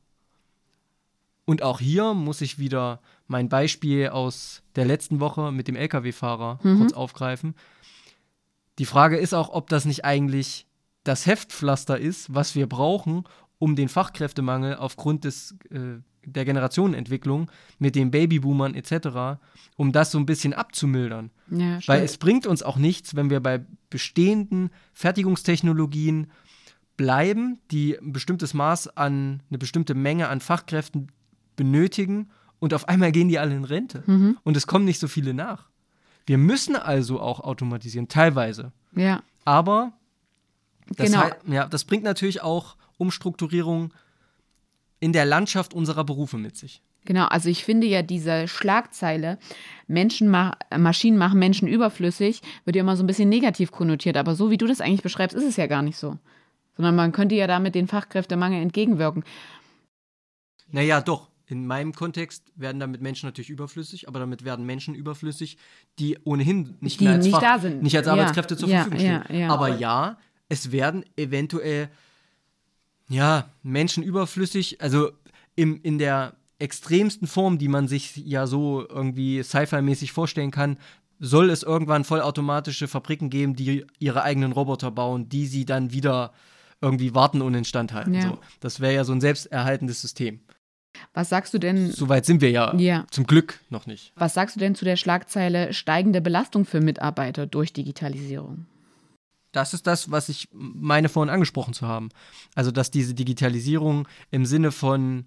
und 1.46 1.64
auch 1.64 1.80
hier 1.80 2.14
muss 2.14 2.42
ich 2.42 2.60
wieder 2.60 3.02
mein 3.28 3.50
Beispiel 3.50 4.10
aus 4.10 4.62
der 4.76 4.86
letzten 4.86 5.20
Woche 5.20 5.52
mit 5.52 5.68
dem 5.68 5.76
Lkw-Fahrer 5.76 6.60
Mhm. 6.62 6.78
kurz 6.80 6.94
aufgreifen. 6.94 7.56
Die 8.78 8.86
Frage 8.86 9.18
ist 9.18 9.34
auch, 9.34 9.50
ob 9.50 9.68
das 9.70 9.86
nicht 9.86 10.06
eigentlich 10.06 10.68
das 11.04 11.26
Heftpflaster 11.26 11.98
ist, 11.98 12.34
was 12.34 12.54
wir 12.56 12.68
brauchen, 12.68 13.24
um 13.60 13.76
den 13.76 13.90
Fachkräftemangel 13.90 14.76
aufgrund 14.76 15.26
des, 15.26 15.56
äh, 15.70 16.00
der 16.26 16.46
Generationenentwicklung 16.46 17.52
mit 17.78 17.96
den 17.96 18.10
Babyboomern 18.12 18.74
etc., 18.74 19.40
um 19.76 19.92
das 19.92 20.12
so 20.12 20.18
ein 20.18 20.26
bisschen 20.26 20.54
abzumildern. 20.54 21.30
Ja, 21.52 21.80
Weil 21.86 22.04
es 22.04 22.18
bringt 22.18 22.48
uns 22.48 22.64
auch 22.64 22.78
nichts, 22.78 23.16
wenn 23.16 23.30
wir 23.30 23.40
bei 23.42 23.66
bestehenden 23.90 24.70
Fertigungstechnologien 24.94 26.28
bleiben, 26.98 27.60
die 27.72 27.98
ein 27.98 28.12
bestimmtes 28.12 28.54
Maß 28.54 28.98
an, 28.98 29.42
eine 29.50 29.58
bestimmte 29.58 29.94
Menge 29.96 30.28
an 30.28 30.42
Fachkräften 30.42 31.12
benötigen 31.56 32.30
und 32.60 32.74
auf 32.74 32.88
einmal 32.90 33.12
gehen 33.12 33.30
die 33.30 33.40
alle 33.40 33.56
in 33.56 33.64
Rente. 33.64 34.04
Mhm. 34.06 34.38
Und 34.44 34.58
es 34.58 34.68
kommen 34.68 34.86
nicht 34.86 35.00
so 35.00 35.08
viele 35.08 35.34
nach. 35.34 35.70
Wir 36.26 36.38
müssen 36.38 36.76
also 36.76 37.20
auch 37.20 37.40
automatisieren, 37.40 38.08
teilweise. 38.08 38.72
Ja, 38.96 39.24
Aber 39.46 39.94
das, 40.96 41.12
Genau. 41.12 41.26
ja, 41.48 41.68
das 41.68 41.86
bringt 41.86 42.04
natürlich 42.04 42.42
auch 42.42 42.76
Umstrukturierung 43.00 43.94
in 45.00 45.14
der 45.14 45.26
Landschaft 45.26 45.74
unserer 45.74 46.04
Berufe 46.04 46.38
mit 46.38 46.56
sich. 46.58 46.82
Genau, 47.06 47.26
also 47.26 47.50
ich 47.50 47.64
finde 47.64 47.88
ja 47.88 48.02
diese 48.02 48.48
Schlagzeile, 48.48 49.40
Menschen 49.88 50.30
mach, 50.30 50.56
Maschinen 50.78 51.18
machen 51.18 51.40
Menschen 51.40 51.68
überflüssig, 51.68 52.42
wird 52.66 52.76
ja 52.76 52.82
immer 52.82 52.98
so 52.98 53.04
ein 53.04 53.08
bisschen 53.08 53.30
negativ 53.30 53.72
konnotiert. 53.72 54.18
Aber 54.18 54.36
so 54.36 54.52
wie 54.52 54.58
du 54.58 54.68
das 54.68 54.82
eigentlich 54.82 55.02
beschreibst, 55.02 55.36
ist 55.36 55.46
es 55.46 55.56
ja 55.56 55.68
gar 55.68 55.82
nicht 55.82 55.98
so. 55.98 56.18
Sondern 56.76 56.96
man 56.96 57.12
könnte 57.14 57.36
ja 57.36 57.48
damit 57.48 57.74
den 57.74 57.88
Fachkräftemangel 57.88 58.62
entgegenwirken. 58.62 59.24
Naja, 60.72 61.02
doch. 61.02 61.30
In 61.48 61.66
meinem 61.66 61.94
Kontext 61.96 62.52
werden 62.56 62.80
damit 62.80 63.02
Menschen 63.02 63.26
natürlich 63.26 63.50
überflüssig, 63.50 64.08
aber 64.08 64.20
damit 64.20 64.46
werden 64.46 64.68
Menschen 64.68 64.94
überflüssig, 64.94 65.58
die 65.98 66.16
ohnehin 66.24 66.76
nicht 66.80 67.00
Die 67.00 67.06
mehr 67.06 67.14
als 67.14 67.26
nicht 67.26 67.34
Fach, 67.34 67.42
da 67.42 67.58
sind. 67.58 67.82
nicht 67.82 67.98
als 67.98 68.06
Ja, 68.06 68.14
Arbeitskräfte 68.14 68.56
zur 68.56 68.70
ja, 68.70 68.76
Verfügung 68.84 69.00
stehen. 69.00 69.24
ja, 69.30 69.36
ja. 69.36 69.50
Aber 69.50 69.70
ja, 69.80 70.20
es 70.48 70.72
werden 70.72 71.04
eventuell 71.18 71.90
ja, 73.10 73.50
Menschen 73.64 74.04
überflüssig, 74.04 74.82
also 74.82 75.12
im, 75.56 75.80
in 75.84 75.98
der 75.98 76.34
extremsten 76.60 77.28
Form, 77.28 77.58
die 77.58 77.68
man 77.68 77.88
sich 77.88 78.16
ja 78.18 78.46
so 78.48 78.88
irgendwie 78.88 79.42
Sci-Fi-mäßig 79.44 80.12
vorstellen 80.12 80.52
kann, 80.52 80.78
soll 81.20 81.50
es 81.50 81.64
irgendwann 81.64 82.04
vollautomatische 82.06 82.88
Fabriken 82.88 83.30
geben, 83.30 83.56
die 83.56 83.86
ihre 84.00 84.24
eigenen 84.24 84.52
Roboter 84.52 84.92
bauen, 84.92 85.28
die 85.30 85.48
sie 85.48 85.66
dann 85.66 85.92
wieder 85.92 86.34
irgendwie 86.82 87.14
warten 87.14 87.42
und 87.42 87.54
instand 87.56 87.94
halten. 87.94 88.14
Ja. 88.14 88.22
So. 88.22 88.38
Das 88.62 88.80
wäre 88.80 88.94
ja 88.94 89.04
so 89.04 89.12
ein 89.12 89.20
selbsterhaltendes 89.22 90.00
System. 90.02 90.40
Was 91.14 91.30
sagst 91.30 91.54
du 91.54 91.60
denn? 91.60 91.92
Soweit 91.92 92.26
sind 92.26 92.42
wir 92.42 92.52
ja, 92.52 92.74
Ja. 92.76 93.06
zum 93.12 93.26
Glück 93.26 93.60
noch 93.70 93.86
nicht. 93.86 94.12
Was 94.16 94.34
sagst 94.34 94.56
du 94.56 94.60
denn 94.60 94.76
zu 94.76 94.86
der 94.86 94.96
Schlagzeile 94.96 95.74
steigende 95.74 96.22
Belastung 96.22 96.66
für 96.66 96.82
Mitarbeiter 96.82 97.46
durch 97.48 97.74
Digitalisierung? 97.74 98.66
Das 99.52 99.74
ist 99.74 99.88
das, 99.88 100.12
was 100.12 100.30
ich 100.30 100.48
meine 100.52 101.10
vorhin 101.10 101.34
angesprochen 101.34 101.74
zu 101.74 101.88
haben. 101.88 102.10
Also, 102.56 102.72
dass 102.72 102.92
diese 102.92 103.14
Digitalisierung 103.14 104.08
im 104.32 104.46
Sinne 104.46 104.72
von, 104.72 105.26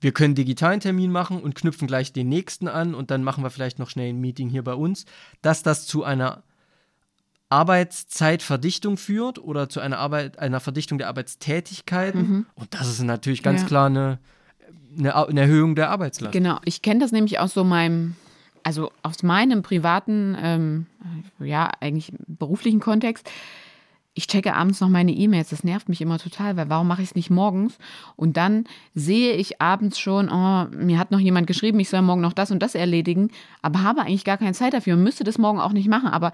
wir 0.00 0.12
können 0.12 0.34
digitalen 0.34 0.80
Termin 0.80 1.10
machen 1.10 1.40
und 1.40 1.54
knüpfen 1.54 1.86
gleich 1.88 2.12
den 2.12 2.28
nächsten 2.28 2.68
an 2.68 2.94
und 2.94 3.10
dann 3.10 3.22
machen 3.24 3.42
wir 3.42 3.50
vielleicht 3.50 3.78
noch 3.78 3.88
schnell 3.90 4.10
ein 4.10 4.20
Meeting 4.20 4.48
hier 4.50 4.64
bei 4.64 4.74
uns, 4.74 5.04
dass 5.42 5.62
das 5.62 5.86
zu 5.86 6.04
einer 6.04 6.42
Arbeitszeitverdichtung 7.50 8.96
führt 8.96 9.38
oder 9.38 9.68
zu 9.68 9.80
einer, 9.80 9.98
Arbeit, 9.98 10.38
einer 10.38 10.60
Verdichtung 10.60 10.98
der 10.98 11.08
Arbeitstätigkeiten. 11.08 12.46
Und 12.54 12.74
das 12.74 12.88
ist 12.88 13.02
natürlich 13.02 13.42
ganz 13.42 13.62
Ja. 13.62 13.66
klar 13.66 13.86
eine, 13.86 14.18
eine, 14.96 15.14
eine 15.16 15.40
Erhöhung 15.40 15.74
der 15.74 15.90
Arbeitslast. 15.90 16.32
Genau, 16.32 16.58
ich 16.64 16.82
kenne 16.82 17.00
das 17.00 17.10
nämlich 17.12 17.38
aus 17.38 17.52
so 17.52 17.64
meinem, 17.64 18.16
also 18.62 18.90
aus 19.02 19.22
meinem 19.22 19.62
privaten, 19.62 20.36
ähm, 20.40 20.86
ja, 21.38 21.70
eigentlich 21.80 22.12
beruflichen 22.26 22.80
Kontext. 22.80 23.30
Ich 24.12 24.26
checke 24.26 24.54
abends 24.54 24.80
noch 24.80 24.88
meine 24.88 25.12
E-Mails, 25.12 25.50
das 25.50 25.62
nervt 25.62 25.88
mich 25.88 26.00
immer 26.00 26.18
total, 26.18 26.56
weil 26.56 26.68
warum 26.68 26.88
mache 26.88 27.00
ich 27.02 27.10
es 27.10 27.14
nicht 27.14 27.30
morgens? 27.30 27.78
Und 28.16 28.36
dann 28.36 28.64
sehe 28.94 29.34
ich 29.34 29.60
abends 29.60 29.98
schon, 29.98 30.28
oh, 30.28 30.66
mir 30.76 30.98
hat 30.98 31.12
noch 31.12 31.20
jemand 31.20 31.46
geschrieben, 31.46 31.78
ich 31.78 31.88
soll 31.88 32.02
morgen 32.02 32.20
noch 32.20 32.32
das 32.32 32.50
und 32.50 32.60
das 32.60 32.74
erledigen, 32.74 33.30
aber 33.62 33.82
habe 33.82 34.00
eigentlich 34.00 34.24
gar 34.24 34.36
keine 34.36 34.52
Zeit 34.52 34.74
dafür 34.74 34.94
und 34.94 35.04
müsste 35.04 35.24
das 35.24 35.38
morgen 35.38 35.60
auch 35.60 35.72
nicht 35.72 35.88
machen. 35.88 36.08
Aber 36.08 36.32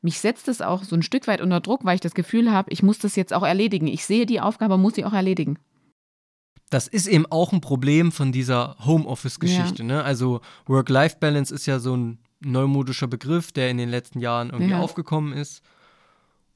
mich 0.00 0.18
setzt 0.18 0.48
es 0.48 0.62
auch 0.62 0.82
so 0.82 0.96
ein 0.96 1.02
Stück 1.02 1.28
weit 1.28 1.40
unter 1.40 1.60
Druck, 1.60 1.84
weil 1.84 1.94
ich 1.94 2.00
das 2.00 2.14
Gefühl 2.14 2.50
habe, 2.50 2.72
ich 2.72 2.82
muss 2.82 2.98
das 2.98 3.14
jetzt 3.14 3.32
auch 3.32 3.44
erledigen. 3.44 3.86
Ich 3.86 4.04
sehe 4.04 4.26
die 4.26 4.40
Aufgabe, 4.40 4.78
muss 4.78 4.94
sie 4.94 5.04
auch 5.04 5.12
erledigen. 5.12 5.58
Das 6.72 6.88
ist 6.88 7.06
eben 7.06 7.26
auch 7.26 7.52
ein 7.52 7.60
Problem 7.60 8.12
von 8.12 8.32
dieser 8.32 8.76
Homeoffice-Geschichte. 8.82 9.84
Ne? 9.84 10.02
Also 10.02 10.40
Work-Life-Balance 10.64 11.54
ist 11.54 11.66
ja 11.66 11.78
so 11.78 11.94
ein 11.94 12.18
neumodischer 12.40 13.08
Begriff, 13.08 13.52
der 13.52 13.68
in 13.70 13.76
den 13.76 13.90
letzten 13.90 14.20
Jahren 14.20 14.48
irgendwie 14.48 14.70
Ja. 14.70 14.80
aufgekommen 14.80 15.34
ist. 15.34 15.60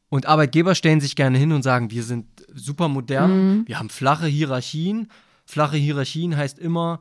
Und 0.08 0.24
Arbeitgeber 0.24 0.74
stellen 0.74 1.02
sich 1.02 1.16
gerne 1.16 1.36
hin 1.36 1.52
und 1.52 1.62
sagen, 1.62 1.90
wir 1.90 2.02
sind 2.02 2.26
super 2.54 2.88
modern, 2.88 3.66
wir 3.66 3.78
haben 3.78 3.90
flache 3.90 4.26
Hierarchien. 4.26 5.08
Flache 5.44 5.76
Hierarchien 5.76 6.34
heißt 6.34 6.58
immer, 6.58 7.00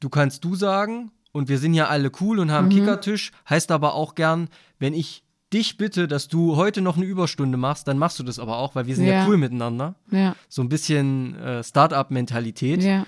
du 0.00 0.08
kannst 0.08 0.42
du 0.42 0.54
sagen 0.54 1.10
und 1.32 1.50
wir 1.50 1.58
sind 1.58 1.74
ja 1.74 1.88
alle 1.88 2.10
cool 2.20 2.38
und 2.38 2.50
haben 2.50 2.68
einen 2.70 2.78
Kickertisch. 2.78 3.30
Heißt 3.50 3.70
aber 3.70 3.92
auch 3.94 4.14
gern, 4.14 4.48
wenn 4.78 4.94
ich 4.94 5.22
dich 5.52 5.76
bitte, 5.78 6.08
dass 6.08 6.28
du 6.28 6.56
heute 6.56 6.80
noch 6.82 6.96
eine 6.96 7.06
Überstunde 7.06 7.56
machst, 7.56 7.88
dann 7.88 7.98
machst 7.98 8.18
du 8.18 8.22
das 8.22 8.38
aber 8.38 8.58
auch, 8.58 8.74
weil 8.74 8.86
wir 8.86 8.94
sind 8.96 9.06
ja, 9.06 9.12
Ja. 9.14 9.26
cool 9.28 9.36
miteinander. 9.38 9.94
Ja, 10.10 10.34
So 10.48 10.62
ein 10.62 10.68
bisschen 10.68 11.34
äh, 11.36 11.62
Start-up-Mentalität. 11.64 12.82
ja, 12.82 13.06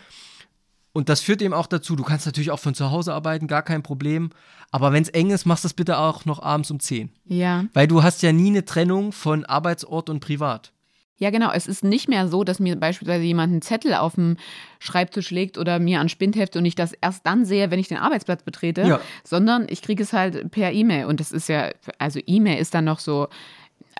Und 0.92 1.08
das 1.08 1.20
führt 1.20 1.42
eben 1.42 1.54
auch 1.54 1.66
dazu, 1.66 1.96
du 1.96 2.02
kannst 2.02 2.26
natürlich 2.26 2.50
auch 2.50 2.58
von 2.58 2.74
zu 2.74 2.90
Hause 2.90 3.14
arbeiten, 3.14 3.46
gar 3.46 3.62
kein 3.62 3.82
Problem. 3.82 4.30
Aber 4.70 4.92
wenn 4.92 5.02
es 5.02 5.08
eng 5.10 5.30
ist, 5.30 5.44
machst 5.44 5.64
du 5.64 5.68
es 5.68 5.74
bitte 5.74 5.98
auch 5.98 6.24
noch 6.24 6.42
abends 6.42 6.70
um 6.70 6.80
10. 6.80 7.10
ja. 7.26 7.64
Weil 7.74 7.86
du 7.86 8.02
hast 8.02 8.22
ja 8.22 8.32
nie 8.32 8.48
eine 8.48 8.64
Trennung 8.64 9.12
von 9.12 9.44
Arbeitsort 9.44 10.08
und 10.10 10.20
Privat. 10.20 10.72
Ja, 11.20 11.28
genau. 11.30 11.50
Es 11.52 11.66
ist 11.66 11.84
nicht 11.84 12.08
mehr 12.08 12.26
so, 12.28 12.44
dass 12.44 12.60
mir 12.60 12.76
beispielsweise 12.76 13.22
jemand 13.22 13.52
einen 13.52 13.62
Zettel 13.62 13.94
auf 13.94 14.14
dem 14.14 14.38
Schreibtisch 14.78 15.30
legt 15.30 15.58
oder 15.58 15.78
mir 15.78 16.00
an 16.00 16.08
Spindheft 16.08 16.56
und 16.56 16.64
ich 16.64 16.74
das 16.74 16.94
erst 16.94 17.26
dann 17.26 17.44
sehe, 17.44 17.70
wenn 17.70 17.78
ich 17.78 17.88
den 17.88 17.98
Arbeitsplatz 17.98 18.42
betrete, 18.42 18.82
Ja. 18.82 19.00
sondern 19.22 19.66
ich 19.68 19.82
kriege 19.82 20.02
es 20.02 20.14
halt 20.14 20.50
per 20.50 20.72
E-Mail. 20.72 21.04
Und 21.04 21.20
das 21.20 21.30
ist 21.30 21.48
ja, 21.50 21.70
also 21.98 22.20
E-Mail 22.26 22.58
ist 22.58 22.74
dann 22.74 22.86
noch 22.86 22.98
so 23.00 23.28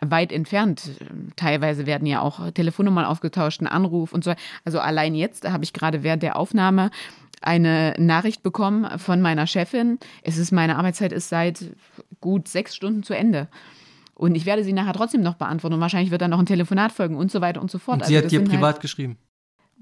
weit 0.01 0.33
entfernt. 0.33 0.91
Teilweise 1.37 1.85
werden 1.85 2.07
ja 2.07 2.23
auch 2.23 2.51
Telefonnummern 2.53 3.05
ausgetauscht, 3.05 3.61
ein 3.61 3.67
Anruf 3.67 4.15
und 4.15 4.25
so. 4.25 4.33
Also 4.65 4.81
allein 4.81 5.15
jetzt 5.15 5.47
habe 5.47 5.63
ich 5.63 5.75
gerade 5.75 6.03
während 6.03 6.23
der 6.23 6.37
Aufnahme 6.37 6.91
eine 7.43 7.95
Nachricht 7.99 8.43
bekommen 8.43 8.99
von 8.99 9.21
meiner 9.21 9.47
Chefin. 9.47 9.99
Es 10.23 10.39
ist 10.39 10.53
meine 10.53 10.77
Arbeitszeit 10.77 11.13
ist 11.13 11.29
seit 11.29 11.67
gut 12.23 12.49
sechs 12.49 12.75
Stunden 12.75 13.03
zu 13.03 13.13
Ende. 13.15 13.49
Und 14.21 14.35
ich 14.35 14.45
werde 14.45 14.63
sie 14.65 14.75
nachher 14.75 14.93
trotzdem 14.93 15.23
noch 15.23 15.37
beantworten 15.37 15.75
und 15.77 15.81
wahrscheinlich 15.81 16.11
wird 16.11 16.21
dann 16.21 16.31
noch 16.31 16.39
ein 16.39 16.45
Telefonat 16.45 16.93
folgen 16.93 17.17
und 17.17 17.31
so 17.33 17.41
weiter 17.41 17.59
und 17.63 17.71
so 17.71 17.79
fort. 17.79 17.97
Und 17.97 18.03
Also 18.03 18.11
sie 18.11 18.19
hat 18.19 18.25
das 18.25 18.31
dir 18.31 18.41
sind 18.41 18.51
privat 18.51 18.75
Halt, 18.75 18.81
geschrieben. 18.83 19.17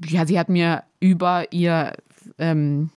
ja, 0.07 0.25
sie 0.27 0.39
hat 0.39 0.49
mir 0.49 0.85
über 1.01 1.53
ihr 1.53 1.93
ähm, 2.39 2.91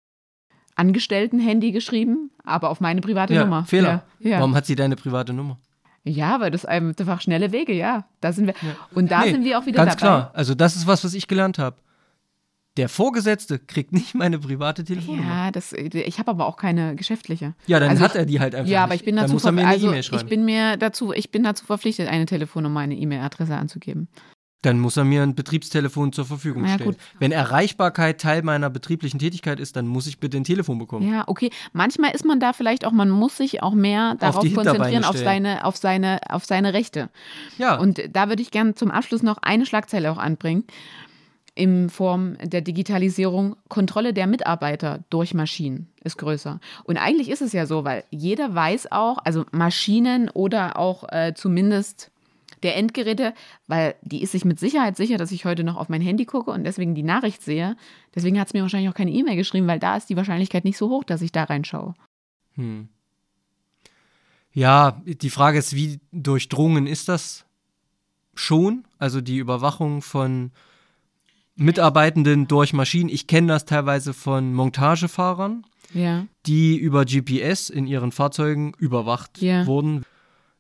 Angestellten-Handy 0.76 1.72
geschrieben, 1.72 2.32
aber 2.44 2.70
auf 2.70 2.80
meine 2.80 3.02
private 3.02 3.34
Ja, 3.34 3.44
Nummer. 3.44 3.66
Fehler. 3.66 4.04
Ja, 4.20 4.30
ja. 4.32 4.38
Warum 4.38 4.56
hat 4.56 4.66
sie 4.66 4.76
deine 4.76 4.96
private 4.96 5.34
Nummer? 5.34 5.58
ja, 6.04 6.40
weil 6.40 6.50
das 6.52 6.66
einfach 6.66 7.22
schnelle 7.22 7.52
Wege, 7.52 7.74
ja. 7.74 8.06
Da 8.22 8.34
sind 8.34 8.48
wir. 8.48 8.56
Und 8.96 9.12
da 9.12 9.22
Nee, 9.24 9.32
sind 9.32 9.44
wir 9.44 9.60
auch 9.60 9.66
wieder 9.68 9.78
Ganz 9.84 9.96
dabei. 9.98 10.00
klar. 10.22 10.32
Also 10.34 10.56
das 10.56 10.76
ist 10.76 10.88
was, 10.88 11.04
was 11.04 11.14
ich 11.14 11.28
gelernt 11.28 11.60
habe. 11.60 11.76
Der 12.78 12.88
Vorgesetzte 12.88 13.60
kriegt 13.60 13.92
nicht 13.92 14.16
meine 14.16 14.40
private 14.40 14.86
Telefonnummer. 14.86 15.28
Ja, 15.28 15.52
das, 15.52 15.74
ich 15.74 16.20
habe 16.20 16.32
aber 16.32 16.46
auch 16.46 16.56
keine 16.56 16.96
geschäftliche. 16.96 17.54
Ja, 17.68 17.80
dann 17.82 17.90
Also 17.90 18.04
hat 18.04 18.12
ich- 18.12 18.18
er 18.20 18.26
die 18.26 18.40
halt 18.40 18.56
einfach 18.56 18.72
Ja, 18.72 18.84
aber 18.86 18.96
ich 18.96 19.04
bin 19.04 19.18
dazu 19.18 19.38
er 19.38 19.48
eine 19.50 19.68
also 19.68 19.92
ich 19.94 20.26
bin 20.26 20.46
mir 20.46 20.78
dazu, 20.78 21.12
ich 21.12 21.32
bin 21.32 21.44
dazu 21.44 21.66
verpflichtet, 21.66 22.08
eine 22.08 22.26
Telefonnummer, 22.26 22.80
eine 22.80 22.96
E-Mail-Adresse 22.96 23.56
anzugeben. 23.56 24.08
Dann 24.64 24.80
muss 24.80 24.96
er 24.96 25.04
mir 25.06 25.24
ein 25.24 25.34
Betriebstelefon 25.34 26.14
zur 26.14 26.24
Verfügung 26.26 26.66
Ja, 26.66 26.76
stellen. 26.76 26.92
gut. 26.92 26.98
Wenn 27.18 27.32
Erreichbarkeit 27.32 28.22
Teil 28.22 28.44
meiner 28.44 28.70
betrieblichen 28.70 29.20
Tätigkeit 29.20 29.60
ist, 29.60 29.76
dann 29.76 29.88
muss 29.88 30.06
ich 30.06 30.20
bitte 30.20 30.38
ein 30.38 30.44
Telefon 30.44 30.78
bekommen. 30.78 31.12
Ja, 31.12 31.24
okay. 31.28 31.50
Manchmal 31.74 32.12
ist 32.14 32.26
man 32.26 32.40
da 32.40 32.54
vielleicht 32.54 32.86
auch, 32.86 32.92
man 32.92 33.10
muss 33.10 33.38
sich 33.38 33.64
auch 33.64 33.74
mehr 33.74 34.14
darauf 34.20 34.44
Hinterbeine 34.44 34.74
konzentrieren, 34.78 35.04
auf 35.04 35.18
seine, 35.18 35.66
auf 35.66 35.78
seine, 35.78 36.20
auf 36.30 36.46
seine 36.46 36.74
Rechte. 36.74 37.10
Ja, 37.58 37.78
Und 37.78 38.02
da 38.14 38.30
würde 38.30 38.44
ich 38.44 38.52
gerne 38.52 38.76
zum 38.76 38.92
Abschluss 38.92 39.24
noch 39.24 39.40
eine 39.40 39.66
Schlagzeile 39.66 40.12
auch 40.12 40.20
anbringen. 40.20 40.64
In 41.54 41.90
Form 41.90 42.38
der 42.42 42.62
Digitalisierung, 42.62 43.58
Kontrolle 43.68 44.14
der 44.14 44.26
Mitarbeiter 44.26 45.04
durch 45.10 45.34
Maschinen 45.34 45.90
ist 46.02 46.18
größer. 46.18 46.62
Und 46.86 46.98
eigentlich 46.98 47.30
ist 47.30 47.42
es 47.42 47.52
ja 47.52 47.66
so, 47.66 47.84
weil 47.84 48.06
jeder 48.10 48.56
weiß 48.56 48.92
auch, 48.92 49.18
also 49.26 49.46
Maschinen 49.52 50.30
oder 50.30 50.78
auch 50.78 51.04
äh, 51.12 51.34
zumindest 51.36 52.12
der 52.64 52.78
Endgeräte, 52.78 53.34
weil 53.68 53.96
die 54.02 54.22
ist 54.22 54.32
sich 54.32 54.46
mit 54.46 54.60
Sicherheit 54.60 54.96
sicher, 54.96 55.18
dass 55.18 55.32
ich 55.32 55.46
heute 55.46 55.64
noch 55.64 55.78
auf 55.78 55.90
mein 55.90 56.02
Handy 56.02 56.26
gucke 56.26 56.52
und 56.52 56.64
deswegen 56.64 56.96
die 56.96 57.04
Nachricht 57.04 57.42
sehe. 57.42 57.76
Deswegen 58.16 58.40
hat 58.40 58.48
es 58.48 58.54
mir 58.54 58.62
wahrscheinlich 58.62 58.90
auch 58.90 58.96
keine 58.96 59.12
E-Mail 59.12 59.36
geschrieben, 59.36 59.68
weil 59.68 59.80
da 59.80 59.98
ist 59.98 60.10
die 60.10 60.18
Wahrscheinlichkeit 60.18 60.64
nicht 60.64 60.78
so 60.78 60.90
hoch, 60.90 61.04
dass 61.04 61.22
ich 61.22 61.32
da 61.32 61.44
reinschaue. 61.44 61.96
Hm. 62.56 62.90
Ja, 64.54 65.02
die 65.06 65.30
Frage 65.30 65.60
ist, 65.60 65.76
wie 65.76 66.00
durchdrungen 66.12 66.86
ist 66.86 67.10
das 67.10 67.46
schon? 68.36 68.86
Also 68.98 69.22
die 69.22 69.38
Überwachung 69.38 70.02
von 70.02 70.52
Mitarbeitenden 71.62 72.48
durch 72.48 72.74
Maschinen. 72.74 73.10
Ich 73.10 73.28
kenne 73.28 73.48
das 73.48 73.66
teilweise 73.66 74.14
von 74.14 74.54
Montagefahrern, 74.54 75.64
Ja. 75.94 76.26
die 76.46 76.78
über 76.78 77.06
GPS 77.06 77.70
in 77.70 77.86
ihren 77.88 78.12
Fahrzeugen 78.12 78.74
überwacht 78.78 79.42
Ja. 79.42 79.66
wurden, 79.68 80.04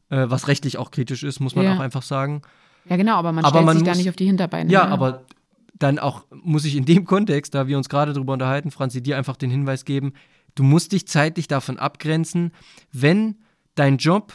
äh, 0.09 0.25
was 0.29 0.47
rechtlich 0.47 0.77
auch 0.77 0.91
kritisch 0.91 1.23
ist, 1.23 1.39
muss 1.39 1.55
man 1.55 1.65
Ja. 1.65 1.75
auch 1.75 1.79
einfach 1.79 2.03
sagen. 2.03 2.41
Ja, 2.85 2.97
genau, 2.97 3.15
aber 3.15 3.31
man 3.31 3.43
Aber 3.45 3.53
stellt 3.55 3.65
man 3.65 3.77
sich 3.77 3.85
da 3.85 3.91
muss- 3.91 3.97
nicht 3.97 4.09
auf 4.09 4.15
die 4.15 4.25
Hinterbeine. 4.25 4.71
Ja, 4.71 4.85
ne? 4.85 4.91
aber 4.91 5.23
dann 5.77 5.99
auch 5.99 6.25
muss 6.31 6.65
ich 6.65 6.75
in 6.75 6.85
dem 6.85 7.05
Kontext, 7.05 7.53
da 7.55 7.67
wir 7.67 7.77
uns 7.77 7.89
gerade 7.89 8.13
drüber 8.13 8.33
unterhalten, 8.33 8.71
Franzi, 8.71 9.01
dir 9.01 9.17
einfach 9.17 9.37
den 9.37 9.49
Hinweis 9.49 9.85
geben, 9.85 10.13
du 10.55 10.63
musst 10.63 10.91
dich 10.91 11.07
zeitlich 11.07 11.47
davon 11.47 11.79
abgrenzen, 11.79 12.51
wenn 12.91 13.37
dein 13.75 13.97
Job 13.97 14.33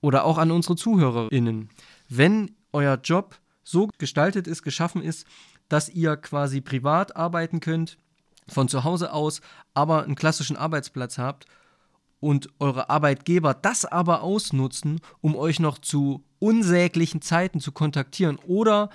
oder 0.00 0.24
auch 0.24 0.38
an 0.38 0.50
unsere 0.50 0.76
ZuhörerInnen, 0.76 1.68
wenn 2.08 2.52
euer 2.72 2.98
Job 3.02 3.38
so 3.62 3.88
gestaltet 3.98 4.46
ist, 4.46 4.62
geschaffen 4.62 5.02
ist, 5.02 5.26
dass 5.70 5.88
ihr 5.88 6.16
quasi 6.16 6.60
privat 6.60 7.16
arbeiten 7.16 7.60
könnt, 7.60 7.96
von 8.48 8.68
zu 8.68 8.84
Hause 8.84 9.12
aus, 9.12 9.40
aber 9.72 10.02
einen 10.02 10.16
klassischen 10.16 10.56
Arbeitsplatz 10.56 11.16
habt 11.18 11.46
und 12.18 12.48
eure 12.58 12.90
Arbeitgeber 12.90 13.54
das 13.54 13.84
aber 13.86 14.22
ausnutzen, 14.22 15.00
um 15.20 15.34
euch 15.36 15.60
noch 15.60 15.78
zu 15.78 16.24
unsäglichen 16.38 17.22
Zeiten 17.22 17.60
zu 17.60 17.72
kontaktieren 17.72 18.36
oder 18.36 18.90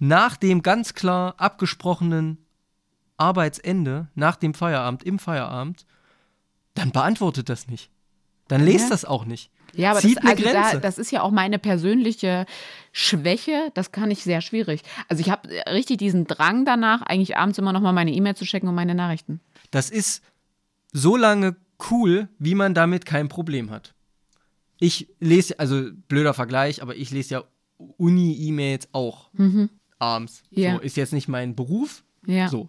nach 0.00 0.36
dem 0.36 0.62
ganz 0.62 0.94
klar 0.94 1.34
abgesprochenen 1.38 2.38
Arbeitsende, 3.16 4.08
nach 4.14 4.36
dem 4.36 4.54
Feierabend, 4.54 5.02
im 5.02 5.18
Feierabend, 5.18 5.86
dann 6.74 6.92
beantwortet 6.92 7.48
das 7.48 7.66
nicht. 7.66 7.90
Dann 8.46 8.64
lest 8.64 8.84
Ja. 8.84 8.90
das 8.90 9.04
auch 9.04 9.24
nicht. 9.24 9.50
Ja, 9.74 9.90
aber 9.92 10.00
das, 10.00 10.16
also 10.16 10.42
da, 10.44 10.76
das 10.76 10.98
ist 10.98 11.10
ja 11.10 11.22
auch 11.22 11.30
meine 11.30 11.58
persönliche 11.58 12.46
Schwäche. 12.92 13.70
Das 13.74 13.92
kann 13.92 14.10
ich 14.10 14.22
sehr 14.22 14.40
schwierig. 14.40 14.82
Also 15.08 15.20
ich 15.20 15.30
habe 15.30 15.48
richtig 15.70 15.98
diesen 15.98 16.26
Drang 16.26 16.64
danach, 16.64 17.02
eigentlich 17.02 17.36
abends 17.36 17.58
immer 17.58 17.72
noch 17.72 17.80
mal 17.80 17.92
meine 17.92 18.12
E-Mail 18.12 18.34
zu 18.34 18.44
checken 18.44 18.68
und 18.68 18.74
meine 18.74 18.94
Nachrichten. 18.94 19.40
Das 19.70 19.90
ist 19.90 20.22
so 20.92 21.16
lange 21.16 21.56
cool, 21.90 22.28
wie 22.38 22.54
man 22.54 22.74
damit 22.74 23.06
kein 23.06 23.28
Problem 23.28 23.70
hat. 23.70 23.94
Ich 24.80 25.08
lese, 25.20 25.58
also 25.58 25.90
blöder 26.08 26.34
Vergleich, 26.34 26.82
aber 26.82 26.96
ich 26.96 27.10
lese 27.10 27.34
ja 27.34 27.44
Uni-E-Mails 27.96 28.88
auch 28.92 29.30
abends. 29.98 30.42
Mhm. 30.50 30.62
Ja. 30.62 30.72
So, 30.74 30.80
ist 30.80 30.96
jetzt 30.96 31.12
nicht 31.12 31.28
mein 31.28 31.54
Beruf, 31.54 32.04
Ja. 32.26 32.48
so. 32.48 32.68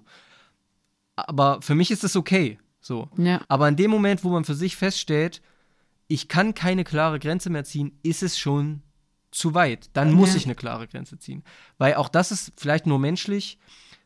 Aber 1.15 1.61
für 1.61 1.75
mich 1.75 1.91
ist 1.91 2.03
es 2.03 2.15
okay, 2.15 2.57
so. 2.79 3.09
Ja. 3.17 3.41
Aber 3.47 3.67
in 3.67 3.75
dem 3.75 3.91
Moment, 3.91 4.23
wo 4.23 4.29
man 4.29 4.45
für 4.45 4.53
sich 4.55 4.75
feststellt, 4.75 5.41
ich 6.09 6.27
kann 6.27 6.53
keine 6.53 6.83
klare 6.83 7.19
Grenze 7.19 7.49
mehr 7.49 7.63
ziehen, 7.63 7.97
ist 8.03 8.23
es 8.23 8.37
schon 8.37 8.81
zu 9.31 9.53
weit. 9.53 9.89
Dann 9.93 10.11
muss 10.11 10.31
Ja. 10.31 10.37
ich 10.37 10.45
eine 10.45 10.55
klare 10.55 10.87
Grenze 10.87 11.17
ziehen. 11.19 11.43
Weil 11.77 11.93
auch 11.93 12.09
das 12.09 12.31
ist 12.31 12.51
vielleicht 12.57 12.85
nur 12.87 12.99
menschlich, 12.99 13.57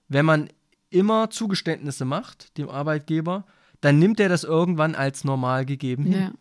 wenn 0.10 0.26
man 0.26 0.50
immer 0.90 1.30
Zugeständnisse 1.32 2.06
macht 2.06 2.56
dem 2.58 2.70
Arbeitgeber, 2.70 3.46
dann 3.82 3.98
nimmt 4.00 4.20
er 4.20 4.30
das 4.30 4.44
irgendwann 4.44 4.94
als 4.96 5.24
normal 5.24 5.66
gegeben 5.66 6.04
hin. 6.04 6.14
Ja. 6.22 6.32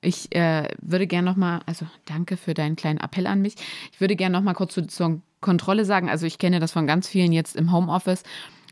Ich 0.00 0.34
äh, 0.34 0.68
würde 0.80 1.06
gerne 1.06 1.28
noch 1.30 1.36
mal, 1.36 1.60
also 1.66 1.86
danke 2.06 2.36
für 2.36 2.54
deinen 2.54 2.76
kleinen 2.76 2.98
Appell 2.98 3.26
an 3.26 3.42
mich. 3.42 3.56
Ich 3.92 4.00
würde 4.00 4.16
gerne 4.16 4.36
noch 4.36 4.44
mal 4.44 4.54
kurz 4.54 4.74
zu, 4.74 4.86
zur 4.86 5.20
Kontrolle 5.40 5.84
sagen. 5.84 6.08
Also 6.08 6.24
ich 6.26 6.38
kenne 6.38 6.60
das 6.60 6.72
von 6.72 6.86
ganz 6.86 7.08
vielen 7.08 7.32
jetzt 7.32 7.56
im 7.56 7.72
Homeoffice, 7.72 8.22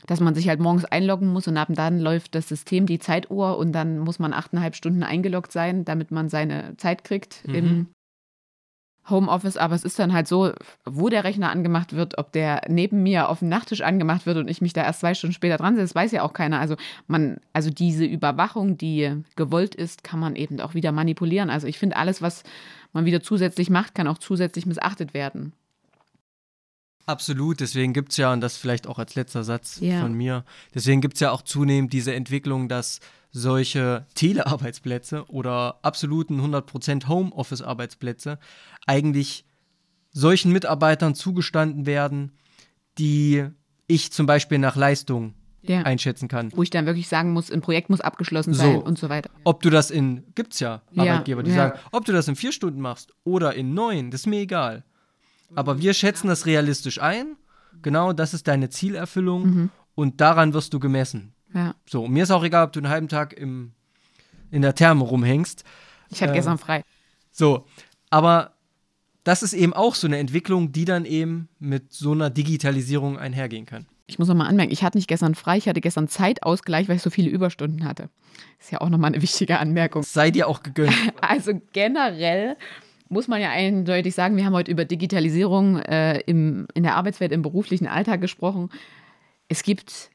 dass 0.07 0.19
man 0.21 0.33
sich 0.33 0.49
halt 0.49 0.59
morgens 0.59 0.85
einloggen 0.85 1.27
muss 1.27 1.47
und 1.47 1.57
ab 1.57 1.67
dann 1.69 1.99
läuft 1.99 2.33
das 2.33 2.47
System 2.47 2.87
die 2.87 2.97
Zeituhr 2.97 3.57
und 3.57 3.73
dann 3.73 3.99
muss 3.99 4.17
man 4.19 4.33
achteinhalb 4.33 4.75
Stunden 4.75 5.03
eingeloggt 5.03 5.51
sein, 5.51 5.85
damit 5.85 6.11
man 6.11 6.29
seine 6.29 6.75
Zeit 6.77 7.03
kriegt 7.03 7.43
im 7.45 7.87
Homeoffice. 9.09 9.57
Aber 9.57 9.75
es 9.75 9.83
ist 9.83 9.99
dann 9.99 10.13
halt 10.13 10.27
so, 10.27 10.51
wo 10.85 11.09
der 11.09 11.23
Rechner 11.23 11.51
angemacht 11.51 11.93
wird, 11.93 12.17
ob 12.17 12.31
der 12.31 12.61
neben 12.69 13.03
mir 13.03 13.29
auf 13.29 13.39
dem 13.39 13.49
Nachttisch 13.49 13.81
angemacht 13.81 14.25
wird 14.25 14.37
und 14.37 14.49
ich 14.49 14.61
mich 14.61 14.73
da 14.73 14.83
erst 14.83 15.01
zwei 15.01 15.13
Stunden 15.13 15.33
später 15.33 15.57
dran 15.57 15.75
setze, 15.75 15.87
das 15.87 15.95
weiß 15.95 16.11
ja 16.13 16.23
auch 16.23 16.33
keiner. 16.33 16.59
Also 16.59 16.75
man, 17.07 17.37
also 17.53 17.69
diese 17.69 18.05
Überwachung, 18.05 18.77
die 18.77 19.23
gewollt 19.35 19.75
ist, 19.75 20.03
kann 20.03 20.19
man 20.19 20.35
eben 20.35 20.59
auch 20.61 20.73
wieder 20.73 20.91
manipulieren. 20.91 21.49
Also 21.49 21.67
ich 21.67 21.77
finde, 21.77 21.97
alles, 21.97 22.21
was 22.21 22.43
man 22.93 23.05
wieder 23.05 23.21
zusätzlich 23.21 23.69
macht, 23.69 23.93
kann 23.93 24.07
auch 24.07 24.17
zusätzlich 24.17 24.65
missachtet 24.65 25.13
werden. 25.13 25.53
Absolut, 27.07 27.59
deswegen 27.61 27.93
gibt 27.93 28.11
es 28.11 28.17
ja, 28.17 28.31
und 28.33 28.41
das 28.41 28.57
vielleicht 28.57 28.85
auch 28.85 28.99
als 28.99 29.15
letzter 29.15 29.43
Satz 29.43 29.79
Ja. 29.81 30.01
von 30.01 30.13
mir, 30.13 30.43
deswegen 30.75 31.01
gibt 31.01 31.15
es 31.15 31.21
ja 31.21 31.31
auch 31.31 31.41
zunehmend 31.41 31.91
diese 31.93 32.13
Entwicklung, 32.13 32.67
dass 32.69 32.99
solche 33.31 34.05
Telearbeitsplätze 34.13 35.25
oder 35.29 35.79
absoluten 35.83 36.39
100% 36.41 37.07
Homeoffice-Arbeitsplätze 37.07 38.39
eigentlich 38.85 39.45
solchen 40.11 40.51
Mitarbeitern 40.51 41.15
zugestanden 41.15 41.85
werden, 41.85 42.33
die 42.97 43.45
ich 43.87 44.11
zum 44.11 44.25
Beispiel 44.25 44.57
nach 44.57 44.75
Leistung 44.75 45.33
Ja. 45.61 45.81
einschätzen 45.83 46.27
kann. 46.27 46.51
Wo 46.55 46.63
ich 46.63 46.69
dann 46.71 46.85
wirklich 46.85 47.07
sagen 47.07 47.31
muss, 47.31 47.51
ein 47.51 47.61
Projekt 47.61 47.89
muss 47.89 48.01
abgeschlossen 48.01 48.53
So. 48.53 48.61
sein 48.63 48.81
und 48.81 48.97
so 48.97 49.09
weiter. 49.09 49.29
Ob 49.43 49.61
du 49.61 49.69
das 49.69 49.91
in, 49.91 50.23
gibt's 50.35 50.59
ja 50.59 50.81
Ja, 50.91 51.03
Arbeitgeber, 51.03 51.43
die 51.43 51.51
ja. 51.51 51.55
sagen, 51.55 51.79
ob 51.91 52.05
du 52.05 52.11
das 52.13 52.27
in 52.27 52.35
vier 52.35 52.51
Stunden 52.51 52.81
machst 52.81 53.13
oder 53.23 53.53
in 53.53 53.73
neun, 53.73 54.11
das 54.11 54.21
ist 54.21 54.27
mir 54.27 54.39
egal. 54.41 54.83
Aber 55.55 55.79
wir 55.79 55.93
schätzen 55.93 56.27
das 56.27 56.45
realistisch 56.45 57.01
ein. 57.01 57.35
Genau, 57.81 58.13
das 58.13 58.33
ist 58.33 58.47
deine 58.47 58.69
Zielerfüllung 58.69 59.43
Mhm. 59.45 59.69
und 59.95 60.19
daran 60.21 60.53
wirst 60.53 60.73
du 60.73 60.79
gemessen. 60.79 61.33
Ja. 61.53 61.75
So, 61.85 62.07
mir 62.07 62.23
ist 62.23 62.31
auch 62.31 62.43
egal, 62.43 62.65
ob 62.65 62.73
du 62.73 62.79
einen 62.79 62.89
halben 62.89 63.07
Tag 63.07 63.33
im, 63.33 63.71
in 64.51 64.61
der 64.61 64.75
Therme 64.75 65.03
rumhängst. 65.03 65.63
Ich 66.09 66.21
hatte 66.21 66.31
Ähm, 66.31 66.35
gestern 66.35 66.57
frei. 66.57 66.83
So, 67.31 67.65
aber 68.09 68.53
das 69.23 69.43
ist 69.43 69.53
eben 69.53 69.73
auch 69.73 69.93
so 69.95 70.07
eine 70.07 70.17
Entwicklung, 70.17 70.71
die 70.71 70.85
dann 70.85 71.05
eben 71.05 71.49
mit 71.59 71.91
so 71.93 72.11
einer 72.13 72.29
Digitalisierung 72.29 73.17
einhergehen 73.19 73.65
kann. 73.65 73.85
Ich 74.09 74.17
muss 74.19 74.29
noch 74.29 74.35
mal 74.35 74.47
anmerken, 74.47 74.71
ich 74.71 74.83
hatte 74.83 74.97
nicht 74.97 75.09
gestern 75.09 75.35
frei, 75.35 75.57
ich 75.57 75.67
hatte 75.67 75.81
gestern 75.81 76.07
Zeitausgleich, 76.07 76.87
weil 76.87 76.95
ich 76.95 77.01
so 77.01 77.09
viele 77.09 77.29
Überstunden 77.29 77.83
hatte. 77.83 78.09
Ist 78.59 78.71
ja 78.71 78.79
auch 78.79 78.89
noch 78.89 78.97
mal 78.97 79.07
eine 79.07 79.21
wichtige 79.21 79.59
Anmerkung. 79.59 80.01
Sei 80.03 80.31
dir 80.31 80.47
auch 80.47 80.63
gegönnt. 80.63 80.93
Also 81.21 81.59
generell 81.73 82.55
muss 83.09 83.27
man 83.27 83.41
ja 83.41 83.49
eindeutig 83.49 84.15
sagen, 84.15 84.37
wir 84.37 84.45
haben 84.45 84.53
heute 84.53 84.71
über 84.71 84.85
Digitalisierung 84.85 85.79
äh, 85.79 86.19
im, 86.21 86.67
in 86.73 86.83
der 86.83 86.95
Arbeitswelt, 86.95 87.31
im 87.31 87.41
beruflichen 87.41 87.87
Alltag 87.87 88.21
gesprochen. 88.21 88.69
Es 89.47 89.63
gibt 89.63 90.11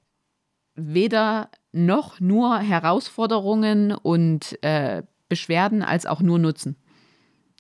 weder 0.75 1.51
noch 1.73 2.21
nur 2.21 2.59
Herausforderungen 2.59 3.93
und 3.93 4.63
äh, 4.63 5.03
Beschwerden 5.29 5.83
als 5.83 6.07
auch 6.07 6.21
nur 6.21 6.39
Nutzen. 6.39 6.77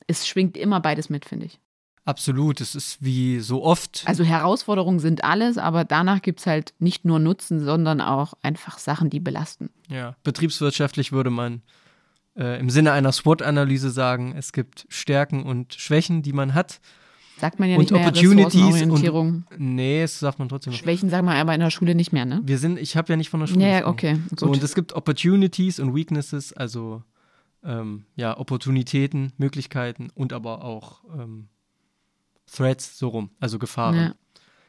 Es 0.07 0.27
schwingt 0.27 0.57
immer 0.57 0.81
beides 0.81 1.09
mit, 1.09 1.25
finde 1.25 1.47
ich. 1.47 1.59
Absolut, 2.05 2.61
es 2.61 2.75
ist 2.75 3.03
wie 3.03 3.39
so 3.39 3.63
oft. 3.63 4.03
Also 4.07 4.25
Herausforderungen 4.25 4.99
sind 4.99 5.23
alles, 5.23 5.57
aber 5.57 5.85
danach 5.85 6.21
gibt 6.21 6.41
es 6.41 6.47
halt 6.47 6.75
nicht 6.81 7.05
nur 7.05 7.21
Nutzen, 7.21 7.61
sondern 7.65 8.01
auch 8.01 8.35
einfach 8.43 8.79
Sachen, 8.79 9.09
die 9.09 9.21
belasten. 9.21 9.71
Ja, 9.89 10.17
betriebswirtschaftlich 10.25 11.13
würde 11.13 11.31
man 11.31 11.63
äh, 12.37 12.59
im 12.59 12.71
Sinne 12.71 12.93
einer 12.93 13.13
SWOT-Analyse 13.13 13.91
sagen, 13.91 14.35
es 14.37 14.53
gibt 14.53 14.87
Stärken 14.89 15.45
und 15.45 15.75
Schwächen, 15.75 16.23
die 16.23 16.33
man 16.33 16.55
hat. 16.55 16.81
Sagt 17.39 17.59
man 17.59 17.69
ja 17.69 17.77
und 17.77 17.83
nicht 17.83 17.93
mehr 17.93 18.01
Opportunities 18.03 18.83
und 18.83 19.45
nee, 19.59 20.03
das 20.03 20.21
sagt 20.21 20.39
man 20.39 20.49
trotzdem. 20.49 20.73
Schwächen 20.73 21.11
sagen 21.11 21.27
wir 21.27 21.35
aber 21.35 21.55
in 21.55 21.61
der 21.61 21.71
Schule 21.71 21.95
nicht 21.95 22.13
mehr, 22.13 22.25
ne? 22.25 22.41
Wir 22.45 22.59
sind, 22.59 22.79
ich 22.79 22.97
habe 22.97 23.13
ja 23.13 23.17
nicht 23.17 23.31
von 23.31 23.41
der 23.41 23.47
Schule. 23.49 23.63
Ja, 23.63 23.81
ja 23.81 23.87
okay. 23.87 24.19
Gut. 24.29 24.41
So, 24.41 24.47
und 24.47 24.63
es 24.63 24.75
gibt 24.75 24.93
Opportunities 24.93 25.81
und 25.81 25.95
Weaknesses, 25.95 26.53
also 26.53 27.03
ähm, 27.65 28.05
ja, 28.17 28.39
Opportunitäten, 28.39 29.33
Möglichkeiten 29.39 30.11
und 30.15 30.33
aber 30.33 30.65
auch 30.65 31.03
ähm, 31.19 31.49
Threats, 32.47 32.99
so 32.99 33.09
rum, 33.09 33.31
also 33.41 33.59
Gefahren. 33.59 33.97
Ja. 33.97 34.15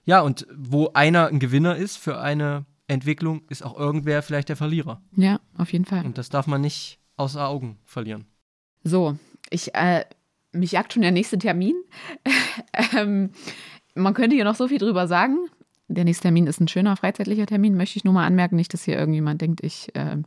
ja, 0.06 0.22
und 0.22 0.48
wo 0.56 0.92
einer 0.94 1.28
ein 1.28 1.40
Gewinner 1.40 1.76
ist 1.76 1.98
für 1.98 2.20
eine 2.20 2.66
Entwicklung, 2.88 3.44
ist 3.50 3.64
auch 3.64 3.78
irgendwer 3.78 4.22
vielleicht 4.22 4.50
der 4.50 4.56
Verlierer. 4.56 5.02
Ja, 5.16 5.40
auf 5.58 5.72
jeden 5.74 5.86
Fall. 5.86 6.06
Und 6.06 6.18
das 6.18 6.30
darf 6.30 6.48
man 6.48 6.62
nicht 6.62 7.00
außer 7.18 7.48
Augen 7.48 7.80
verlieren. 7.86 8.26
So, 8.84 9.18
ich, 9.50 9.74
äh, 9.76 10.06
mich 10.52 10.72
jagt 10.72 10.94
schon 10.94 11.02
der 11.02 11.12
nächste 11.12 11.38
Termin. 11.38 11.76
ähm, 12.98 13.32
man 13.96 14.14
könnte 14.14 14.36
hier 14.36 14.46
noch 14.46 14.56
so 14.56 14.68
viel 14.68 14.80
drüber 14.80 15.08
sagen. 15.08 15.38
Der 15.88 16.06
nächste 16.06 16.24
Termin 16.24 16.48
ist 16.48 16.60
ein 16.60 16.68
schöner 16.68 16.96
freizeitlicher 16.96 17.46
Termin, 17.46 17.76
möchte 17.76 17.98
ich 17.98 18.04
nur 18.04 18.14
mal 18.14 18.26
anmerken, 18.26 18.56
nicht, 18.56 18.74
dass 18.74 18.84
hier 18.84 18.98
irgendjemand 18.98 19.42
denkt, 19.42 19.64
ich 19.64 19.94
äh, 19.96 20.18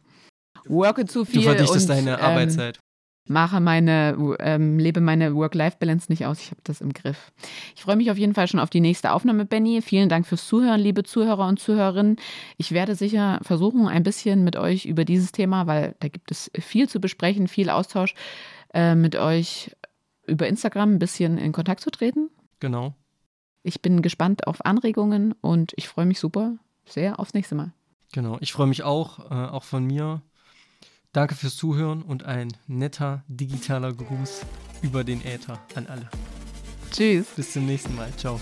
worke 0.67 1.07
zu 1.07 1.25
viel. 1.25 1.41
Du 1.41 1.49
verdichtest 1.49 1.91
und, 1.91 1.97
deine 1.97 2.19
ähm, 2.19 2.25
Arbeitszeit 2.25 2.81
mache 3.29 3.61
meine, 3.61 4.17
ähm, 4.41 4.79
lebe 4.79 5.01
meine 5.01 5.35
Work-Life-Balance 5.35 6.11
nicht 6.11 6.27
aus. 6.27 6.41
Ich 6.41 6.51
habe 6.51 6.61
das 6.65 6.81
im 6.81 6.93
Griff. 6.93 7.33
Ich 7.75 7.83
freue 7.83 7.97
mich 7.97 8.11
auf 8.11 8.19
jeden 8.19 8.35
Fall 8.35 8.49
schon 8.49 8.61
auf 8.61 8.71
die 8.71 8.81
nächste 8.81 9.13
Aufnahme, 9.13 9.45
Benny. 9.45 9.83
Vielen 9.83 10.09
Dank 10.09 10.27
fürs 10.27 10.47
Zuhören, 10.47 10.81
liebe 10.81 11.03
Zuhörer 11.03 11.47
und 11.49 11.59
Zuhörerinnen. 11.59 12.17
Ich 12.57 12.73
werde 12.73 12.95
sicher 12.95 13.41
versuchen, 13.43 13.89
ein 13.89 14.03
bisschen 14.03 14.45
mit 14.45 14.57
euch 14.57 14.87
über 14.87 15.05
dieses 15.05 15.33
Thema, 15.33 15.67
weil 15.67 15.97
da 16.01 16.09
gibt 16.09 16.31
es 16.31 16.51
viel 16.59 16.89
zu 16.89 17.01
besprechen, 17.01 17.49
viel 17.49 17.71
Austausch, 17.71 18.15
äh, 18.75 18.95
mit 18.95 19.17
euch 19.17 19.71
über 20.27 20.47
Instagram 20.47 20.95
ein 20.95 20.99
bisschen 20.99 21.39
in 21.39 21.53
Kontakt 21.53 21.81
zu 21.81 21.91
treten. 21.91 22.31
Genau. 22.61 22.95
Ich 23.63 23.83
bin 23.83 24.03
gespannt 24.03 24.47
auf 24.47 24.65
Anregungen 24.65 25.33
und 25.41 25.73
ich 25.77 25.89
freue 25.89 26.07
mich 26.07 26.21
super 26.21 26.57
sehr 26.85 27.19
aufs 27.19 27.35
nächste 27.35 27.55
Mal. 27.55 27.73
Genau, 28.13 28.39
ich 28.41 28.53
freue 28.53 28.69
mich 28.69 28.83
auch, 28.83 29.31
äh, 29.31 29.35
auch 29.35 29.65
von 29.65 29.85
mir. 29.85 30.23
Danke 31.17 31.35
fürs 31.35 31.57
Zuhören 31.57 32.03
und 32.03 32.27
ein 32.27 32.53
netter 32.67 33.25
digitaler 33.27 33.95
Gruß 33.95 34.43
über 34.83 35.03
den 35.03 35.25
Äther 35.25 35.59
an 35.75 35.87
alle. 35.87 36.11
Tschüss. 36.93 37.25
Bis 37.35 37.55
zum 37.55 37.65
nächsten 37.65 37.97
Mal. 37.97 38.13
Ciao. 38.19 38.39